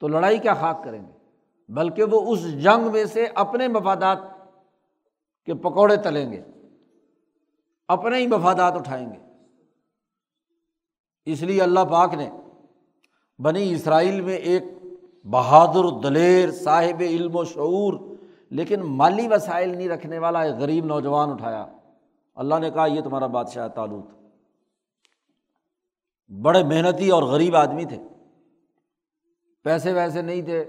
تو 0.00 0.08
لڑائی 0.08 0.38
کیا 0.38 0.54
خاک 0.54 0.84
کریں 0.84 1.06
گے؟ 1.06 1.12
بلکہ 1.68 2.04
وہ 2.04 2.32
اس 2.32 2.62
جنگ 2.62 2.92
میں 2.92 3.04
سے 3.04 3.26
اپنے 3.34 3.68
مفادات 3.68 4.18
کے 5.44 5.54
پکوڑے 5.54 5.96
تلیں 5.96 6.32
گے۔ 6.32 6.42
اپنے 7.90 8.16
ہی 8.16 8.26
مفادات 8.26 8.72
اٹھائیں 8.72 9.12
گے۔ 9.12 9.18
اس 11.24 11.42
لیے 11.42 11.62
اللہ 11.62 11.80
پاک 11.90 12.14
نے 12.14 12.30
بنی 13.38 13.72
اسرائیل 13.72 14.20
میں 14.20 14.36
ایک 14.36 14.62
بہادر 15.24 16.00
دلیر، 16.00 16.50
صاحب 16.50 17.00
علم 17.00 17.36
و 17.36 17.44
شعور، 17.44 17.94
لیکن 18.50 18.80
مالی 18.80 19.28
وسائل 19.28 19.76
نہیں 19.76 19.88
رکھنے 19.88 20.18
والا 20.18 20.42
ایک 20.42 20.54
غریب 20.54 20.84
نوجوان 20.84 21.30
اٹھایا۔ 21.30 21.66
اللہ 22.34 22.54
نے 22.60 22.70
کہا، 22.70 22.86
یہ 22.86 23.00
تمہارا 23.00 23.26
بادشاہ 23.26 23.68
تعلق 23.68 24.06
بڑے 26.42 26.64
محنتی 26.64 27.10
اور 27.10 27.22
غریب 27.22 27.56
آدمی 27.56 27.84
تھے۔ 27.84 28.02
پیسے 29.62 29.92
ویسے 29.92 30.22
نہیں 30.22 30.42
تھے۔ 30.42 30.64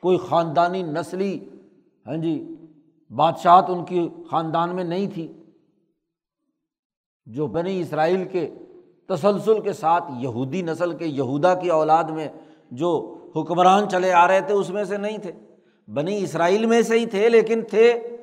کوئی 0.00 0.18
خاندانی 0.18 0.82
نسلی 0.82 1.48
ہاں 2.06 2.16
جی 2.16 2.54
بادشاہت 3.10 3.64
ان 3.68 3.84
کی 3.84 4.08
خاندان 4.30 4.76
میں 4.76 4.84
نہیں 4.84 5.06
تھی۔ 5.14 5.43
جو 7.26 7.46
بنی 7.46 7.80
اسرائیل 7.80 8.24
کے 8.24 8.54
تسلسل 9.08 9.60
کے 9.60 9.72
ساتھ 9.72 10.04
یہودی 10.18 10.62
نسل 10.62 10.96
کے 10.96 11.06
یہودا 11.06 11.54
کی 11.54 11.68
اولاد 11.68 12.04
میں 12.04 12.28
جو 12.70 13.18
حکمران 13.36 13.88
چلے 13.88 14.12
آ 14.12 14.28
رہے 14.28 14.40
تھے، 14.40 14.54
اس 14.54 14.70
میں 14.70 14.84
سے 14.84 14.96
نہیں 14.96 15.18
تھے۔ 15.18 15.32
بنی 15.88 16.22
اسرائیل 16.22 16.66
میں 16.66 16.82
سے 16.82 16.98
ہی 16.98 17.06
تھے، 17.06 17.28
لیکن 17.28 17.62
تھے 17.70 18.16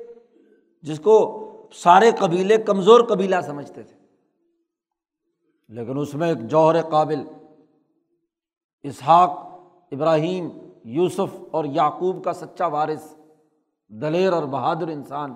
جس 0.82 1.00
کو 1.00 1.38
سارے 1.72 2.10
قبیلے 2.18 2.56
کمزور 2.56 3.00
قبیلہ 3.00 3.36
سمجھتے 3.46 3.82
تھے۔ 3.82 3.96
لیکن 5.68 5.98
اس 5.98 6.14
میں 6.14 6.28
ایک 6.28 6.38
جوہر 6.38 6.82
قابل، 6.82 7.20
اسحاق، 8.82 9.30
ابراہیم، 9.92 10.48
یوسف 10.84 11.44
اور 11.50 11.64
یعقوب 11.64 12.24
کا 12.24 12.32
سچا 12.32 12.66
وارث، 12.66 13.14
دلیر 13.88 14.32
اور 14.32 14.42
بہادر 14.42 14.88
انسان، 14.88 15.34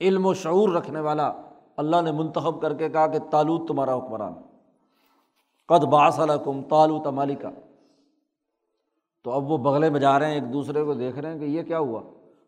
علم 0.00 0.26
و 0.26 0.34
شعور 0.34 0.68
رکھنے 0.68 1.00
والا 1.00 1.32
اللہ 1.76 2.02
نے 2.02 2.12
منتخب 2.12 2.60
کر 2.62 2.74
کے 2.74 2.88
کہا 2.88 3.06
کہ 3.06 3.18
تالوت 3.18 3.68
تمہارا 3.68 3.94
حکمران 3.94 4.32
قد 5.68 5.84
باس 5.84 6.20
الحکم 6.20 6.62
تالو 6.62 6.98
تمالی 6.98 7.34
تو 9.24 9.30
اب 9.30 9.50
وہ 9.50 9.58
بغلے 9.58 9.90
بجا 9.90 10.18
رہے 10.18 10.26
ہیں، 10.26 10.34
ایک 10.34 10.52
دوسرے 10.52 10.84
کو 10.84 10.94
دیکھ 10.94 11.18
رہے 11.18 11.32
ہیں 11.32 11.38
کہ 11.38 11.44
یہ 11.44 11.62
کیا 11.62 11.78
ہوا؟ 11.78 12.00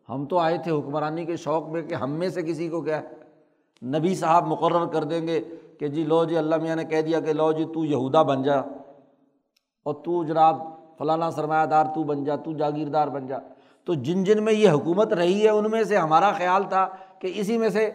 ہم 0.09 0.25
تو 0.25 0.37
آئے 0.37 0.57
تھے 0.57 0.71
حکمرانی 0.71 1.25
کے 1.25 1.35
شوق 1.35 1.67
میں 1.67 1.81
کہ 1.81 1.93
ہم 1.93 2.11
میں 2.11 2.29
سے 2.29 2.41
کسی 2.41 2.69
کو 2.69 2.81
کیا 2.81 3.01
ہے؟ 3.01 3.07
نبی 3.85 4.15
صاحب 4.15 4.47
مقرر 4.47 4.85
کر 4.85 5.03
دیں 5.03 5.27
گے 5.27 5.43
کہ 5.79 5.87
جی 5.87 6.03
لو 6.03 6.25
جی 6.25 6.37
اللہ 6.37 6.55
میاں 6.55 6.75
نے 6.75 6.83
کہہ 6.83 7.01
دیا 7.01 7.19
کہ 7.19 7.33
لو 7.33 7.51
جی 7.51 7.65
تو 7.65 7.85
یہودا 7.85 8.21
بن 8.21 8.43
جا۔ 8.43 8.59
اور 9.83 9.93
تو 9.93 10.23
جناب 10.23 10.57
فلانا 10.97 11.31
سرمایہ 11.31 11.65
دار 11.65 11.85
تو 11.95 12.03
بن 12.03 12.23
جا، 12.23 12.35
تو 12.35 12.51
جاگیردار 12.51 13.07
بن 13.07 13.27
جا۔ 13.27 13.37
تو 13.85 13.93
جن 13.93 14.23
جن 14.23 14.43
میں 14.43 14.53
یہ 14.53 14.69
حکومت 14.69 15.13
رہی 15.13 15.43
ہے، 15.43 15.49
ان 15.49 15.71
میں 15.71 15.83
سے 15.83 15.97
ہمارا 15.97 16.31
خیال 16.31 16.63
تھا 16.69 16.87
کہ 17.19 17.31
اسی 17.35 17.57
میں 17.57 17.69
سے 17.69 17.91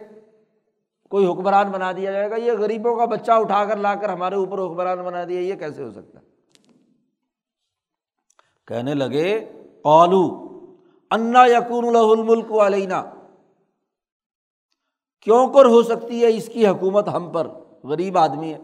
کوئی 1.11 1.25
حکمران 1.25 1.71
بنا 1.71 1.91
دیا 1.91 2.11
جائے 2.11 2.29
گا، 2.29 2.35
یہ 2.35 2.51
غریبوں 2.51 2.95
کا 2.95 3.05
بچہ 3.05 3.31
اٹھا 3.31 3.65
کر 3.65 3.77
لا 3.77 3.95
کر 3.95 4.09
ہمارے 4.09 4.35
اوپر 4.35 4.59
حکمران 4.59 4.97
بنا 4.97 5.23
دیا، 5.23 5.39
یہ 5.39 5.55
کیسے 5.55 5.83
ہو 5.83 5.91
سکتا؟ 5.91 6.19
ہے 6.19 6.25
کہنے 8.67 8.93
لگے، 8.93 9.51
قالو، 9.83 10.47
انا 11.11 11.45
یقون 11.45 11.95
الملک 11.95 12.51
علینا۔ 12.51 13.03
کیوں 15.21 15.53
کر 15.53 15.65
ہو 15.65 15.83
سکتی 15.83 16.23
ہے 16.23 16.29
اس 16.29 16.47
کی 16.47 16.67
حکومت 16.67 17.07
ہم 17.07 17.29
پر؟ 17.31 17.47
غریب 17.83 18.17
آدمی 18.17 18.53
ہے۔ 18.53 18.57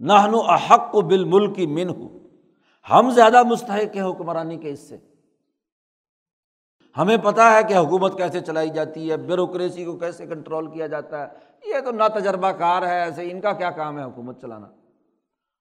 نہ 0.00 0.12
احق 0.12 0.94
و 0.94 1.00
بال 1.00 1.24
ملک 1.24 1.58
من 1.58 1.88
ہو 1.88 2.18
ہم 2.90 3.10
زیادہ 3.10 3.42
مستحق 3.42 3.96
ہیں 3.96 4.10
حکمرانی 4.10 4.56
کے 4.56 4.70
اس 4.70 4.88
سے۔ 4.88 5.15
ہمیں 6.98 7.16
پتہ 7.16 7.40
ہے 7.40 7.62
کہ 7.62 7.74
حکومت 7.74 8.16
کیسے 8.16 8.40
چلائی 8.40 8.70
جاتی 8.70 9.10
ہے، 9.10 9.16
بیوروکریسی 9.16 9.84
کو 9.84 9.96
کیسے 9.96 10.26
کنٹرول 10.26 10.66
کیا 10.66 10.86
جاتا 10.86 11.22
ہے۔ 11.22 11.26
یہ 11.64 11.74
تو 11.84 11.90
نا 11.90 12.08
تجربہ 12.08 12.50
کار 12.50 12.82
ہے، 12.82 13.00
ایسے 13.00 13.30
ان 13.30 13.40
کا 13.40 13.52
کیا 13.52 13.70
کام 13.70 13.98
ہے 13.98 14.04
حکومت 14.04 14.40
چلانا؟ 14.40 14.66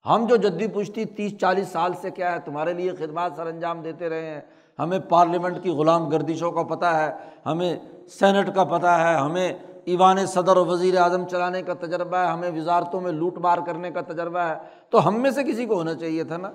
ہم 0.10 0.26
جو 0.26 0.36
جدید 0.36 0.74
پوچھتی، 0.74 1.06
تیس 1.06 1.38
چالیس 1.38 1.68
سال 1.68 1.94
سے 2.02 2.12
کیا 2.12 2.32
ہے، 2.32 2.40
تمہارے 2.46 2.74
لیے 2.74 2.92
خدمات 2.92 3.32
سر 3.36 3.48
انجام 3.48 3.82
دیتے 3.82 4.10
رہے 4.10 4.26
ہیں۔ 4.26 4.42
ہمیں 4.80 5.00
پارلیمنٹ 5.00 5.64
کی 5.64 5.70
غلام 5.70 6.10
گردشوں 6.10 6.52
کا 6.52 6.64
پتہ 6.64 6.86
ہے، 6.86 7.12
ہمیں 7.46 7.80
سینٹ 8.10 8.56
کا 8.56 8.64
پتہ 8.64 8.88
ہے، 8.88 9.16
ہمیں 9.16 9.54
ایوان 9.86 10.26
صدر 10.26 10.58
و 10.58 10.66
وزیر 10.66 10.98
اعظم 10.98 11.28
چلانے 11.28 11.62
کا 11.62 11.74
تجربہ 11.74 12.18
ہے، 12.18 12.26
ہمیں 12.26 12.52
وزارتوں 12.52 13.02
میں 13.02 13.12
لوٹ 13.12 13.38
مار 13.38 13.58
کرنے 13.66 13.92
کا 13.92 14.02
تجربہ 14.02 14.40
ہے۔ 14.40 14.56
تو 14.90 15.08
ہم 15.08 15.22
میں 15.22 15.32
سے 15.32 15.44
کسی 15.44 15.66
کو 15.66 15.76
ہونا 15.76 15.94
چاہیے 15.94 16.24
تھا 16.24 16.38
نا؟ 16.38 16.52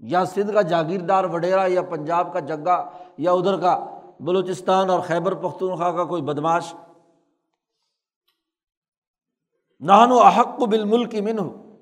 یا 0.00 0.24
سندھ 0.24 0.52
کا 0.52 0.62
جاگیردار 0.62 1.24
وڈیرا 1.24 1.64
یا 1.66 1.82
پنجاب 1.82 2.32
کا 2.32 2.40
جگہ 2.40 2.90
یا 3.18 3.32
ادھر 3.32 3.60
کا 3.60 4.00
بلوچستان 4.20 4.90
اور 4.90 5.00
خیبر 5.00 5.34
پختونخوا 5.34 5.92
کا 5.92 6.04
کوئی 6.04 6.22
بدماش۔ 6.22 6.74
نہن 9.80 10.12
و 10.12 10.18
احق 10.18 10.46
بال 10.46 11.04
کی 11.04 11.20
من 11.20 11.38
ہو 11.38 11.76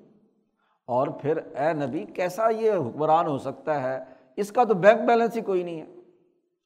اور 0.85 1.07
پھر 1.07 1.37
اے 1.37 1.73
نبی، 1.73 2.05
کیسا 2.05 2.49
یہ 2.49 2.71
حکمران 2.71 3.27
ہو 3.27 3.37
سکتا 3.37 3.83
ہے؟ 3.83 4.03
اس 4.35 4.51
کا 4.51 4.63
تو 4.63 4.73
بینک 4.73 5.01
بیلنس 5.07 5.35
ہی 5.35 5.41
کوئی 5.41 5.63
نہیں 5.63 5.81
ہے۔ 5.81 5.95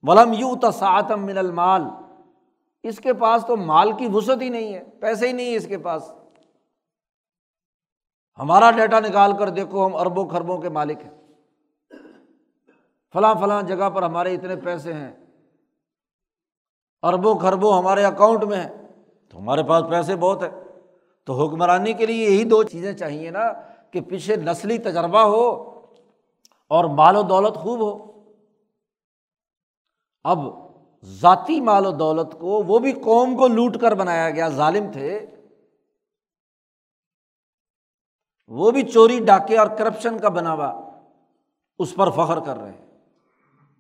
ولم 0.04 0.34
یو 0.34 0.56
تصاطم 0.56 1.26
من 1.26 1.38
المال۔ 1.38 1.82
اس 2.84 3.00
کے 3.00 3.14
پاس 3.14 3.46
تو 3.46 3.58
مال 3.58 3.92
کی 3.92 4.08
وسعت 4.14 4.42
ہی 4.42 4.50
نہیں 4.50 4.74
ہے، 4.74 4.84
پیسے 5.00 5.28
ہی 5.28 5.34
نہیں 5.34 5.52
ہے 5.52 5.56
اس 5.56 5.68
کے 5.68 5.78
پاس۔ 5.78 6.14
ہمارا 8.40 8.72
ڈیٹا 8.72 9.00
نکال 9.00 9.38
کر 9.38 9.50
دیکھو، 9.50 9.86
ہم 9.86 9.96
اربوں 9.96 10.30
خربوں 10.30 10.58
کے 10.58 10.70
مالک 10.70 10.98
ہیں۔ 11.04 11.21
فلاں 13.14 13.36
فلاں 13.36 13.62
جگہ 13.62 13.90
پر 13.90 14.04
ہمارے 14.04 14.34
اتنے 14.36 14.56
پیسے 14.56 14.94
ہیں، 14.94 15.12
اربوں 17.02 17.40
خربوں 17.40 17.78
ہمارے 17.78 18.06
اکاؤنٹ 18.06 18.44
میں 18.44 18.58
ہیں، 18.58 18.88
تو 19.30 19.40
ہمارے 19.40 19.64
پاس 19.64 19.84
پیسے 19.90 20.16
بہت 20.16 20.44
ہیں۔ 20.44 20.50
تو 21.26 21.34
حکمرانی 21.34 21.94
کے 21.94 22.06
لیے 22.06 22.30
یہی 22.30 22.44
دو 22.44 22.64
چیزیں 22.64 22.94
چاہیے 22.94 23.30
نا 23.30 23.54
کہ 23.92 24.02
پیچھے 24.02 24.36
نسلی 24.36 24.78
تجربہ 24.78 25.20
ہو 25.20 25.46
اور 26.68 26.86
مال 26.86 27.16
و 27.16 27.22
دولت 27.22 27.56
خوب 27.56 27.80
ہو۔ 27.80 28.22
اب 30.24 30.40
ذاتی 31.04 31.62
مال 31.62 31.86
و 31.86 31.92
دولت 31.92 32.32
کو 32.40 32.48
وہ 32.48 32.80
بھی 32.80 32.92
قوم 32.92 33.38
کو 33.38 33.48
لوٹ 33.48 33.78
کر 33.82 33.92
بنایا 33.92 34.30
گیا، 34.30 34.48
ظالم 34.48 34.92
تھے۔ 34.92 35.26
وہ 38.48 38.72
بھی 38.72 38.84
چوری، 38.92 39.20
ڈاکے 39.20 39.58
اور 39.58 39.68
کرپشن 39.68 40.20
کا 40.20 40.30
بنا 40.30 40.54
ہوا 40.54 40.90
اس 41.80 41.96
پر 41.96 42.10
فخر 42.10 42.40
کر 42.40 42.58
رہے 42.58 42.72
ہیں۔ 42.72 42.81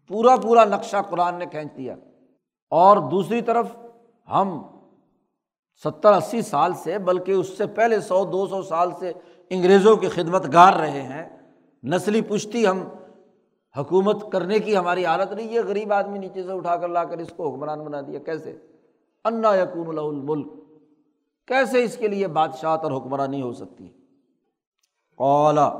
پورا 0.07 0.37
پورا 0.37 0.63
نقشہ 0.65 0.97
قرآن 1.09 1.35
نے 1.35 1.45
کھینچ 1.45 1.77
دیا۔ 1.77 1.95
اور 2.69 2.97
دوسری 2.97 3.41
طرف 3.41 3.65
ہم 4.31 4.61
ستر 5.83 6.13
اسی 6.13 6.41
سال 6.41 6.73
سے، 6.73 6.97
بلکہ 6.97 7.31
اس 7.31 7.57
سے 7.57 7.67
پہلے 7.67 7.99
سو، 7.99 8.25
دو 8.25 8.47
سو 8.47 8.61
سال 8.61 8.91
سے 8.99 9.13
انگریزوں 9.49 9.95
کی 9.95 10.07
خدمت 10.07 10.53
گار 10.53 10.73
رہے 10.73 11.01
ہیں۔ 11.01 11.37
نسلی 11.83 12.21
پشتی 12.21 12.67
ہم 12.67 12.83
حکومت 13.77 14.31
کرنے 14.31 14.59
کی 14.59 14.77
ہماری 14.77 15.05
حالت 15.05 15.31
نہیں 15.31 15.49
ہے 15.49 15.59
غریب 15.59 15.93
آدمی 15.93 16.19
نیچے 16.19 16.43
سے 16.43 16.51
اٹھا 16.51 16.75
کر 16.75 16.87
لا 16.87 17.03
کر 17.03 17.17
اس 17.17 17.33
کو 17.37 17.49
حکمران 17.49 17.83
بنا 17.83 18.01
دیا۔ 18.01 18.19
کیسے؟ 18.19 18.57
انا 19.25 19.55
یقون 19.55 19.99
الملک۔ 19.99 20.47
کیسے 21.47 21.83
اس 21.83 21.97
کے 21.97 22.07
لیے 22.07 22.27
بادشاہ 22.27 22.77
اور 22.77 22.91
حکمرانی 22.91 23.41
ہو 23.41 23.53
سکتی؟ 23.53 23.85
ہے 23.85 23.93
اولا 25.17 25.73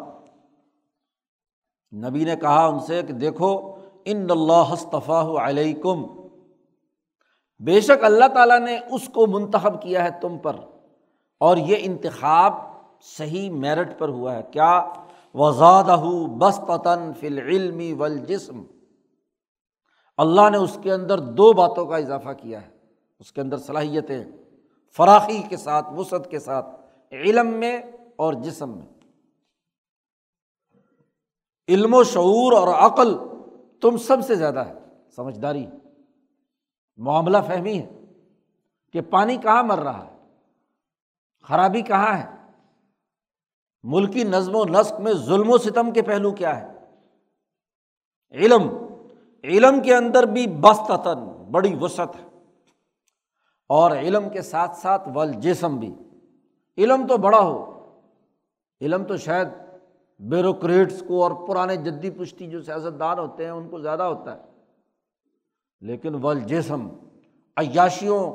نبی 1.93 2.23
نے 2.23 2.35
کہا 2.35 2.65
ان 2.65 2.79
سے 2.79 3.01
کہ 3.07 3.13
دیکھو 3.13 3.80
ان 4.05 4.27
اللہ 4.29 4.73
ہستفا 4.73 5.33
علیکم 5.39 6.03
بے 7.59 7.81
شک 7.81 8.03
اللہ 8.03 8.25
تعالیٰ 8.33 8.59
نے 8.59 8.77
اس 8.91 9.09
کو 9.13 9.27
منتخب 9.27 9.81
کیا 9.81 10.03
ہے 10.03 10.09
تم 10.21 10.37
پر 10.37 10.55
اور 11.39 11.57
یہ 11.57 11.75
انتخاب 11.79 12.53
صحیح 13.01 13.49
میرٹ 13.49 13.99
پر 13.99 14.09
ہوا 14.09 14.35
ہے۔ 14.35 14.43
کیا؟ 14.51 14.93
وزادہ 15.33 16.01
بستاً 16.37 17.13
فل 17.13 17.37
علمی 17.37 17.93
ول 17.93 18.17
جسم 18.17 18.63
اللہ 20.17 20.49
نے 20.49 20.57
اس 20.57 20.77
کے 20.83 20.93
اندر 20.93 21.19
دو 21.19 21.53
باتوں 21.53 21.85
کا 21.85 21.97
اضافہ 21.97 22.29
کیا 22.29 22.61
ہے۔ 22.61 22.69
اس 23.19 23.31
کے 23.31 23.41
اندر 23.41 23.57
صلاحیتیں، 23.57 24.23
فراخی 24.97 25.43
کے 25.49 25.57
ساتھ، 25.57 25.93
وسعت 25.97 26.29
کے 26.29 26.39
ساتھ، 26.39 26.65
علم 27.11 27.47
میں 27.47 27.81
اور 28.15 28.33
جسم 28.33 28.69
میں۔ 28.69 28.87
علم 31.67 31.93
و 31.93 32.03
شعور 32.03 32.51
اور 32.51 32.67
عقل 32.67 33.15
تم 33.81 33.97
سب 33.97 34.17
سے 34.21 34.35
زیادہ 34.35 34.59
ہے۔ 34.59 34.73
سمجھداری۔ 35.15 35.65
معاملہ 36.97 37.37
فہمی 37.47 37.79
ہے 37.79 37.99
کہ 38.93 39.01
پانی 39.01 39.37
کہاں 39.37 39.63
مر 39.63 39.79
رہا 39.79 40.05
ہے۔ 40.05 40.17
خرابی 41.43 41.81
کہاں 41.81 42.17
ہے۔ 42.17 42.35
ملکی 43.83 44.23
نظم 44.23 44.55
و 44.55 44.65
نسق 44.65 44.99
میں 44.99 45.13
ظلم 45.13 45.49
و 45.49 45.57
ستم 45.57 45.91
کے 45.91 46.01
پہلو 46.01 46.31
کیا 46.31 46.61
ہے۔ 46.61 46.73
علم 48.31 48.61
علم 49.43 49.81
کے 49.81 49.95
اندر 49.95 50.23
بھی 50.23 50.47
بستاً 50.47 51.17
بڑی 51.51 51.75
وسعت 51.81 52.15
ہے۔ 52.15 52.43
اور 53.67 53.91
علم 53.91 54.29
کے 54.29 54.41
ساتھ 54.41 54.77
ساتھ 54.77 55.09
ول 55.15 55.31
جسم 55.31 55.77
بھی۔ 55.77 55.95
علم 56.77 57.07
تو 57.07 57.17
بڑا 57.17 57.39
ہو، 57.39 57.89
علم 58.81 59.03
تو 59.03 59.17
شاید 59.17 59.47
بیوروکریٹس 60.29 61.03
کو 61.07 61.23
اور 61.23 61.47
پرانے 61.47 61.75
جدی 61.75 62.09
پشتی 62.09 62.47
جو 62.47 62.61
سیاست 62.61 62.99
دان 62.99 63.19
ہوتے 63.19 63.43
ہیں، 63.43 63.51
ان 63.51 63.69
کو 63.69 63.79
زیادہ 63.79 64.03
ہوتا 64.03 64.37
ہے۔ 64.37 64.41
لیکن 65.81 66.15
ول 66.15 66.39
جسم 66.39 66.87
عیاشیوں 67.57 68.31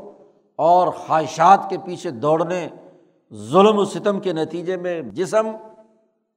اور 0.57 0.93
خواہشات 0.93 1.67
کے 1.71 1.79
پیچھے 1.79 2.11
دوڑنے، 2.11 2.69
ظلم 3.35 3.79
و 3.79 3.85
ستم 3.85 4.21
کے 4.21 4.33
نتیجے 4.33 4.77
میں 4.77 5.03
جسم 5.03 5.47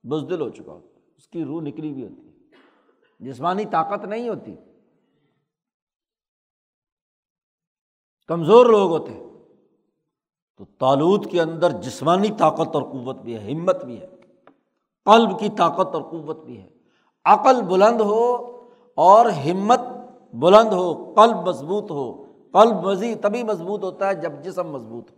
بزدل 0.04 0.42
ہو 0.42 0.50
چکا 0.50 0.72
ہوتا 0.72 1.00
ہے۔ 1.00 1.06
اس 1.18 1.28
کی 1.28 1.44
روح 1.44 1.62
نکلی 1.62 1.94
بھی 1.94 2.04
ہوتی 2.04 2.28
ہے۔ 2.28 2.34
جسمانی 3.20 3.66
طاقت 3.66 4.06
نہیں 4.06 4.30
ہوتی۔ 4.30 4.56
کمزور 8.28 8.66
لوگ 8.66 8.92
ہوتے 8.92 9.20
تو 10.58 10.66
تالود 10.66 11.32
کے 11.32 11.42
اندر 11.42 11.70
جسمانی 11.72 12.30
طاقت 12.38 12.76
اور 12.76 12.84
قوت 12.84 13.16
بھی 13.16 13.38
ہے، 13.38 13.52
ہمت 13.52 13.86
بھی 13.86 14.02
ہے۔ 14.02 14.19
قلب 15.10 15.40
کی 15.40 15.50
طاقت 15.50 15.96
اور 15.96 16.02
قوت 16.02 16.44
بھی 16.44 16.62
ہے۔ 16.62 16.70
عقل 17.26 17.62
بلند 17.62 18.02
ہو 18.02 18.46
اور 18.96 19.26
ہمت 19.26 19.80
بلند 20.34 20.74
ہو، 20.74 21.14
قلب 21.14 21.48
مضبوط 21.48 21.92
ہو۔ 21.92 22.26
قلب 22.52 22.86
مزید 22.86 23.24
تبھی 23.24 23.44
مضبوط 23.44 23.84
ہوتا 23.84 24.08
ہے 24.08 24.16
جب 24.16 24.32
جسم 24.44 24.72
مضبوط 24.72 25.12
ہو۔ 25.12 25.16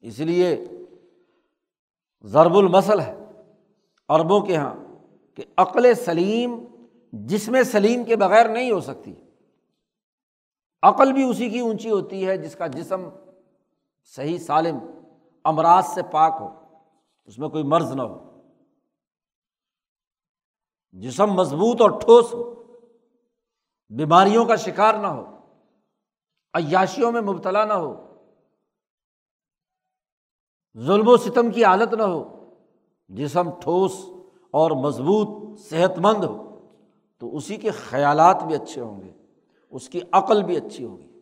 اس 0.00 0.18
لیے 0.18 0.64
ضرب 2.22 2.56
المسل 2.56 3.00
ہے 3.00 3.24
عربوں 4.08 4.40
کے 4.40 4.52
یہاں 4.52 4.74
کہ 5.34 5.44
عقل 5.56 5.94
سلیم 5.94 6.64
جسم 7.12 7.56
سلیم 7.62 8.04
کے 8.04 8.16
بغیر 8.16 8.48
نہیں 8.48 8.70
ہو 8.70 8.80
سکتی۔ 8.80 9.14
عقل 10.82 11.12
بھی 11.12 11.22
اسی 11.22 11.50
کی 11.50 11.58
اونچی 11.58 11.90
ہوتی 11.90 12.26
ہے 12.26 12.36
جس 12.36 12.56
کا 12.56 12.66
جسم 12.66 13.08
صحیح 14.16 14.38
سالم، 14.38 14.78
امراض 15.44 15.86
سے 15.86 16.02
پاک 16.02 16.36
ہو۔ 16.40 16.63
اس 17.24 17.38
میں 17.38 17.48
کوئی 17.48 17.64
مرض 17.64 17.92
نہ 17.92 18.02
ہو۔ 18.02 18.40
جسم 20.92 21.26
مضبوط 21.26 21.80
اور 21.80 21.90
ٹھوس 21.90 22.34
ہو۔ 22.34 22.54
بیماریوں 23.88 24.44
کا 24.44 24.56
شکار 24.56 24.94
نہ 24.94 25.06
ہو۔ 25.06 25.36
عیاشیوں 26.54 27.12
میں 27.12 27.20
مبتلا 27.20 27.64
نہ 27.64 27.72
ہو۔ 27.72 28.14
ظلم 30.78 31.08
و 31.08 31.16
ستم 31.16 31.50
کی 31.50 31.64
عادت 31.64 31.94
نہ 31.94 32.02
ہو۔ 32.02 32.50
جسم 33.08 33.50
ٹھوس 33.50 33.92
اور 34.50 34.70
مضبوط 34.70 35.60
صحت 35.60 35.98
مند 35.98 36.24
ہو۔ 36.24 36.50
تو 37.18 37.36
اسی 37.36 37.56
کے 37.56 37.70
خیالات 37.70 38.42
بھی 38.42 38.54
اچھے 38.54 38.80
ہوں 38.80 39.00
گے۔ 39.00 39.12
اس 39.70 39.88
کی 39.88 40.00
عقل 40.12 40.42
بھی 40.42 40.56
اچھی 40.56 40.84
ہوگی۔ 40.84 41.13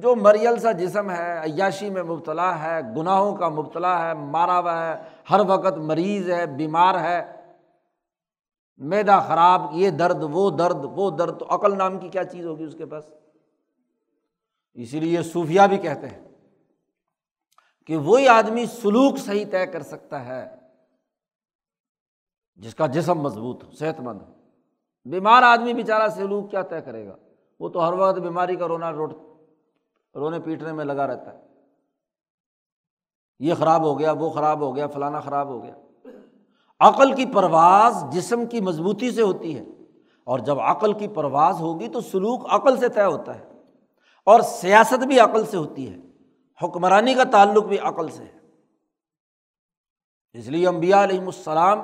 جو 0.00 0.16
مریل 0.16 0.58
سا 0.58 0.72
جسم 0.72 1.10
ہے، 1.10 1.38
عیاشی 1.38 1.90
میں 1.90 2.02
مبتلا 2.02 2.62
ہے، 2.62 2.80
گناہوں 2.96 3.36
کا 3.36 3.48
مبتلا 3.48 4.08
ہے، 4.08 4.14
مارا 4.14 4.58
ہوا 4.58 4.86
ہے، 4.86 5.02
ہر 5.30 5.40
وقت 5.48 5.78
مریض 5.78 6.30
ہے، 6.30 6.46
بیمار 6.46 6.94
ہے 6.94 7.32
میدا 8.78 9.20
خراب، 9.20 9.60
یہ 9.72 9.90
درد، 9.90 10.22
وہ 10.30 10.50
درد 10.50 10.84
وہ 10.84 11.10
درد، 11.10 11.38
تو 11.38 11.46
عقل 11.48 11.78
نام 11.78 11.98
کی 11.98 12.08
کیا 12.08 12.24
چیز 12.24 12.46
ہوگی 12.46 12.64
اس 12.64 12.74
کے 12.78 12.86
پاس؟ 12.86 13.04
اسی 14.74 15.00
لیے 15.00 15.22
صوفیہ 15.22 15.60
بھی 15.68 15.78
کہتے 15.78 16.08
ہیں 16.08 16.28
کہ 17.86 17.96
وہی 17.96 18.28
آدمی 18.28 18.66
سلوک 18.66 19.18
صحیح 19.18 19.44
طے 19.50 19.66
کر 19.66 19.82
سکتا 19.82 20.24
ہے، 20.24 20.56
جس 22.56 22.74
کا 22.74 22.86
جسم 22.86 23.18
مضبوط 23.18 23.64
ہو، 23.64 23.70
صحت 23.70 24.00
مند 24.00 24.22
ہو۔ 24.22 24.32
بیمار 25.04 25.42
آدمی 25.42 25.72
بیچارہ 25.72 26.08
سلوک 26.08 26.50
کیا 26.50 26.62
طے 26.62 26.80
کرے 26.80 27.06
گا؟ 27.06 27.16
وہ 27.60 27.68
تو 27.68 27.88
ہر 27.88 27.92
وقت 27.92 28.18
بیماری 28.18 28.56
کا 28.56 28.68
رونا 28.68 28.92
روٹ 28.92 29.25
رونے 30.16 30.40
پیٹنے 30.40 30.72
میں 30.72 30.84
لگا 30.84 31.06
رہتا 31.06 31.34
ہے۔ 31.34 31.46
یہ 33.38 33.54
خراب 33.54 33.84
ہو 33.84 33.98
گیا، 33.98 34.12
وہ 34.12 34.30
خراب 34.30 34.60
ہو 34.60 34.76
گیا، 34.76 34.86
فلانا 34.86 35.20
خراب 35.20 35.48
ہو 35.48 35.62
گیا۔ 35.62 35.74
عقل 36.80 37.14
کی 37.14 37.26
پرواز 37.26 38.04
جسم 38.10 38.46
کی 38.46 38.60
مضبوطی 38.60 39.10
سے 39.10 39.22
ہوتی 39.22 39.58
ہے۔ 39.58 39.64
اور 40.24 40.38
جب 40.38 40.60
عقل 40.60 40.92
کی 40.92 41.08
پرواز 41.08 41.60
ہوگی 41.60 41.88
تو 41.88 42.00
سلوک 42.00 42.46
عقل 42.50 42.76
سے 42.76 42.88
طے 42.88 43.04
ہوتا 43.04 43.34
ہے۔ 43.34 43.52
اور 44.24 44.40
سیاست 44.40 45.06
بھی 45.06 45.20
عقل 45.20 45.44
سے 45.44 45.56
ہوتی 45.56 45.94
ہے۔ 45.94 45.96
حکمرانی 46.62 47.14
کا 47.14 47.24
تعلق 47.24 47.64
بھی 47.64 47.78
عقل 47.78 48.08
سے 48.08 48.24
ہے۔ 48.24 48.38
اس 50.32 50.48
لیے 50.48 50.68
امبیا 50.68 51.04
علیہم 51.04 51.26
السلام 51.26 51.78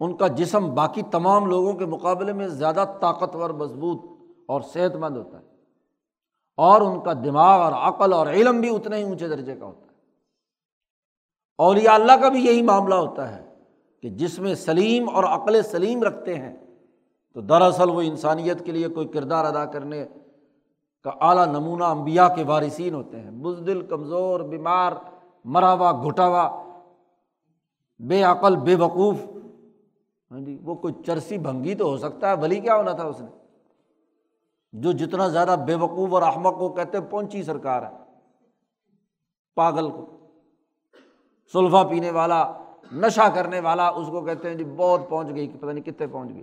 ان 0.00 0.16
کا 0.16 0.26
جسم 0.26 0.74
باقی 0.74 1.02
تمام 1.02 1.46
لوگوں 1.46 1.72
کے 1.72 1.86
مقابلے 1.86 2.32
میں 2.32 2.48
زیادہ 2.48 2.84
طاقتور، 3.00 3.50
مضبوط 3.50 4.02
اور 4.48 4.60
صحت 4.60 4.96
مند 4.96 5.16
ہوتا 5.16 5.40
ہے۔ 5.40 5.49
اور 6.60 6.80
ان 6.80 7.00
کا 7.00 7.12
دماغ 7.12 7.60
اور 7.60 7.72
عقل 7.72 8.12
اور 8.12 8.26
علم 8.26 8.60
بھی 8.60 8.74
اتنے 8.74 8.96
ہی 8.96 9.02
اونچے 9.02 9.28
درجے 9.28 9.56
کا 9.56 9.66
ہوتا 9.66 9.86
ہے۔ 9.86 9.90
اور 11.58 11.76
اللہ 11.86 12.12
کا 12.12 12.28
بھی 12.28 12.46
یہی 12.46 12.62
معاملہ 12.62 12.94
ہوتا 12.94 13.36
ہے 13.36 13.54
کہ 14.02 14.08
جس 14.08 14.38
میں 14.38 14.54
سلیم 14.54 15.08
اور 15.08 15.24
عقل 15.24 15.62
سلیم 15.62 16.02
رکھتے 16.02 16.34
ہیں، 16.34 16.56
تو 17.34 17.40
دراصل 17.40 17.90
وہ 17.90 18.02
انسانیت 18.02 18.64
کے 18.64 18.72
لیے 18.72 18.88
کوئی 18.88 19.08
کردار 19.08 19.44
ادا 19.44 19.64
کرنے 19.64 20.06
کا 21.04 21.10
اعلیٰ 21.20 21.46
نمونہ 21.46 21.84
امبیا 21.84 22.28
کے 22.28 22.44
وارثین 22.44 22.94
ہوتے 22.94 23.20
ہیں۔ 23.20 23.30
بزدل، 23.30 23.86
کمزور، 23.86 24.40
بیمار 24.40 24.92
مرا 25.44 25.72
ہوا 25.72 26.02
گھٹا 26.04 26.26
ہوا 26.26 26.62
بے 27.98 28.22
عقل، 28.22 28.56
بے 28.56 28.74
وقوف۔ 28.74 29.16
ہاں 30.30 30.40
جی 30.40 30.58
وہ 30.64 30.74
کوئی 30.74 30.94
چرسی 31.06 31.38
بھنگی 31.38 31.74
تو 31.74 31.84
ہو 31.84 31.96
سکتا 31.96 32.30
ہے 32.30 32.36
بھلی 32.36 32.60
کیا 32.60 32.76
ہونا 32.76 32.92
تھا 32.92 33.04
اس 33.04 33.20
نے؟ 33.20 33.39
جو 34.72 34.92
جتنا 34.92 35.28
زیادہ 35.28 35.56
بے 35.66 35.74
وقوف 35.74 36.14
اور 36.14 36.22
احمق 36.22 36.58
کو 36.58 36.68
کہتے 36.68 36.98
ہیں 36.98 37.04
پہنچی 37.10 37.42
سرکار 37.42 37.82
ہے۔ 37.82 37.96
پاگل 39.54 39.90
کو۔ 39.90 40.30
سلفا 41.52 41.82
پینے 41.82 42.10
والا، 42.10 42.52
نشہ 42.92 43.28
کرنے 43.34 43.60
والا، 43.60 43.88
اس 43.88 44.06
کو 44.06 44.20
کہتے 44.20 44.48
ہیں 44.48 44.54
جی 44.54 44.64
بہت 44.64 45.00
پہنچ 45.08 45.28
گئی، 45.34 45.48
پتہ 45.48 45.66
نہیں 45.66 45.84
کتنے 45.84 46.06
پہنچ 46.06 46.30
گئی۔ 46.34 46.42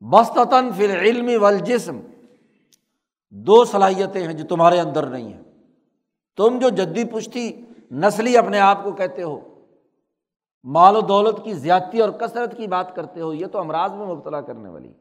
بستتاً 0.00 0.72
فی 0.72 0.84
العلم 0.84 1.42
والجسم۔ 1.42 2.00
دو 3.30 3.64
صلاحیتیں 3.64 4.26
ہیں 4.26 4.32
جو 4.32 4.44
تمہارے 4.46 4.80
اندر 4.80 5.06
نہیں 5.06 5.32
ہیں۔ 5.32 5.42
تم 6.36 6.58
جو 6.58 6.68
جدی 6.68 7.04
پشتی 7.04 7.60
نسلی 7.92 8.36
اپنے 8.36 8.58
آپ 8.58 8.84
کو 8.84 8.92
کہتے 8.92 9.22
ہو 9.22 9.53
مال 10.64 10.96
و 10.96 11.00
دولت 11.00 11.44
کی 11.44 11.54
زیادتی 11.54 12.00
اور 12.00 12.10
کثرت 12.10 12.56
کی 12.56 12.66
بات 12.66 12.96
کرتے 12.96 13.20
ہو، 13.20 13.34
یہ 13.34 13.46
تو 13.46 13.58
امراض 13.58 13.92
میں 13.92 14.06
مبتلا 14.06 14.40
کرنے 14.40 14.68
والی۔ 14.68 14.92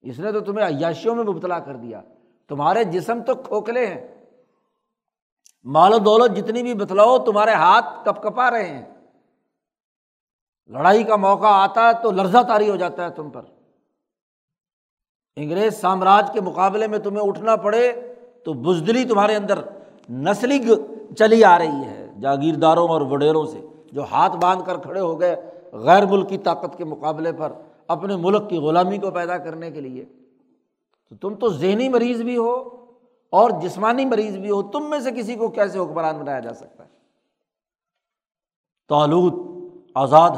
اس 0.00 0.18
نے 0.18 0.32
تو 0.32 0.40
تمہیں 0.40 0.66
عیاشیوں 0.66 1.14
میں 1.14 1.24
مبتلا 1.24 1.58
کر 1.58 1.76
دیا۔ 1.76 2.02
تمہارے 2.48 2.84
جسم 2.84 3.22
تو 3.22 3.34
کھوکھلے 3.34 3.86
ہیں۔ 3.86 4.26
مال 5.64 5.92
و 5.94 5.98
دولت 5.98 6.36
جتنی 6.36 6.62
بھی 6.62 6.74
بتلاؤ، 6.74 7.18
تمہارے 7.18 7.50
ہاتھ 7.50 8.04
کپ 8.04 8.22
کپا 8.22 8.50
رہے 8.50 8.66
ہیں۔ 8.66 8.94
لڑائی 10.66 11.04
کا 11.04 11.16
موقع 11.16 11.46
آتا 11.46 11.88
ہے 11.88 12.02
تو 12.02 12.10
لرزہ 12.10 12.42
تاری 12.48 12.70
ہو 12.70 12.76
جاتا 12.76 13.04
ہے 13.04 13.10
تم 13.10 13.30
پر۔ 13.30 13.42
انگریز 15.36 15.80
سامراج 15.80 16.30
کے 16.32 16.40
مقابلے 16.40 16.86
میں 16.86 16.98
تمہیں 16.98 17.28
اٹھنا 17.28 17.56
پڑے 17.56 18.14
تو 18.44 18.52
بزدلی 18.52 19.04
تمہارے 19.04 19.36
اندر 19.36 19.58
نسلی 20.10 20.68
چلی 21.18 21.44
آ 21.44 21.58
رہی 21.58 21.84
ہے، 21.84 22.08
جاگیرداروں 22.22 22.88
اور 22.88 23.00
وڈیروں 23.00 23.46
سے۔ 23.46 23.60
جو 23.92 24.04
ہاتھ 24.04 24.36
باندھ 24.36 24.66
کر 24.66 24.76
کھڑے 24.76 25.00
ہو 25.00 25.20
گئے 25.20 25.36
غیر 25.72 26.06
ملکی 26.06 26.38
طاقت 26.38 26.78
کے 26.78 26.84
مقابلے 26.84 27.32
پر 27.32 27.52
اپنے 27.86 28.16
ملک 28.16 28.50
کی 28.50 28.58
غلامی 28.58 28.98
کو 28.98 29.10
پیدا 29.10 29.38
کرنے 29.38 29.70
کے 29.70 29.80
لیے، 29.80 30.04
تو 31.08 31.16
تم 31.16 31.34
تو 31.34 31.48
ذہنی 31.48 31.88
مریض 31.88 32.22
بھی 32.22 32.36
ہو 32.36 32.68
اور 33.30 33.50
جسمانی 33.62 34.04
مریض 34.04 34.36
بھی 34.36 34.50
ہو، 34.50 34.62
تم 34.62 34.90
میں 34.90 35.00
سے 35.00 35.10
کسی 35.10 35.34
کو 35.34 35.48
کیسے 35.48 35.78
حکمران 35.78 36.18
بنایا 36.18 36.40
جا 36.40 36.54
سکتا 36.54 36.84
ہے؟ 36.84 36.88
تعلق 38.88 39.34
آزاد 39.94 40.30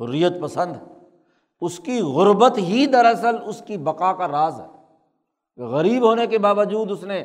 حریت 0.00 0.32
پسند 0.40 0.72
اس 1.60 1.78
کی 1.78 2.00
غربت 2.00 2.58
ہی 2.58 2.86
دراصل 2.86 3.36
اس 3.46 3.62
کی 3.66 3.76
بقا 3.76 4.12
کا 4.12 4.28
راز 4.28 4.60
ہے۔ 4.60 4.66
غریب 5.62 6.02
ہونے 6.02 6.26
کے 6.26 6.38
باوجود 6.38 6.90
اس 6.90 7.04
نے 7.04 7.24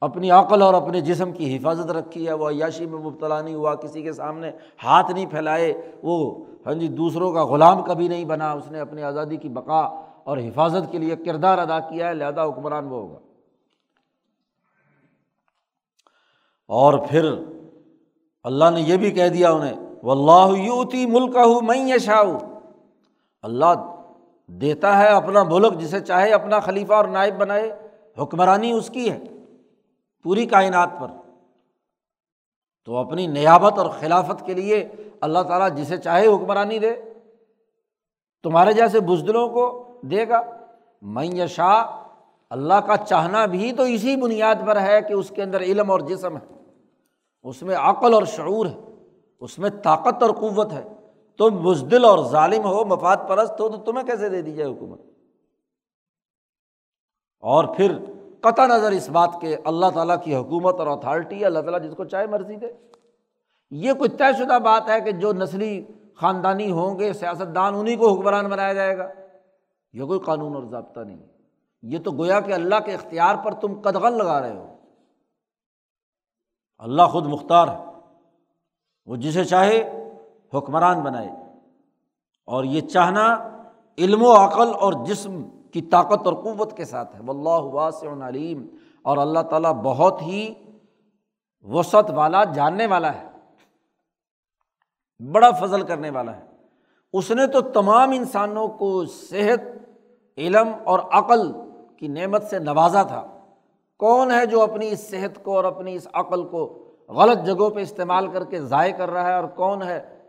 اپنی 0.00 0.30
عقل 0.30 0.62
اور 0.62 0.74
اپنے 0.74 1.00
جسم 1.00 1.32
کی 1.32 1.56
حفاظت 1.56 1.90
رکھی 1.90 2.28
ہے، 2.28 2.32
وہ 2.32 2.50
عیاشی 2.50 2.86
میں 2.86 2.98
مبتلا 2.98 3.42
نہیں 3.42 3.54
ہوا، 3.54 3.74
کسی 3.74 4.02
کے 4.02 4.12
سامنے 4.12 4.50
ہاتھ 4.84 5.10
نہیں 5.10 5.26
پھیلائے، 5.26 5.92
وہ 6.02 6.44
ہاں 6.66 6.74
جی 6.74 6.88
دوسروں 6.88 7.32
کا 7.32 7.44
غلام 7.44 7.82
کبھی 7.82 8.08
نہیں 8.08 8.24
بنا، 8.24 8.52
اس 8.52 8.70
نے 8.70 8.80
اپنی 8.80 9.02
آزادی 9.02 9.36
کی 9.36 9.48
بقا 9.48 9.80
اور 10.24 10.38
حفاظت 10.38 10.92
کے 10.92 10.98
لیے 10.98 11.16
کردار 11.16 11.58
ادا 11.58 11.80
کیا 11.80 12.08
ہے، 12.08 12.14
لہٰذا 12.14 12.44
حکمران 12.44 12.84
وہ 12.84 13.00
ہوگا۔ 13.00 13.18
اور 16.66 16.94
پھر 17.10 17.32
اللہ 18.44 18.64
نے 18.70 18.80
یہ 18.80 18.96
بھی 18.96 19.10
کہہ 19.10 19.28
دیا 19.28 19.50
انہیں 19.50 19.74
و 20.02 20.10
اللہ 20.10 20.58
یوتی 20.58 21.06
ملک 21.06 21.36
ہوں 21.36 21.60
میں 21.62 21.88
یشاؤ 21.94 22.38
اللہ 23.42 23.94
دیتا 24.46 24.98
ہے 24.98 25.08
اپنا 25.08 25.42
ملک 25.42 25.78
جسے 25.78 26.00
چاہے، 26.00 26.32
اپنا 26.32 26.60
خلیفہ 26.60 26.92
اور 26.92 27.04
نائب 27.04 27.38
بنائے، 27.38 27.90
حکمرانی 28.22 28.72
اس 28.72 28.90
کی 28.90 29.10
ہے۔ 29.10 29.18
پوری 30.22 30.46
کائنات 30.46 30.88
پر۔ 31.00 31.06
تو 32.84 32.96
اپنی 32.96 33.26
نیابت 33.26 33.78
اور 33.78 33.90
خلافت 33.90 34.46
کے 34.46 34.54
لیے 34.54 34.88
اللہ 35.20 35.38
تعالیٰ 35.38 35.76
جسے 35.76 35.96
چاہے 35.96 36.26
حکمرانی 36.26 36.78
دے۔ 36.78 36.96
تمہارے 38.42 38.72
جیسے 38.72 39.00
بزدلوں 39.00 39.48
کو 39.48 39.84
دے 40.02 40.28
گا۔ 40.28 40.40
میں 41.02 41.46
شاہ 41.46 42.04
اللہ 42.50 42.74
کا 42.74 42.96
چاہنا 42.96 43.46
بھی 43.46 43.72
تو 43.72 43.82
اسی 43.82 44.16
بنیاد 44.16 44.54
پر 44.66 44.80
ہے 44.80 45.02
کہ 45.02 45.12
اس 45.12 45.32
کے 45.36 45.42
اندر 45.42 45.60
علم 45.60 45.90
اور 45.90 46.00
جسم 46.00 46.36
ہے۔ 46.36 46.62
اس 47.42 47.62
میں 47.62 47.76
عقل 47.76 48.14
اور 48.14 48.22
شعور 48.22 48.66
ہے۔ 48.66 48.78
اس 49.40 49.58
میں 49.58 49.70
طاقت 49.70 50.22
اور 50.22 50.30
قوت 50.30 50.72
ہے۔ 50.72 50.84
تم 51.38 51.62
بزدل 51.62 52.04
اور 52.04 52.24
ظالم 52.24 52.64
ہو، 52.64 52.84
مفاد 52.84 53.16
پرست 53.28 53.60
ہو، 53.60 53.68
تو 53.68 53.76
تمہیں 53.76 54.06
کیسے 54.06 54.28
دے 54.28 54.42
دی 54.42 54.52
جائے 54.52 54.70
حکومت؟ 54.70 55.00
اور 57.40 57.64
پھر 57.76 57.98
قطع 58.40 58.66
نظر 58.66 58.90
اس 58.90 59.08
بات 59.08 59.30
کے 59.40 59.56
اللہ 59.64 59.86
تعالیٰ 59.94 60.16
کی 60.22 60.34
حکومت 60.34 60.74
اور 60.78 60.86
اتھارٹی 60.86 61.44
اللہ 61.44 61.58
تعالیٰ 61.58 61.82
جس 61.82 61.96
کو 61.96 62.04
چاہے 62.04 62.26
مرضی 62.26 62.56
دے۔ 62.56 62.66
یہ 63.70 63.92
کوئی 63.92 64.10
طے 64.10 64.32
شدہ 64.38 64.58
بات 64.58 64.88
ہے 64.88 65.00
کہ 65.00 65.12
جو 65.12 65.32
نسلی 65.32 65.84
خاندانی 66.14 66.70
ہوں 66.70 66.98
گے 66.98 67.12
سیاست 67.12 67.54
دان 67.54 67.74
انہیں 67.74 67.96
کو 67.96 68.14
حکمران 68.14 68.46
بنایا 68.46 68.72
جائے 68.72 68.98
گا؟ 68.98 69.08
یہ 69.92 70.04
کوئی 70.04 70.20
قانون 70.20 70.54
اور 70.54 70.62
ضابطہ 70.62 71.00
نہیں۔ 71.00 71.18
یہ 71.82 71.98
تو 71.98 72.10
گویا 72.10 72.40
کہ 72.40 72.52
اللہ 72.52 72.74
کے 72.84 72.94
اختیار 72.94 73.34
پر 73.44 73.54
تم 73.54 73.80
قدغن 73.80 74.18
لگا 74.18 74.40
رہے 74.40 74.56
ہو۔ 74.56 74.74
اللہ 76.78 77.02
خود 77.02 77.26
مختار 77.26 77.68
ہے۔ 77.68 77.84
وہ 79.06 79.16
جسے 79.16 79.44
چاہے 79.44 80.08
حکمران 80.54 81.00
بنائے۔ 81.00 81.28
اور 82.46 82.64
یہ 82.64 82.80
چاہنا 82.80 83.48
علم 83.98 84.22
و 84.22 84.32
عقل 84.32 84.68
اور 84.80 84.92
جسم 85.06 85.42
کی 85.72 85.82
طاقت 85.82 86.26
اور 86.26 86.34
قوت 86.34 86.76
کے 86.76 86.84
ساتھ 86.84 87.16
ہے۔ 87.16 87.20
واللہ 87.26 87.74
واسع 87.74 88.28
علیم۔ 88.28 88.66
اور 89.02 89.16
اللہ 89.16 89.38
تعالیٰ 89.38 89.72
بہت 89.72 90.22
ہی 90.22 90.54
وسعت 91.62 92.10
والا، 92.10 92.44
جاننے 92.44 92.86
والا 92.86 93.14
ہے۔ 93.14 93.28
بڑا 95.32 95.50
فضل 95.50 95.82
کرنے 95.82 96.10
والا 96.10 96.36
ہے۔ 96.36 96.44
اس 97.12 97.30
نے 97.30 97.46
تو 97.46 97.60
تمام 97.60 98.10
انسانوں 98.10 98.68
کو 98.68 99.04
صحت، 99.04 99.60
علم 100.38 100.68
اور 100.84 100.98
عقل 100.98 101.52
کی 101.96 102.08
نعمت 102.08 102.42
سے 102.42 102.58
نوازا 102.58 103.02
تھا۔ 103.02 103.26
کون 103.98 104.30
ہے 104.30 104.46
جو 104.46 104.62
اپنی 104.62 104.90
اس 104.90 105.10
صحت 105.10 105.44
کو 105.44 105.56
اور 105.56 105.64
اپنی 105.64 105.94
اس 105.94 106.08
عقل 106.12 106.48
کو 106.48 106.88
غلط 107.08 107.46
جگہوں 107.46 107.70
پہ 107.70 107.80
استعمال 107.80 108.26
کر 108.26 108.44
کے 108.44 108.60
ضائع 108.60 108.96
کر 108.96 109.10
رہا 109.10 109.26
ہے؟ 109.26 109.34
اور 109.34 109.44
کون 109.44 109.82
ہے 109.82 110.22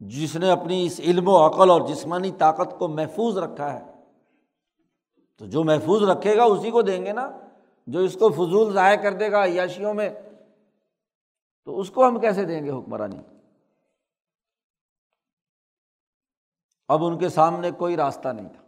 جس 0.00 0.36
نے 0.36 0.50
اپنی 0.50 0.86
اس 0.86 1.00
علم 1.00 1.28
و 1.28 1.46
عقل 1.46 1.70
اور 1.70 1.80
جسمانی 1.80 2.32
طاقت 2.32 2.78
کو 2.78 2.88
محفوظ 2.88 3.38
رکھا 3.38 3.72
ہے؟ 3.72 3.93
تو 5.38 5.46
جو 5.46 5.64
محفوظ 5.64 6.02
رکھے 6.02 6.36
گا 6.36 6.44
اسی 6.44 6.70
کو 6.70 6.82
دیں 6.82 7.06
گے 7.06 7.12
نا، 7.12 7.30
جو 7.86 7.98
اس 7.98 8.14
کو 8.14 8.28
فضول 8.28 8.72
ضائع 8.72 8.96
کر 8.96 9.12
دے 9.12 9.30
گا 9.30 9.44
عیاشیوں 9.44 9.94
میں، 9.94 10.10
تو 11.64 11.80
اس 11.80 11.90
کو 11.90 12.06
ہم 12.06 12.20
کیسے 12.20 12.44
دیں 12.44 12.64
گے 12.64 12.70
حکمرانی؟ 12.70 13.20
اب 16.88 17.04
ان 17.04 17.18
کے 17.18 17.28
سامنے 17.28 17.70
کوئی 17.70 17.96
راستہ 17.96 18.28
نہیں 18.28 18.48
تھا۔ 18.48 18.62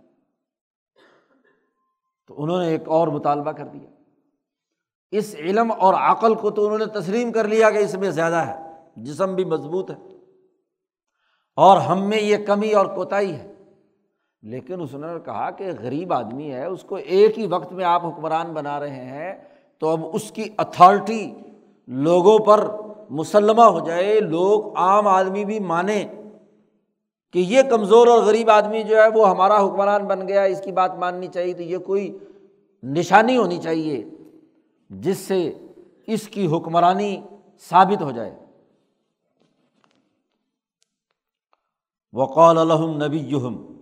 تو 2.26 2.42
انہوں 2.42 2.60
نے 2.60 2.68
ایک 2.68 2.88
اور 2.88 3.08
مطالبہ 3.08 3.52
کر 3.52 3.66
دیا۔ 3.66 3.90
اس 5.10 5.34
علم 5.38 5.72
اور 5.72 5.94
عقل 5.94 6.34
کو 6.34 6.50
تو 6.50 6.64
انہوں 6.64 6.78
نے 6.78 6.86
تسلیم 6.86 7.32
کر 7.32 7.48
لیا 7.48 7.70
کہ 7.70 7.78
اس 7.78 7.94
میں 7.94 8.10
زیادہ 8.10 8.34
ہے، 8.34 8.56
جسم 8.96 9.34
بھی 9.34 9.44
مضبوط 9.44 9.90
ہے۔ 9.90 9.96
اور 11.56 11.78
ہم 11.78 12.08
میں 12.08 12.18
یہ 12.18 12.46
کمی 12.46 12.72
اور 12.72 12.86
کوتاہی 12.86 13.34
ہے۔ 13.34 13.55
لیکن 14.50 14.80
اس 14.80 14.94
نے 14.94 15.06
کہا 15.24 15.50
کہ 15.50 15.70
غریب 15.80 16.12
آدمی 16.12 16.52
ہے، 16.52 16.64
اس 16.64 16.82
کو 16.82 16.96
ایک 16.96 17.38
ہی 17.38 17.46
وقت 17.46 17.72
میں 17.72 17.84
آپ 17.84 18.04
حکمران 18.06 18.52
بنا 18.52 18.80
رہے 18.80 19.04
ہیں، 19.04 19.32
تو 19.78 19.88
اب 19.88 20.00
اس 20.12 20.30
کی 20.30 20.48
اتھارٹی 20.58 21.34
لوگوں 21.88 22.38
پر 22.38 22.66
مسلمہ 23.10 23.62
ہو 23.62 23.80
جائے، 23.86 24.20
لوگ 24.20 24.76
عام 24.76 25.06
آدمی 25.06 25.44
بھی 25.44 25.58
مانیں 25.58 26.04
کہ 27.34 27.38
یہ 27.38 27.62
کمزور 27.62 28.06
اور 28.06 28.22
غریب 28.22 28.50
آدمی 28.50 28.82
جو 28.82 28.96
ہے 28.96 29.06
وہ 29.14 29.28
ہمارا 29.30 29.66
حکمران 29.66 30.04
بن 30.04 30.28
گیا، 30.28 30.42
اس 30.42 30.60
کی 30.60 30.72
بات 30.72 30.96
ماننی 30.98 31.26
چاہیے، 31.26 31.54
تو 31.54 31.62
یہ 31.62 31.78
کوئی 31.78 32.18
نشانی 32.82 33.36
ہونی 33.36 33.58
چاہیے 33.58 34.04
جس 34.90 35.18
سے 35.18 35.52
اس 36.06 36.28
کی 36.28 36.46
حکمرانی 36.46 37.20
ثابت 37.70 38.02
ہو 38.02 38.10
جائے۔ 38.10 38.34
وقال 42.12 42.58
الحم 42.58 43.02
نبی 43.04 43.18
یہم 43.18 43.75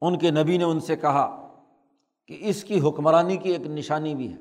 ان 0.00 0.18
کے 0.18 0.30
نبی 0.30 0.58
نے 0.58 0.64
ان 0.64 0.80
سے 0.80 0.96
کہا 0.96 1.54
کہ 2.26 2.36
اس 2.40 2.64
کی 2.64 2.80
حکمرانی 2.80 3.36
کی 3.36 3.50
ایک 3.50 3.60
نشانی 3.60 4.14
بھی 4.14 4.32
ہے۔ 4.32 4.38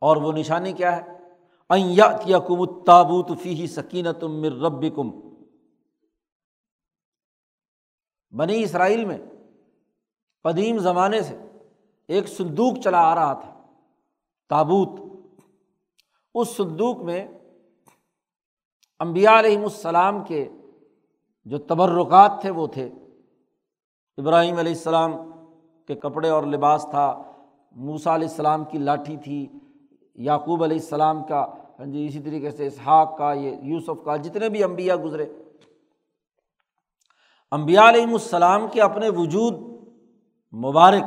اور 0.00 0.16
وہ 0.16 0.32
نشانی 0.32 0.72
کیا 0.72 0.96
ہے؟ 0.96 1.18
یا 2.24 2.38
کم 2.38 2.84
تابوت 2.84 3.26
فی 3.42 3.66
سکینت 3.66 4.24
مر 4.24 4.52
رب 4.52 4.96
کم 4.96 5.10
بنی 8.36 8.62
اسرائیل 8.62 9.04
میں 9.04 9.18
قدیم 10.42 10.78
زمانے 10.78 11.22
سے 11.22 11.38
ایک 12.08 12.28
صندوق 12.28 12.72
چلا 12.84 13.00
آ 13.00 13.14
رہا 13.14 13.32
تھا، 13.32 13.62
تابوت۔ 14.48 15.00
اس 16.34 16.48
صندوق 16.48 16.96
میں 16.96 17.28
امبیا 18.98 19.38
علیہم 19.38 19.62
السلام 19.62 20.24
کے 20.24 20.48
جو 21.44 21.58
تبرکات 21.58 22.32
تھے 22.40 22.50
وہ 22.50 22.66
تھے۔ 22.66 22.90
ابراہیم 24.18 24.56
علیہ 24.56 24.72
السلام 24.72 25.12
کے 25.86 25.94
کپڑے 25.94 26.28
اور 26.28 26.42
لباس 26.42 26.86
تھا۔ 26.90 27.22
موسا 27.72 28.14
علیہ 28.14 28.28
السلام 28.28 28.64
کی 28.64 28.78
لاٹھی 28.78 29.16
تھی۔ 29.16 29.48
یعقوب 30.14 30.62
علیہ 30.62 30.76
السلام 30.76 31.24
کا 31.24 31.46
ہاں 31.78 31.86
جی 31.86 32.06
اسی 32.06 32.20
طریقے 32.20 32.50
سے 32.50 32.66
اسحاق 32.66 33.18
کا، 33.18 33.32
یہ 33.32 33.56
یوسف 33.62 34.04
کا، 34.04 34.16
جتنے 34.16 34.48
بھی 34.48 34.64
امبیا 34.64 34.96
گزرے۔ 34.96 35.26
امبیا 37.50 37.88
علیہم 37.88 38.12
السلام 38.12 38.68
کے 38.72 38.82
اپنے 38.82 39.08
وجود 39.08 39.54
مبارک 40.54 41.02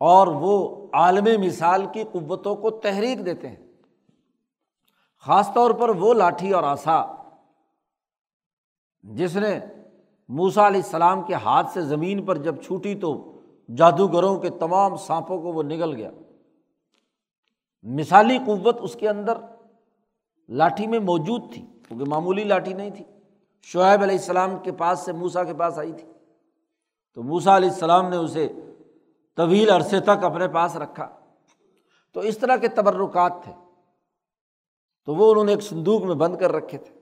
اور 0.00 0.26
وہ 0.26 0.86
عالم 0.92 1.40
مثال 1.40 1.86
کی 1.92 2.04
قوتوں 2.12 2.56
کو 2.56 2.70
تحریک 2.70 3.26
دیتے 3.26 3.48
ہیں۔ 3.48 3.66
خاص 5.20 5.52
طور 5.52 5.70
پر 5.70 5.88
وہ 5.88 6.14
لاٹھی 6.14 6.52
اور 6.52 6.62
آسا، 6.62 7.22
جس 9.02 9.36
نے 9.36 9.60
موسا 10.28 10.66
علیہ 10.66 10.80
السلام 10.84 11.22
کے 11.22 11.34
ہاتھ 11.34 11.70
سے 11.70 11.82
زمین 11.82 12.24
پر 12.24 12.36
جب 12.36 12.62
چھوٹی 12.62 12.94
تو 12.94 13.40
جادوگروں 13.76 14.38
کے 14.38 14.50
تمام 14.50 14.96
سانپوں 14.96 15.40
کو 15.40 15.52
وہ 15.52 15.62
نگل 15.62 15.94
گیا۔ 15.94 16.10
مثالی 17.82 18.38
قوت 18.46 18.76
اس 18.80 18.94
کے 18.94 19.08
اندر 19.08 19.38
لاٹھی 20.48 20.86
میں 20.86 20.98
موجود 20.98 21.52
تھی، 21.52 21.62
کیونکہ 21.88 22.04
معمولی 22.08 22.44
لاٹھی 22.44 22.72
نہیں 22.72 22.90
تھی۔ 22.90 23.04
شعیب 23.62 24.02
علیہ 24.02 24.16
السلام 24.18 24.50
کے 24.62 24.72
پاس 24.72 24.98
سے 24.98 25.12
موسا 25.12 25.44
کے 25.44 25.54
پاس 25.54 25.78
آئی 25.78 25.92
تھی۔ 25.92 26.08
تو 27.14 27.22
موسا 27.22 27.56
علیہ 27.56 27.68
السلام 27.68 28.08
نے 28.08 28.16
اسے 28.16 28.48
طویل 29.36 29.70
عرصے 29.70 30.00
تک 30.00 30.24
اپنے 30.24 30.48
پاس 30.48 30.76
رکھا۔ 30.76 31.08
تو 32.12 32.20
اس 32.20 32.38
طرح 32.38 32.56
کے 32.56 32.68
تبرکات 32.68 33.32
تھے۔ 33.44 33.52
تو 35.06 35.14
وہ 35.14 35.30
انہوں 35.30 35.44
نے 35.44 35.52
ایک 35.52 35.62
صندوق 35.62 36.02
میں 36.02 36.14
بند 36.14 36.36
کر 36.36 36.52
رکھے 36.52 36.78
تھے، 36.78 37.00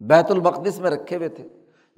بیت 0.00 0.30
المقدس 0.30 0.78
میں 0.78 0.90
رکھے 0.90 1.16
ہوئے 1.16 1.28
تھے۔ 1.28 1.48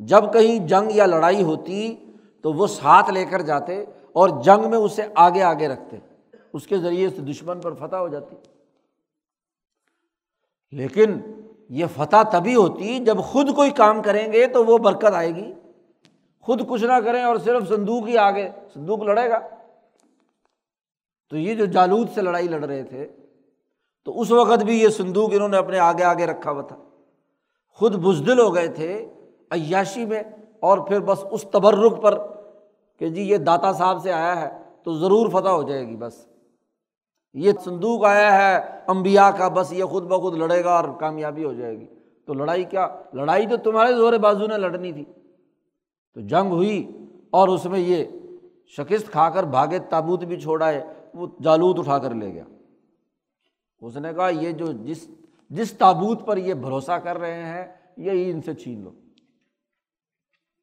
جب 0.07 0.33
کہیں 0.33 0.59
جنگ 0.59 0.91
یا 0.91 1.07
لڑائی 1.07 1.43
ہوتی 1.43 1.97
تو 2.43 2.53
وہ 2.53 2.67
ساتھ 2.67 3.11
لے 3.11 3.25
کر 3.25 3.43
جاتے 3.43 3.85
اور 4.13 4.43
جنگ 4.43 4.71
میں 4.71 4.79
اسے 4.79 5.03
آگے 5.15 5.43
آگے 5.43 5.69
رکھتے۔ 5.69 5.99
اس 6.53 6.67
کے 6.67 6.79
ذریعے 6.79 7.11
سے 7.11 7.21
دشمن 7.21 7.61
پر 7.61 7.75
فتح 7.75 7.97
ہو 7.97 8.09
جاتی۔ 8.09 8.37
لیکن 10.71 11.21
یہ 11.69 11.87
فتح 11.95 12.23
تبھی 12.33 12.55
ہوتی 12.55 12.99
جب 12.99 13.19
خود 13.19 13.55
کوئی 13.55 13.71
کام 13.71 14.03
کریں 14.03 14.33
گے 14.33 14.47
تو 14.47 14.65
وہ 14.65 14.79
برکت 14.79 15.15
آئے 15.15 15.35
گی۔ 15.35 15.53
خود 16.41 16.69
کچھ 16.69 16.85
نہ 16.85 17.01
کریں 17.05 17.23
اور 17.23 17.37
صرف 17.37 17.69
صندوق 17.69 18.09
ہی 18.09 18.19
آگے، 18.19 18.49
صندوق 18.75 19.03
لڑے 19.03 19.31
گا۔ 19.31 19.39
تو 21.31 21.37
یہ 21.37 21.55
جو 21.55 21.65
جالود 21.65 22.09
سے 22.15 22.23
لڑائی 22.23 22.49
لڑ 22.49 22.65
رہے 22.65 22.83
تھے، 22.83 23.09
تو 24.05 24.21
اس 24.21 24.31
وقت 24.31 24.65
بھی 24.65 24.83
یہ 24.83 24.89
صندوق 24.89 25.31
انہوں 25.33 25.49
نے 25.49 25.57
اپنے 25.57 25.79
آگے 25.79 26.03
آگے 26.03 26.27
رکھا 26.27 26.51
ہوا 26.51 26.63
تھا۔ 26.63 26.77
خود 27.69 27.95
بزدل 27.95 28.39
ہو 28.39 28.55
گئے 28.55 28.69
تھے 28.69 29.12
عیاشی 29.53 30.05
میں 30.05 30.23
اور 30.61 30.79
پھر 30.79 31.01
بس 31.01 31.25
اس 31.31 31.43
تبرک 31.43 32.03
پر 32.03 32.19
کہ 32.99 33.09
جی 33.09 33.23
یہ 33.23 33.37
داتا 33.37 33.73
صاحب 33.73 34.03
سے 34.03 34.13
آیا 34.13 34.41
ہے 34.41 34.59
تو 34.83 34.95
ضرور 34.95 35.29
فتح 35.29 35.49
ہو 35.49 35.63
جائے 35.63 35.87
گی 35.87 35.97
بس۔ 35.97 36.27
یہ 37.35 37.53
صندوق 37.65 38.05
آیا 38.05 38.35
ہے 38.39 38.69
امبیا 38.87 39.31
کا 39.31 39.49
بس 39.49 39.73
یہ 39.73 39.85
خود 39.85 40.03
بخود 40.03 40.35
لڑے 40.35 40.65
گا 40.65 40.77
اور 40.77 40.85
کامیابی 41.01 41.45
ہو 41.45 41.53
جائے 41.53 41.81
گی۔ 41.81 41.87
تو 42.27 42.35
لڑائی 42.35 42.65
کیا؟ 42.65 42.89
لڑائی 43.15 43.47
تو 43.47 43.57
تمہارے 43.57 43.93
زور 43.93 44.13
بازو 44.13 44.47
نے 44.47 44.59
لڑنی 44.59 44.93
تھی۔ 44.93 45.05
تو 46.15 46.21
جنگ 46.21 46.51
ہوئی 46.53 47.07
اور 47.31 47.49
اس 47.49 47.65
میں 47.65 47.79
یہ 47.79 48.05
شکست 48.67 49.13
کھا 49.13 49.31
کر 49.31 49.45
بھاگے، 49.45 49.79
تابوت 49.79 50.25
بھی 50.25 50.41
چھوڑا 50.41 50.69
ہے 50.69 50.93
وہ 51.15 51.27
جالود 51.43 51.79
اٹھا 51.79 51.99
کر 51.99 52.15
لے 52.15 52.35
گیا۔ 52.35 52.45
اس 53.81 53.97
نے 53.97 54.15
کہا، 54.15 54.29
یہ 54.29 54.53
جو 54.53 54.67
جس 54.73 55.09
جس 55.51 55.73
تابوت 55.73 56.27
پر 56.27 56.37
یہ 56.37 56.55
بھروسہ 56.55 56.93
کر 56.93 57.19
رہے 57.19 57.43
ہیں، 57.43 57.67
یہی 57.97 58.31
ان 58.31 58.43
سے 58.43 58.55
چھین 58.55 58.85
لو۔ 58.85 58.91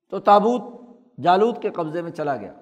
تو 0.09 0.19
تابوت 0.19 0.61
جالود 1.21 1.61
کے 1.61 1.69
قبضے 1.69 2.01
میں 2.01 2.11
چلا 2.11 2.35
گیا۔ 2.35 2.53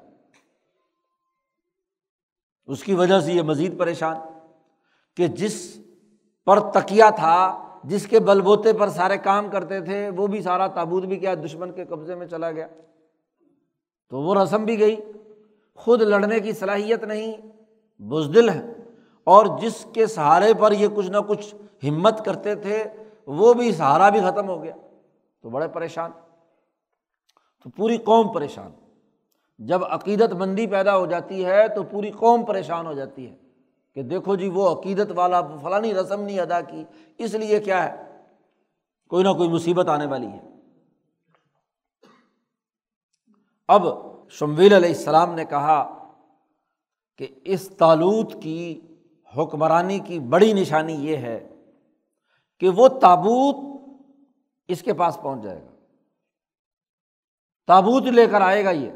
اس 2.65 2.83
کی 2.83 2.93
وجہ 2.93 3.19
سے 3.19 3.33
یہ 3.33 3.41
مزید 3.41 3.79
پریشان 3.79 4.17
کہ 5.15 5.27
جس 5.27 5.77
پر 6.45 6.71
تکیا 6.71 7.09
تھا، 7.09 7.63
جس 7.83 8.07
کے 8.07 8.19
بل 8.19 8.41
بوتے 8.41 8.73
پر 8.73 8.89
سارے 8.89 9.17
کام 9.17 9.49
کرتے 9.49 9.81
تھے، 9.81 10.09
وہ 10.09 10.27
بھی 10.27 10.41
سارا 10.41 10.67
تابوت 10.67 11.03
بھی 11.03 11.15
کیا، 11.15 11.35
دشمن 11.35 11.71
کے 11.71 11.85
قبضے 11.85 12.15
میں 12.15 12.27
چلا 12.27 12.51
گیا۔ 12.51 12.67
تو 14.09 14.21
وہ 14.21 14.35
رسم 14.35 14.65
بھی 14.65 14.79
گئی۔ 14.79 14.95
خود 15.75 16.01
لڑنے 16.01 16.39
کی 16.39 16.53
صلاحیت 16.53 17.03
نہیں، 17.03 17.33
بزدل 18.01 18.49
ہے 18.49 18.65
اور 19.23 19.45
جس 19.61 19.87
کے 19.93 20.07
سہارے 20.07 20.53
پر 20.53 20.71
یہ 20.71 20.87
کچھ 20.95 21.11
نہ 21.11 21.17
کچھ 21.27 21.55
ہمت 21.89 22.25
کرتے 22.25 22.55
تھے، 22.55 22.83
وہ 23.27 23.53
بھی 23.53 23.71
سہارا 23.71 24.09
بھی 24.09 24.19
ختم 24.19 24.47
ہو 24.47 24.63
گیا۔ 24.63 24.75
تو 25.41 25.49
بڑے 25.49 25.67
پریشان۔ 25.67 26.11
تو 27.63 27.69
پوری 27.69 27.97
قوم 27.97 28.33
پریشان۔ 28.33 28.71
جب 29.59 29.85
عقیدت 29.85 30.33
مندی 30.33 30.67
پیدا 30.67 30.97
ہو 30.97 31.05
جاتی 31.05 31.45
ہے 31.45 31.67
تو 31.67 31.83
پوری 31.83 32.11
قوم 32.11 32.45
پریشان 32.45 32.85
ہو 32.85 32.93
جاتی 32.93 33.29
ہے 33.29 33.35
کہ 33.93 34.03
دیکھو 34.03 34.35
جی 34.35 34.49
وہ 34.49 34.69
عقیدت 34.69 35.11
والا 35.15 35.41
فلانی 35.41 35.93
رسم 35.93 36.21
نہیں 36.21 36.39
ادا 36.39 36.61
کی، 36.61 36.83
اس 37.17 37.33
لیے 37.33 37.59
کیا 37.59 37.83
ہے؟ 37.83 38.19
کوئی 39.07 39.23
نہ 39.23 39.29
کوئی 39.29 39.49
مصیبت 39.49 39.87
آنے 39.87 40.05
والی 40.05 40.27
ہے۔ 40.27 40.39
اب 43.67 43.83
شمویل 44.29 44.73
علیہ 44.73 44.89
السلام 44.89 45.33
نے 45.33 45.45
کہا 45.45 46.09
کہ 47.17 47.27
اس 47.43 47.69
تالوت 47.69 48.33
کی 48.41 48.81
حکمرانی 49.37 49.99
کی 49.99 50.19
بڑی 50.19 50.53
نشانی 50.53 50.93
یہ 50.93 51.17
ہے 51.17 51.49
کہ 52.59 52.69
وہ 52.69 52.87
تابوت 52.87 53.79
اس 54.67 54.81
کے 54.81 54.93
پاس 54.93 55.17
پہنچ 55.21 55.43
جائے 55.43 55.61
گا۔ 55.61 55.76
تابوت 57.67 58.03
لے 58.03 58.27
کر 58.27 58.41
آئے 58.41 58.65
گا 58.65 58.69
یہ۔ 58.69 58.91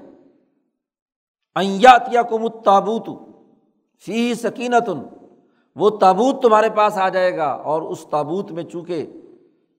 ایات 1.55 2.01
یا 2.11 2.22
کم 2.22 2.47
تابوت 2.47 3.09
فی 4.05 4.34
سکینت 4.34 4.89
وہ 5.76 5.89
تابوت 5.89 6.41
تمہارے 6.41 6.69
پاس 6.69 6.97
آ 6.97 7.09
جائے 7.09 7.38
گا 7.38 7.51
اور 7.51 7.82
اس 7.82 8.05
تابوت 8.09 8.51
میں 8.51 8.63
چونکہ 8.63 9.07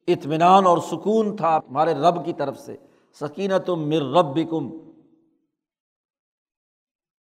اطمینان 0.06 0.66
اور 0.66 0.78
سکون 0.78 1.36
تھا 1.36 1.58
تمہارے 1.58 1.94
رب 1.94 2.24
کی 2.24 2.32
طرف 2.32 2.58
سے 2.58 2.76
سکینت 3.20 3.70
مر 3.70 4.02
رب 4.18 4.50
کم 4.50 4.70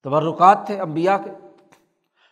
تبرکات 0.04 0.66
تھے 0.66 0.80
امبیا 0.80 1.18
کے۔ 1.18 1.32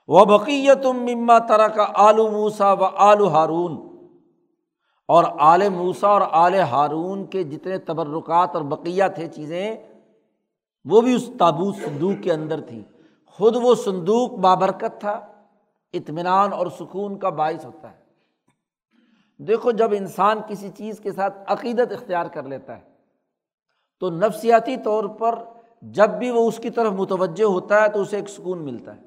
وہ 0.07 0.25
بقیت 0.25 0.85
مما 0.85 1.39
طرح 1.39 1.67
کا 1.67 1.87
آلو 1.95 2.31
موسا 2.31 2.73
و 2.73 2.83
آلو 2.83 3.27
ہارون۔ 3.27 3.96
اور 5.07 5.23
آل 5.39 5.69
موسا 5.69 6.07
اور 6.07 6.21
آل 6.31 6.55
ہارون 6.55 7.25
کے 7.25 7.43
جتنے 7.43 7.77
تبرکات 7.77 8.55
اور 8.55 8.61
بقیہ 8.61 9.03
تھے 9.15 9.27
چیزیں، 9.27 9.75
وہ 10.85 11.01
بھی 11.01 11.13
اس 11.13 11.29
تابوت 11.39 11.75
صندوق 11.75 12.23
کے 12.23 12.33
اندر 12.33 12.61
تھی 12.61 12.83
خود 13.25 13.55
وہ 13.55 13.75
صندوق 13.75 14.31
بابرکت 14.31 14.99
تھا، 14.99 15.11
اطمینان 15.93 16.53
اور 16.53 16.67
سکون 16.67 17.17
کا 17.19 17.29
باعث 17.29 17.65
ہوتا 17.65 17.91
ہے۔ 17.91 18.05
دیکھو، 19.39 19.71
جب 19.71 19.91
انسان 19.91 20.39
کسی 20.47 20.69
چیز 20.69 20.99
کے 20.99 21.11
ساتھ 21.11 21.37
عقیدت 21.47 21.91
اختیار 21.91 22.25
کر 22.25 22.43
لیتا 22.43 22.77
ہے، 22.77 22.81
تو 23.99 24.09
نفسیاتی 24.09 24.77
طور 24.77 25.03
پر 25.03 25.39
جب 25.81 26.09
بھی 26.09 26.31
وہ 26.31 26.47
اس 26.47 26.57
کی 26.57 26.69
طرف 26.69 26.93
متوجہ 26.93 27.43
ہوتا 27.43 27.81
ہے، 27.81 27.89
تو 27.89 28.01
اسے 28.01 28.15
ایک 28.15 28.29
سکون 28.29 28.65
ملتا 28.65 28.95
ہے۔ 28.95 29.01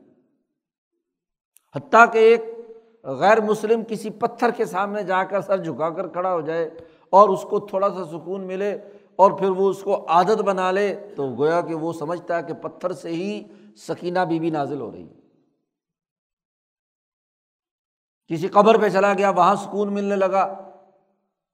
حتیٰ 1.75 2.13
کہ 2.13 2.19
ایک 2.19 2.60
غیر 3.05 3.41
مسلم 3.41 3.83
کسی 3.89 4.11
پتھر 4.11 4.51
کے 4.51 4.65
سامنے 4.65 5.03
جا 5.03 5.25
کر 5.25 5.41
سر 5.41 5.65
جھکا 5.65 5.91
کر 5.91 6.09
کھڑا 6.09 6.33
ہو 6.35 6.41
جائے 6.41 6.71
اور 7.11 7.29
اس 7.29 7.43
کو 7.43 7.59
تھوڑا 7.59 7.91
سا 7.91 8.05
سکون 8.05 8.47
ملے 8.47 8.79
اور 9.17 9.31
پھر 9.31 9.49
وہ 9.49 9.71
اس 9.71 9.83
کو 9.83 10.07
عادت 10.09 10.43
بنا 10.43 10.71
لے، 10.71 10.95
تو 11.17 11.35
گویا 11.39 11.61
کہ 11.61 11.75
وہ 11.75 11.93
سمجھتا 11.93 12.37
ہے 12.37 12.43
کہ 12.43 12.55
پتھر 12.55 12.93
سے 12.93 13.09
ہی 13.09 13.43
سکینہ 13.77 14.19
بی 14.29 14.41
بی 14.41 14.51
نازل 14.51 14.81
ہو 14.81 14.93
رہی 14.93 15.07
کسی 18.29 18.49
قبر 18.49 18.79
پہ 18.79 18.89
چلا 18.89 19.13
گیا، 19.15 19.31
وہاں 19.31 19.55
سکون 19.55 19.95
ملنے 19.95 20.17
لگا، 20.17 20.73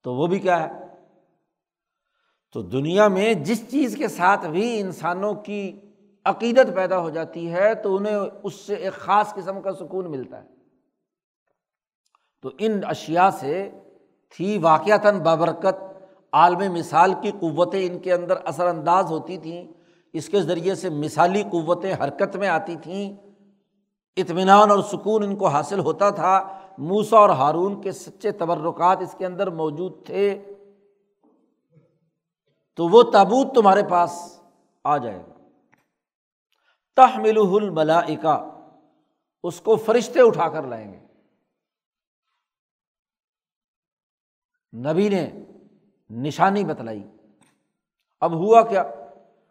تو 0.02 0.14
وہ 0.14 0.26
بھی 0.26 0.38
کیا 0.38 0.62
ہے؟ 0.62 0.86
تو 2.52 2.62
دنیا 2.62 3.08
میں 3.08 3.34
جس 3.34 3.70
چیز 3.70 3.96
کے 3.96 4.08
ساتھ 4.08 4.46
بھی 4.46 4.80
انسانوں 4.80 5.34
کی 5.34 5.80
عقیدت 6.24 6.74
پیدا 6.74 6.98
ہو 6.98 7.10
جاتی 7.10 7.52
ہے، 7.52 7.74
تو 7.74 7.96
انہیں 7.96 8.18
اس 8.42 8.54
سے 8.54 8.74
ایک 8.74 8.92
خاص 8.92 9.34
قسم 9.34 9.60
کا 9.60 9.72
سکون 9.72 10.10
ملتا 10.10 10.42
ہے۔ 10.42 10.55
تو 12.40 12.50
ان 12.58 12.80
اشیا 12.84 13.30
سے 13.30 13.70
تھی 14.30 14.58
واقعتاً 14.58 15.18
بابرکت 15.20 16.06
عالم 16.32 16.72
مثال 16.72 17.14
کی 17.22 17.30
قوتیں 17.30 17.86
ان 17.86 17.98
کے 17.98 18.12
اندر 18.12 18.34
اثر 18.44 18.66
انداز 18.66 19.10
ہوتی 19.10 19.38
تھیں، 19.38 19.68
اس 20.12 20.28
کے 20.28 20.42
ذریعے 20.42 20.74
سے 20.74 20.90
مثالی 20.90 21.42
قوتیں 21.42 21.94
حرکت 21.94 22.36
میں 22.36 22.48
آتی 22.48 22.76
تھیں۔ 22.76 23.16
اطمینان 24.16 24.70
اور 24.70 24.78
سکون 24.78 25.22
ان 25.22 25.36
کو 25.36 25.46
حاصل 25.46 25.78
ہوتا 25.78 26.10
تھا۔ 26.10 26.60
موسا 26.78 27.18
اور 27.18 27.30
ہارون 27.30 27.80
کے 27.80 27.92
سچے 27.92 28.32
تبرکات 28.32 29.00
اس 29.00 29.14
کے 29.18 29.26
اندر 29.26 29.50
موجود 29.50 30.06
تھے۔ 30.06 30.44
تو 32.76 32.88
وہ 32.88 33.02
تابوت 33.02 33.54
تمہارے 33.54 33.82
پاس 33.90 34.40
آ 34.84 34.96
جائے 34.96 35.18
گا۔ 35.18 35.32
تحمل 36.96 37.38
الملائکہ، 37.38 38.48
اس 39.44 39.60
کو 39.60 39.76
فرشتے 39.76 40.20
اٹھا 40.20 40.48
کر 40.48 40.62
لائیں 40.62 40.92
گے۔ 40.92 41.05
نبی 44.76 45.08
نے 45.08 45.30
نشانی 46.10 46.64
بتلائی۔ 46.64 47.02
اب 48.20 48.32
ہوا 48.32 48.62
کیا؟ 48.62 48.82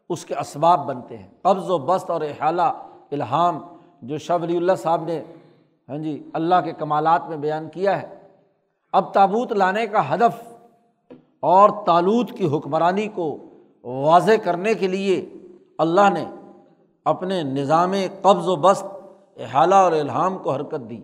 اس 0.09 0.25
کے 0.25 0.35
اسباب 0.35 0.85
بنتے 0.85 1.17
ہیں۔ 1.17 1.27
قبض 1.41 1.69
و 1.69 1.77
بست 1.77 2.09
اور 2.09 2.21
احالہ 2.21 2.61
الہام 3.11 3.59
جو 4.01 4.17
شاہ 4.17 4.37
ولی 4.41 4.57
اللہ 4.57 4.71
صاحب 4.77 5.03
نے 5.03 5.23
ہاں 5.89 5.97
جی 5.97 6.29
اللہ 6.33 6.55
کے 6.63 6.73
کمالات 6.73 7.21
میں 7.29 7.37
بیان 7.37 7.69
کیا 7.69 8.01
ہے۔ 8.01 8.27
اب 8.93 9.13
تابوت 9.13 9.51
لانے 9.51 9.87
کا 9.87 10.13
ہدف 10.13 10.53
اور 11.39 11.85
تالوت 11.85 12.31
کی 12.31 12.57
حکمرانی 12.57 13.07
کو 13.07 13.37
واضح 13.83 14.31
کرنے 14.43 14.73
کے 14.73 14.87
لیے 14.87 15.29
اللہ 15.77 16.09
نے 16.13 16.25
اپنے 17.05 17.43
نظام 17.43 17.93
قبض 18.21 18.47
و 18.47 18.55
بست، 18.55 18.85
احالہ 19.37 19.75
اور 19.75 19.91
الہام 19.91 20.37
کو 20.37 20.51
حرکت 20.51 20.89
دی۔ 20.89 21.01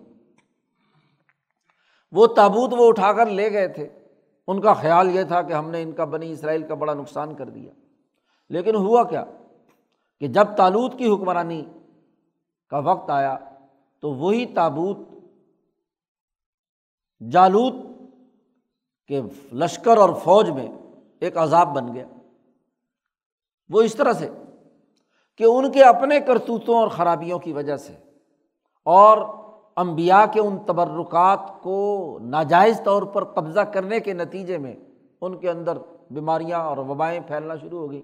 وہ 2.12 2.28
تابوت 2.28 2.74
وہ 2.74 2.88
اٹھا 2.88 3.14
کر 3.14 3.26
لے 3.26 3.54
گئے 3.54 3.68
تھے۔ 3.68 3.90
ان 4.48 4.62
کا 4.62 4.74
خیال 4.74 5.16
یہ 5.16 5.24
تھا 5.24 5.42
کہ 5.42 5.54
ہم 5.54 5.70
نے 5.70 5.82
ان 5.82 5.92
کا 5.92 6.06
بنی 6.06 6.32
اسرائیل 6.32 6.68
کا 6.68 6.74
بڑا 6.74 6.94
نقصان 6.94 7.36
کر 7.36 7.50
دیا۔ 7.50 7.74
لیکن 8.50 8.76
ہوا 8.76 9.04
کیا 9.04 9.26
کہ 10.20 10.28
جب 10.28 10.46
تالوت 10.58 10.98
کی 10.98 11.08
حکمرانی 11.08 11.66
کا 12.70 12.78
وقت 12.78 13.10
آیا 13.10 13.38
تو 14.00 14.14
وہی 14.14 14.46
تابوت 14.46 14.98
جالوت 17.32 17.74
کے 19.08 19.22
لشکر 19.54 19.98
اور 19.98 20.10
فوج 20.24 20.50
میں 20.50 20.68
ایک 21.20 21.38
عذاب 21.38 21.76
بن 21.76 21.96
گیا۔ 21.96 22.08
وہ 23.70 23.82
اس 23.82 23.96
طرح 23.96 24.14
سے 24.14 24.30
کہ 25.38 25.44
ان 25.44 25.72
کے 25.72 25.84
اپنے 25.84 26.20
کرتوتوں 26.20 26.76
اور 26.76 26.88
خرابیوں 26.88 27.40
کی 27.40 27.54
وجہ 27.54 27.78
سے 27.78 27.96
اور 28.86 29.18
امبیا 29.76 30.26
کے 30.34 30.40
ان 30.40 30.58
تبرکات 30.66 31.40
کو 31.62 32.18
ناجائز 32.22 32.82
طور 32.84 33.04
پر 33.04 33.24
قبضہ 33.24 33.60
کرنے 33.60 34.00
کے 34.00 34.14
نتیجے 34.14 34.58
میں 34.58 34.76
ان 35.22 35.38
کے 35.38 35.50
اندر 35.50 35.78
بیماریاں 36.12 36.60
اور 36.60 36.78
وبائیں 36.78 37.20
پھیلنا 37.28 37.56
شروع 37.56 37.80
ہو 37.80 37.92
گئی۔ 37.92 38.02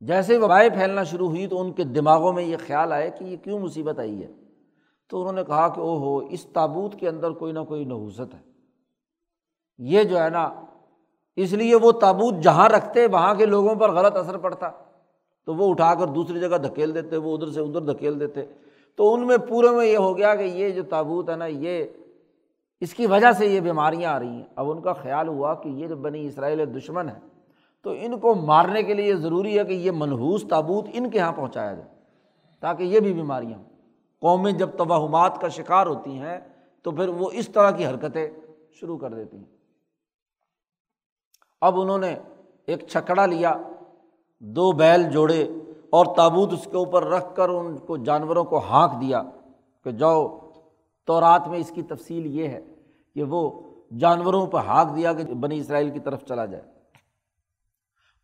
جیسے 0.00 0.38
وبائیں 0.38 0.70
پھیلنا 0.70 1.02
شروع 1.02 1.28
ہوئی 1.28 1.46
تو 1.46 1.60
ان 1.60 1.72
کے 1.72 1.84
دماغوں 1.84 2.32
میں 2.32 2.42
یہ 2.42 2.56
خیال 2.66 2.92
آئے 2.92 3.10
کہ 3.10 3.24
یہ 3.24 3.36
کیوں 3.36 3.58
مصیبت 3.58 3.98
آئی 3.98 4.22
ہے؟ 4.22 4.32
تو 5.10 5.20
انہوں 5.20 5.32
نے 5.32 5.44
کہا 5.44 5.68
کہ 5.68 5.80
او 5.80 5.98
ہو 5.98 6.16
اس 6.16 6.46
تابوت 6.46 6.94
کے 6.94 7.08
اندر 7.08 7.30
کوئی 7.30 7.52
نہ 7.52 7.60
کوئی 7.60 7.84
نحوست 7.84 8.34
ہے۔ 8.34 8.38
یہ 9.78 10.02
جو 10.02 10.22
ہے 10.22 10.28
نا، 10.28 10.50
اس 11.36 11.52
لیے 11.52 11.74
وہ 11.74 11.92
تابوت 11.92 12.34
جہاں 12.34 12.68
رکھتے، 12.68 13.06
وہاں 13.06 13.34
کے 13.34 13.46
لوگوں 13.46 13.74
پر 13.74 13.92
غلط 13.92 14.16
اثر 14.16 14.38
پڑتا۔ 14.38 14.70
تو 15.46 15.54
وہ 15.54 15.70
اٹھا 15.70 15.94
کر 15.94 16.06
دوسری 16.06 16.40
جگہ 16.40 16.56
دھکیل 16.56 16.94
دیتے، 16.94 17.16
وہ 17.16 17.34
ادھر 17.34 17.50
سے 17.50 17.60
ادھر 17.60 17.80
دھکیل 17.80 18.20
دیتے۔ 18.20 18.44
تو 18.98 19.14
ان 19.14 19.26
میں 19.26 19.36
پورے 19.38 19.70
میں 19.70 19.86
یہ 19.86 19.96
ہو 19.96 20.16
گیا 20.18 20.34
کہ 20.34 20.42
یہ 20.42 20.70
جو 20.70 20.82
تابوت 20.82 21.30
ہے 21.30 21.36
نا، 21.36 21.46
یہ 21.46 21.84
اس 22.80 22.94
کی 22.94 23.06
وجہ 23.06 23.32
سے 23.32 23.46
یہ 23.46 23.60
بیماریاں 23.60 24.12
آ 24.12 24.18
رہی 24.18 24.26
ہیں۔ 24.26 24.44
اب 24.56 24.70
ان 24.70 24.80
کا 24.82 24.92
خیال 24.92 25.28
ہوا 25.28 25.54
کہ 25.54 25.68
یہ 25.68 25.86
جو 25.86 25.96
بنی 25.96 26.26
اسرائیل 26.26 26.76
دشمن 26.76 27.08
ہے 27.08 27.18
تو 27.82 27.90
ان 27.90 28.18
کو 28.18 28.34
مارنے 28.34 28.82
کے 28.82 28.94
لیے 28.94 29.14
ضروری 29.16 29.58
ہے 29.58 29.64
کہ 29.64 29.72
یہ 29.72 29.90
منحوس 29.90 30.44
تابوت 30.50 30.88
ان 30.92 31.10
کے 31.10 31.18
یہاں 31.18 31.32
پہنچایا 31.32 31.74
جائے 31.74 31.88
تاکہ 32.60 32.82
یہ 32.82 33.00
بھی 33.00 33.12
بیماریاں 33.12 33.58
قومیں 34.22 34.52
جب 34.52 34.70
توہمات 34.76 35.40
کا 35.40 35.48
شکار 35.48 35.86
ہوتی 35.86 36.18
ہیں، 36.18 36.38
تو 36.82 36.90
پھر 36.90 37.08
وہ 37.08 37.30
اس 37.32 37.48
طرح 37.48 37.70
کی 37.70 37.86
حرکتیں 37.86 38.28
شروع 38.72 38.98
کر 38.98 39.14
دیتی 39.14 39.36
ہیں۔ 39.36 39.44
اب 41.60 41.80
انہوں 41.80 41.98
نے 41.98 42.14
ایک 42.66 42.86
چھکڑا 42.88 43.26
لیا، 43.26 43.54
دو 44.38 44.72
بیل 44.72 45.10
جوڑے 45.10 45.48
اور 45.92 46.16
تابوت 46.16 46.52
اس 46.52 46.64
کے 46.64 46.76
اوپر 46.76 47.04
رکھ 47.04 47.36
کر 47.36 47.48
ان 47.48 47.78
کو 47.78 47.96
جانوروں 47.96 48.44
کو 48.44 48.58
ہانک 48.58 49.00
دیا 49.00 49.22
کہ 49.84 49.90
جاؤ 49.90 50.50
تو 51.04 51.20
رات 51.20 51.48
میں 51.48 51.58
اس 51.58 51.72
کی 51.74 51.82
تفصیل 51.82 52.26
یہ 52.26 52.48
ہے 52.48 52.60
کہ 53.14 53.22
وہ 53.22 53.60
جانوروں 53.98 54.46
پہ 54.46 54.56
ہانک 54.56 54.96
دیا 54.96 55.12
کہ 55.12 55.24
بنی 55.24 55.58
اسرائیل 55.58 55.90
کی 55.90 56.00
طرف 56.00 56.24
چلا 56.24 56.44
جائے۔ 56.44 56.64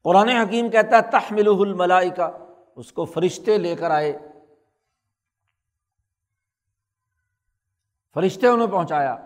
قرآن 0.02 0.28
حکیم 0.28 0.70
کہتا 0.70 0.96
ہے 0.96 1.02
تحمل 1.02 1.48
الملائی 1.48 2.10
کا 2.10 2.30
اس 2.76 2.92
کو 2.92 3.04
فرشتے 3.04 3.58
لے 3.58 3.76
کر 3.76 3.90
آئے۔ 3.90 4.18
فرشتے 8.14 8.46
انہیں 8.46 8.68
پہنچایا۔ 8.68 9.16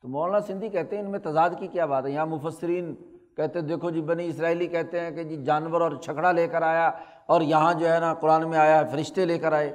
تو 0.00 0.08
مولانا 0.08 0.40
سندھی 0.40 0.68
کہتے 0.68 0.96
ہیں، 0.96 1.02
ان 1.02 1.10
میں 1.10 1.18
تضاد 1.18 1.50
کی 1.58 1.66
کیا 1.66 1.86
بات 1.86 2.04
ہے؟ 2.04 2.10
یہاں 2.10 2.26
مفسرین 2.26 3.17
کہتے 3.38 3.60
دیکھو 3.60 3.90
جی 3.90 4.00
بنی 4.02 4.26
اسرائیلی 4.26 4.66
کہتے 4.66 5.00
ہیں 5.00 5.10
کہ 5.10 5.22
جی 5.22 5.36
جانور 5.44 5.80
اور 5.80 5.92
چھکڑا 6.04 6.32
لے 6.32 6.46
کر 6.48 6.62
آیا 6.62 6.90
اور 7.26 7.40
یہاں 7.40 7.74
جو 7.74 7.92
ہے 7.92 7.98
نا 8.00 8.14
قرآن 8.14 8.48
میں 8.50 8.58
آیا 8.58 8.82
فرشتے 8.92 9.24
لے 9.24 9.38
کر 9.38 9.52
آئے۔ 9.52 9.70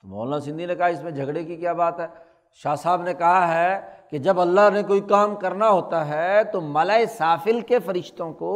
تو 0.00 0.08
مولانا 0.08 0.40
سندھی 0.40 0.66
نے 0.66 0.74
کہا، 0.74 0.86
اس 0.86 1.02
میں 1.02 1.10
جھگڑے 1.10 1.44
کی 1.44 1.56
کیا 1.56 1.72
بات 1.72 2.00
ہے؟ 2.00 2.06
شاہ 2.62 2.74
صاحب 2.74 3.02
نے 3.02 3.14
کہا 3.14 3.54
ہے 3.54 3.80
کہ 4.10 4.18
جب 4.18 4.40
اللہ 4.40 4.68
نے 4.74 4.82
کوئی 4.82 5.00
کام 5.00 5.34
کرنا 5.36 5.70
ہوتا 5.70 6.08
ہے 6.08 6.44
تو 6.44 6.60
ملائے 6.60 7.06
سافل 7.06 7.60
کے 7.60 7.78
فرشتوں 7.78 8.32
کو 8.32 8.54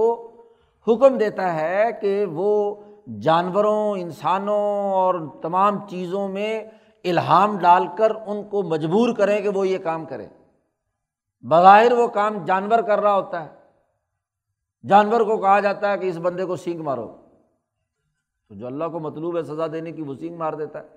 حکم 0.86 1.18
دیتا 1.18 1.54
ہے 1.54 1.84
کہ 2.00 2.24
وہ 2.32 2.74
جانوروں، 3.20 3.96
انسانوں 3.98 4.92
اور 4.92 5.14
تمام 5.42 5.86
چیزوں 5.88 6.28
میں 6.28 6.64
الہام 7.04 7.58
ڈال 7.58 7.86
کر 7.98 8.12
ان 8.26 8.42
کو 8.48 8.62
مجبور 8.62 9.16
کریں 9.16 9.40
کہ 9.40 9.48
وہ 9.48 9.68
یہ 9.68 9.78
کام 9.78 10.04
کرے 10.04 10.26
بظاہر 11.48 11.92
وہ 11.92 12.06
کام 12.06 12.44
جانور 12.44 12.78
کر 12.78 13.00
رہا 13.00 13.14
ہوتا 13.14 13.44
ہے۔ 13.44 13.48
جانور 14.88 15.20
کو 15.20 15.36
کہا 15.36 15.60
جاتا 15.60 15.92
ہے 15.92 15.98
کہ 15.98 16.06
اس 16.06 16.16
بندے 16.16 16.44
کو 16.44 16.56
سینگ 16.56 16.82
مارو۔ 16.82 17.16
تو 18.48 18.54
جو 18.54 18.66
اللہ 18.66 18.84
کو 18.92 18.98
مطلوب 19.00 19.36
ہے 19.36 19.42
سزا 19.42 19.66
دینے 19.72 19.92
کی 19.92 20.02
وہ 20.02 20.14
سینگ 20.14 20.36
مار 20.36 20.52
دیتا 20.52 20.82
ہے۔ 20.82 20.88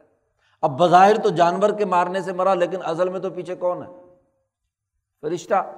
اب 0.62 0.80
بظاہر 0.80 1.18
تو 1.18 1.30
جانور 1.30 1.70
کے 1.70 1.86
مارنے 1.86 2.22
سے 2.22 2.34
مرا، 2.34 2.54
لیکن 2.54 2.78
اصل 2.84 3.10
میں 3.10 3.20
تو 3.20 3.30
پیچھے 3.30 3.56
کون 3.56 3.84
ہے؟ 3.84 4.16
فرشتہ۔ 5.22 5.72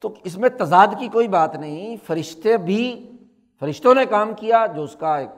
تو 0.00 0.14
اس 0.24 0.38
میں 0.38 0.48
تضاد 0.48 0.86
کی 0.98 1.08
کوئی 1.08 1.28
بات 1.28 1.56
نہیں، 1.56 1.96
فرشتے 2.06 2.56
بھی، 2.56 3.12
فرشتوں 3.60 3.94
نے 3.94 4.06
کام 4.06 4.34
کیا 4.34 4.66
جو 4.66 4.82
اس 4.82 4.96
کا 5.00 5.16
ایک، 5.16 5.30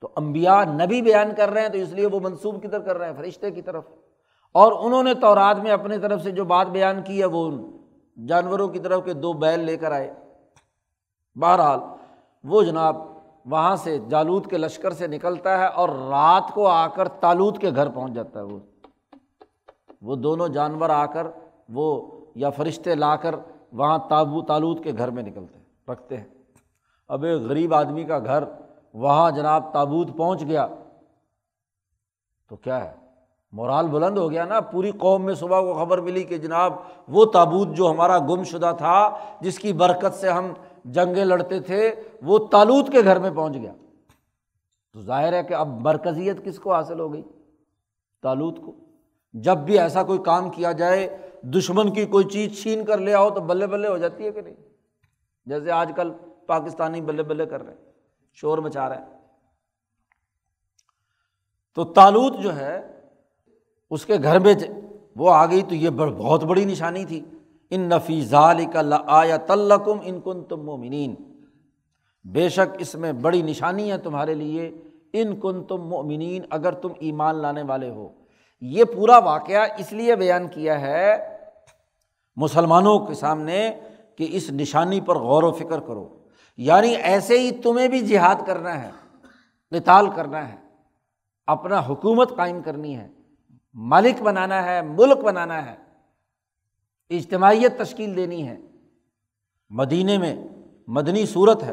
تو 0.00 0.08
امبیا 0.16 0.64
نبی 0.64 1.02
بیان 1.02 1.34
کر 1.36 1.50
رہے 1.50 1.62
ہیں 1.62 1.68
تو 1.68 1.78
اس 1.78 1.88
لیے 1.88 2.06
وہ 2.06 2.20
منسوب 2.20 2.62
کدھر 2.62 2.78
کر 2.78 2.98
رہے 2.98 3.06
ہیں؟ 3.06 3.16
فرشتے 3.16 3.50
کی 3.50 3.62
طرف۔ 3.62 3.84
اور 4.52 4.72
انہوں 4.84 5.02
نے 5.02 5.14
تو 5.14 5.34
رات 5.34 5.56
میں 5.58 5.70
اپنی 5.70 5.98
طرف 5.98 6.22
سے 6.22 6.30
جو 6.30 6.44
بات 6.44 6.66
بیان 6.66 7.02
کی 7.02 7.20
ہے، 7.20 7.24
وہ 7.24 7.50
جانوروں 8.26 8.68
کی 8.68 8.78
طرف 8.78 9.04
کے 9.04 9.12
دو 9.12 9.32
بیل 9.32 9.60
لے 9.60 9.76
کر 9.76 9.92
آئے۔ 9.92 10.14
بہرحال، 11.34 11.80
وہ 12.44 12.62
جناب 12.62 12.96
وہاں 13.44 13.76
سے 13.76 13.98
جالود 13.98 14.50
کے 14.50 14.58
لشکر 14.58 14.92
سے 14.92 15.06
نکلتا 15.06 15.58
ہے 15.58 15.66
اور 15.66 15.88
رات 15.88 16.54
کو 16.54 16.66
آ 16.66 16.86
کر 16.86 17.08
تالود 17.08 17.58
کے 17.58 17.70
گھر 17.70 17.88
پہنچ 17.88 18.12
جاتا 18.12 18.38
ہے۔ 18.38 18.44
وہ 18.44 18.58
وہ 20.02 20.16
دونوں 20.16 20.48
جانور 20.48 20.90
آ 20.90 21.06
کر، 21.06 21.26
وہ 21.68 22.10
یا 22.34 22.50
فرشتے 22.50 22.94
لا 22.94 23.16
کر 23.16 23.34
وہاں 23.72 23.98
تابو 24.08 24.42
تالود 24.42 24.84
کے 24.84 24.92
گھر 24.98 25.10
میں 25.10 25.22
نکلتے 25.22 25.58
ہیں، 25.58 25.90
رکھتے 25.90 26.16
ہیں۔ 26.16 26.28
اب 27.08 27.24
ایک 27.24 27.42
غریب 27.42 27.74
آدمی 27.74 28.04
کا 28.04 28.18
گھر 28.18 28.44
وہاں 28.92 29.30
جناب 29.30 29.72
تابوت 29.72 30.16
پہنچ 30.16 30.42
گیا۔ 30.42 30.66
تو 32.48 32.56
کیا 32.56 32.84
ہے؟ 32.84 33.05
مورال 33.52 33.88
بلند 33.88 34.18
ہو 34.18 34.30
گیا 34.30 34.44
نا، 34.44 34.60
پوری 34.60 34.90
قوم 34.90 35.24
میں 35.24 35.34
صبح 35.34 35.60
کو 35.60 35.74
خبر 35.74 36.00
ملی 36.00 36.24
کہ 36.24 36.38
جناب 36.38 36.72
وہ 37.08 37.24
تابوت 37.24 37.68
جو 37.68 37.90
ہمارا 37.90 38.18
گم 38.18 38.42
شدہ 38.42 38.72
تھا، 38.78 39.18
جس 39.40 39.58
کی 39.58 39.72
برکت 39.72 40.14
سے 40.14 40.30
ہم 40.30 40.52
جنگیں 40.84 41.24
لڑتے 41.24 41.60
تھے، 41.60 41.94
وہ 42.22 42.38
تالوت 42.38 42.92
کے 42.92 43.04
گھر 43.04 43.18
میں 43.18 43.30
پہنچ 43.30 43.54
گیا۔ 43.54 43.72
تو 44.92 45.00
ظاہر 45.00 45.32
ہے 45.32 45.42
کہ 45.42 45.54
اب 45.54 45.68
مرکزیت 45.68 46.44
کس 46.44 46.58
کو 46.58 46.74
حاصل 46.74 47.00
ہو 47.00 47.12
گئی؟ 47.12 47.22
تالوت 48.22 48.56
کو۔ 48.56 48.72
جب 49.32 49.56
بھی 49.56 49.78
ایسا 49.78 50.02
کوئی 50.02 50.18
کام 50.18 50.50
کیا 50.50 50.72
جائے، 50.72 51.18
دشمن 51.42 51.92
کی 51.92 52.06
کوئی 52.06 52.24
چیز 52.24 52.62
چھین 52.62 52.84
کر 52.84 52.98
لے 52.98 53.14
آؤ 53.14 53.30
تو 53.30 53.40
بلے 53.40 53.66
بلے 53.66 53.88
ہو 53.88 53.96
جاتی 53.96 54.24
ہے 54.24 54.30
کہ 54.30 54.40
نہیں؟ 54.40 54.54
جیسے 55.46 55.70
آج 55.70 55.92
کل 55.96 56.12
پاکستانی 56.46 57.00
بلے 57.00 57.22
بلے 57.22 57.46
کر 57.46 57.62
رہے 57.62 57.74
ہیں، 57.74 57.92
شور 58.32 58.58
مچا 58.58 58.88
رہے 58.88 58.96
ہیں۔ 58.96 59.20
تو 61.74 61.84
تالوت 61.84 62.32
جو 62.38 62.56
ہے 62.56 62.95
اس 63.90 64.06
کے 64.06 64.14
گھر 64.22 64.38
میں 64.38 64.54
وہ 65.16 65.30
آ 65.30 65.46
گئی 65.46 65.62
تو 65.62 65.74
یہ 65.74 65.90
بہت 65.90 66.44
بڑی 66.44 66.64
نشانی 66.64 67.04
تھی۔ 67.04 67.24
ان 67.70 67.80
نفیز 67.80 68.34
آیا 69.06 69.36
تلکم 69.36 69.98
ان 70.02 70.20
کن 70.20 70.44
تم 70.44 70.64
مومنین 70.64 71.14
بے 72.24 72.48
شک 72.48 72.76
اس 72.78 72.94
میں 72.94 73.12
بڑی 73.12 73.42
نشانی 73.42 73.92
ہے 73.92 73.98
تمہارے 73.98 74.34
لیے۔ 74.34 74.70
ان 75.12 75.40
کن 75.40 75.64
تم 75.64 75.88
مومنین 75.88 76.42
اگر 76.50 76.72
تم 76.72 76.88
ایمان 76.98 77.36
لانے 77.36 77.62
والے 77.62 77.90
ہو۔ 77.90 78.08
یہ 78.60 78.84
پورا 78.84 79.18
واقعہ 79.18 79.66
اس 79.78 79.92
لیے 79.92 80.16
بیان 80.16 80.48
کیا 80.48 80.80
ہے 80.80 81.38
مسلمانوں 82.36 82.98
کے 82.98 83.14
سامنے 83.14 83.70
کہ 84.16 84.26
اس 84.30 84.50
نشانی 84.50 85.00
پر 85.00 85.16
غور 85.16 85.42
و 85.42 85.52
فکر 85.52 85.80
کرو۔ 85.80 86.08
یعنی 86.56 86.88
ایسے 86.88 87.38
ہی 87.38 87.50
تمہیں 87.50 87.88
بھی 87.88 88.00
جہاد 88.00 88.46
کرنا 88.46 88.82
ہے، 88.82 88.90
نتال 89.72 90.08
کرنا 90.16 90.48
ہے۔ 90.48 90.56
اپنا 91.46 91.80
حکومت 91.88 92.36
قائم 92.36 92.62
کرنی 92.62 92.96
ہے۔ 92.96 93.08
مالک 93.76 94.22
بنانا 94.22 94.64
ہے، 94.64 94.82
ملک 94.82 95.24
بنانا 95.24 95.70
ہے۔ 95.70 95.76
اجتماعیت 97.10 97.78
تشکیل 97.78 98.16
دینی 98.16 98.48
ہے۔ 98.48 98.56
مدینے 99.70 100.18
میں 100.18 100.36
مدنی 100.88 101.26
صورت 101.26 101.62
ہے۔ 101.62 101.72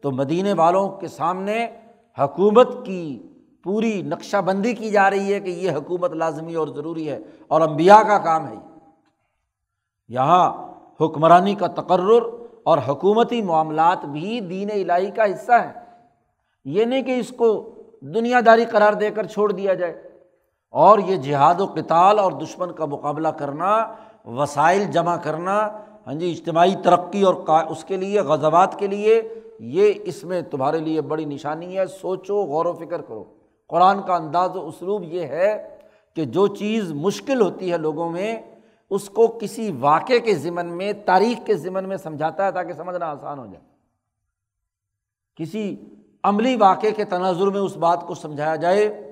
تو 0.00 0.10
مدینے 0.10 0.52
والوں 0.52 0.88
کے 0.88 1.08
سامنے 1.08 1.66
حکومت 2.18 2.86
کی 2.86 3.22
پوری 3.62 4.02
نقشہ 4.02 4.36
بندی 4.36 4.74
کی 4.74 4.90
جا 4.90 5.10
رہی 5.10 5.34
ہے 5.34 5.40
کہ 5.40 5.50
یہ 5.50 5.70
حکومت 5.70 6.12
لازمی 6.12 6.54
اور 6.54 6.68
ضروری 6.68 7.08
ہے 7.08 7.18
اور 7.48 7.60
امبیا 7.60 8.02
کا 8.02 8.18
کام 8.18 8.48
ہے 8.48 8.54
یہاں 10.08 10.72
حکمرانی 11.00 11.54
کا 11.54 11.66
تقرر 11.66 12.22
اور 12.62 12.78
حکومتی 12.88 13.42
معاملات 13.42 14.04
بھی 14.04 14.40
دین 14.40 14.70
الہی 14.70 15.10
کا 15.10 15.24
حصہ 15.24 15.52
ہے 15.52 15.72
یہ 16.64 16.84
نہیں 16.84 17.02
کہ 17.02 17.18
اس 17.18 17.32
کو 17.36 17.74
دنیا 18.00 18.40
داری 18.46 18.64
قرار 18.64 18.92
دے 18.92 19.10
کر 19.10 19.26
چھوڑ 19.26 19.52
دیا 19.52 19.74
جائے۔ 19.74 20.13
اور 20.74 20.98
یہ 20.98 21.16
جہاد 21.16 21.60
و 21.60 21.66
کتال 21.66 22.18
اور 22.18 22.32
دشمن 22.32 22.72
کا 22.72 22.84
مقابلہ 22.84 23.28
کرنا، 23.28 23.94
وسائل 24.24 24.84
جمع 24.84 25.16
کرنا 25.16 25.68
ہاں 26.06 26.14
جی 26.14 26.30
اجتماعی 26.32 26.74
ترقی 26.84 27.22
اور 27.22 27.34
اس 27.68 27.84
کے 27.84 27.96
لیے، 27.96 28.20
غزوات 28.20 28.78
کے 28.78 28.86
لیے، 28.86 29.22
یہ 29.58 29.92
اس 30.04 30.24
میں 30.24 30.42
تمہارے 30.42 30.78
لیے 30.78 31.00
بڑی 31.00 31.24
نشانی 31.24 31.78
ہے۔ 31.78 31.86
سوچو، 31.86 32.42
غور 32.44 32.66
و 32.66 32.72
فکر 32.72 33.02
کرو۔ 33.02 33.24
قرآن 33.68 34.02
کا 34.02 34.14
انداز 34.14 34.56
و 34.56 34.66
اسلوب 34.66 35.02
یہ 35.02 35.20
ہے 35.20 35.78
کہ 36.14 36.24
جو 36.24 36.46
چیز 36.46 36.92
مشکل 36.92 37.40
ہوتی 37.40 37.72
ہے 37.72 37.78
لوگوں 37.78 38.10
میں، 38.10 38.42
اس 38.90 39.10
کو 39.10 39.26
کسی 39.26 39.76
واقعے 39.80 40.20
کے 40.20 40.34
ذمن 40.34 40.66
میں، 40.66 40.92
تاریخ 41.06 41.46
کے 41.46 41.54
ذمن 41.54 41.88
میں 41.88 41.96
سمجھاتا 41.96 42.46
ہے 42.46 42.52
تاکہ 42.52 42.72
سمجھنا 42.72 43.06
آسان 43.06 43.38
ہو 43.38 43.46
جائے۔ 43.46 43.64
کسی 45.36 45.76
عملی 46.22 46.56
واقعے 46.56 46.90
کے 46.90 47.04
تناظر 47.04 47.46
میں 47.46 47.60
اس 47.60 47.76
بات 47.76 48.06
کو 48.06 48.14
سمجھایا 48.14 48.56
جائے۔ 48.56 49.03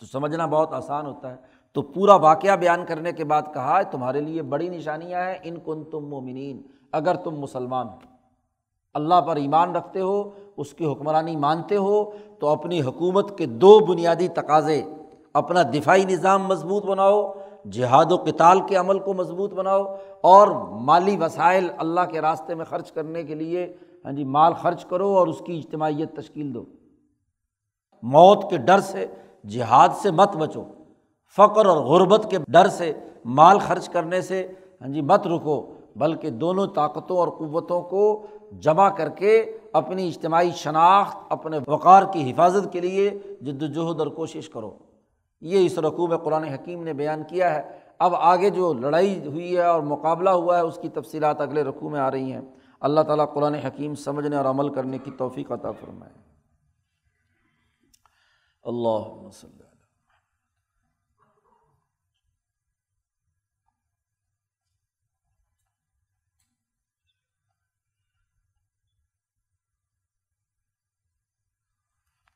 تو 0.00 0.06
سمجھنا 0.06 0.46
بہت 0.46 0.72
آسان 0.72 1.06
ہوتا 1.06 1.30
ہے۔ 1.30 1.36
تو 1.72 1.82
پورا 1.82 2.14
واقعہ 2.14 2.56
بیان 2.56 2.84
کرنے 2.86 3.12
کے 3.12 3.24
بعد 3.24 3.42
کہا 3.54 3.78
ہے 3.78 3.84
تمہارے 3.84 4.20
لیے 4.20 4.42
بڑی 4.42 4.68
نشانیاں 4.68 5.24
ہیں۔ 5.24 5.38
ان 5.42 5.56
کن 5.64 5.84
تم 5.84 6.08
مومنین، 6.08 6.62
اگر 6.92 7.14
تم 7.14 7.40
مسلمان 7.40 7.86
ہو، 7.86 7.98
اللہ 8.94 9.20
پر 9.20 9.36
ایمان 9.36 9.76
رکھتے 9.76 10.00
ہو، 10.00 10.30
اس 10.56 10.74
کی 10.74 10.92
حکمرانی 10.92 11.36
مانتے 11.36 11.76
ہو، 11.76 12.10
تو 12.38 12.48
اپنی 12.48 12.82
حکومت 12.82 13.38
کے 13.38 13.46
دو 13.46 13.78
بنیادی 13.78 14.28
تقاضے، 14.28 14.82
اپنا 15.32 15.62
دفاعی 15.62 16.04
نظام 16.04 16.44
مضبوط 16.44 16.84
بناؤ، 16.84 17.32
جہاد 17.70 18.12
و 18.12 18.16
کتال 18.16 18.60
کے 18.60 18.76
عمل 18.76 18.98
کو 18.98 19.14
مضبوط 19.14 19.54
بناؤ، 19.54 19.84
اور 20.20 20.48
مالی 20.70 21.16
وسائل 21.16 21.68
اللہ 21.76 22.00
کے 22.10 22.20
راستے 22.20 22.54
میں 22.54 22.64
خرچ 22.64 22.92
کرنے 22.92 23.22
کے 23.22 23.34
لیے 23.34 23.76
ہاں 24.04 24.12
جی 24.12 24.24
مال 24.24 24.52
خرچ 24.52 24.84
کرو 24.84 25.16
اور 25.18 25.26
اس 25.26 25.42
کی 25.46 25.58
اجتماعیت 25.58 26.16
تشکیل 26.16 26.54
دو۔ 26.54 26.64
موت 28.02 28.50
کے 28.50 28.56
ڈر 28.56 28.80
سے 28.80 29.06
جہاد 29.48 29.88
سے 30.02 30.10
مت 30.10 30.36
بچو۔ 30.36 30.62
فقر 31.36 31.66
اور 31.66 31.76
غربت 31.76 32.26
کے 32.30 32.38
ڈر 32.48 32.66
سے، 32.66 32.92
مال 33.24 33.58
خرچ 33.58 33.88
کرنے 33.88 34.20
سے 34.20 34.52
ہاں 34.80 34.88
جی 34.88 35.00
مت 35.00 35.26
رکو، 35.26 35.74
بلکہ 35.96 36.30
دونوں 36.30 36.66
طاقتوں 36.66 37.16
اور 37.16 37.28
قوتوں 37.28 37.82
کو 37.82 38.26
جمع 38.52 38.88
کر 38.88 39.08
کے 39.08 39.58
اپنی 39.72 40.08
اجتماعی 40.08 40.50
شناخت، 40.50 41.18
اپنے 41.28 41.58
وقار 41.68 42.02
کی 42.12 42.30
حفاظت 42.30 42.72
کے 42.72 42.80
لیے 42.80 43.10
جد 43.40 43.62
وجہد 43.62 44.00
اور 44.00 44.06
کوشش 44.06 44.48
کرو۔ 44.48 44.70
یہ 45.40 45.66
اس 45.66 45.78
رقوع 45.78 46.06
میں 46.06 46.16
قرآن 46.16 46.44
حکیم 46.44 46.82
نے 46.82 46.92
بیان 46.92 47.22
کیا 47.28 47.54
ہے۔ 47.54 47.62
اب 47.98 48.14
آگے 48.14 48.50
جو 48.50 48.72
لڑائی 48.72 49.26
ہوئی 49.26 49.56
ہے 49.56 49.62
اور 49.62 49.80
مقابلہ 49.80 50.30
ہوا 50.30 50.56
ہے، 50.56 50.62
اس 50.62 50.78
کی 50.82 50.88
تفصیلات 50.88 51.40
اگلے 51.40 51.64
رقوع 51.64 51.90
میں 51.90 52.00
آ 52.00 52.10
رہی 52.10 52.32
ہیں۔ 52.32 52.40
اللہ 52.80 53.00
تعالیٰ 53.00 53.32
قرآن 53.32 53.54
حکیم 53.54 53.94
سمجھنے 53.94 54.36
اور 54.36 54.44
عمل 54.44 54.68
کرنے 54.68 54.98
کی 54.98 55.10
توفیق 55.10 55.52
عطا 55.52 55.70
فرمائے۔ 55.70 56.23
اللہ 58.64 59.08
وسلم 59.24 59.62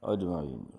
اجمعین 0.02 0.77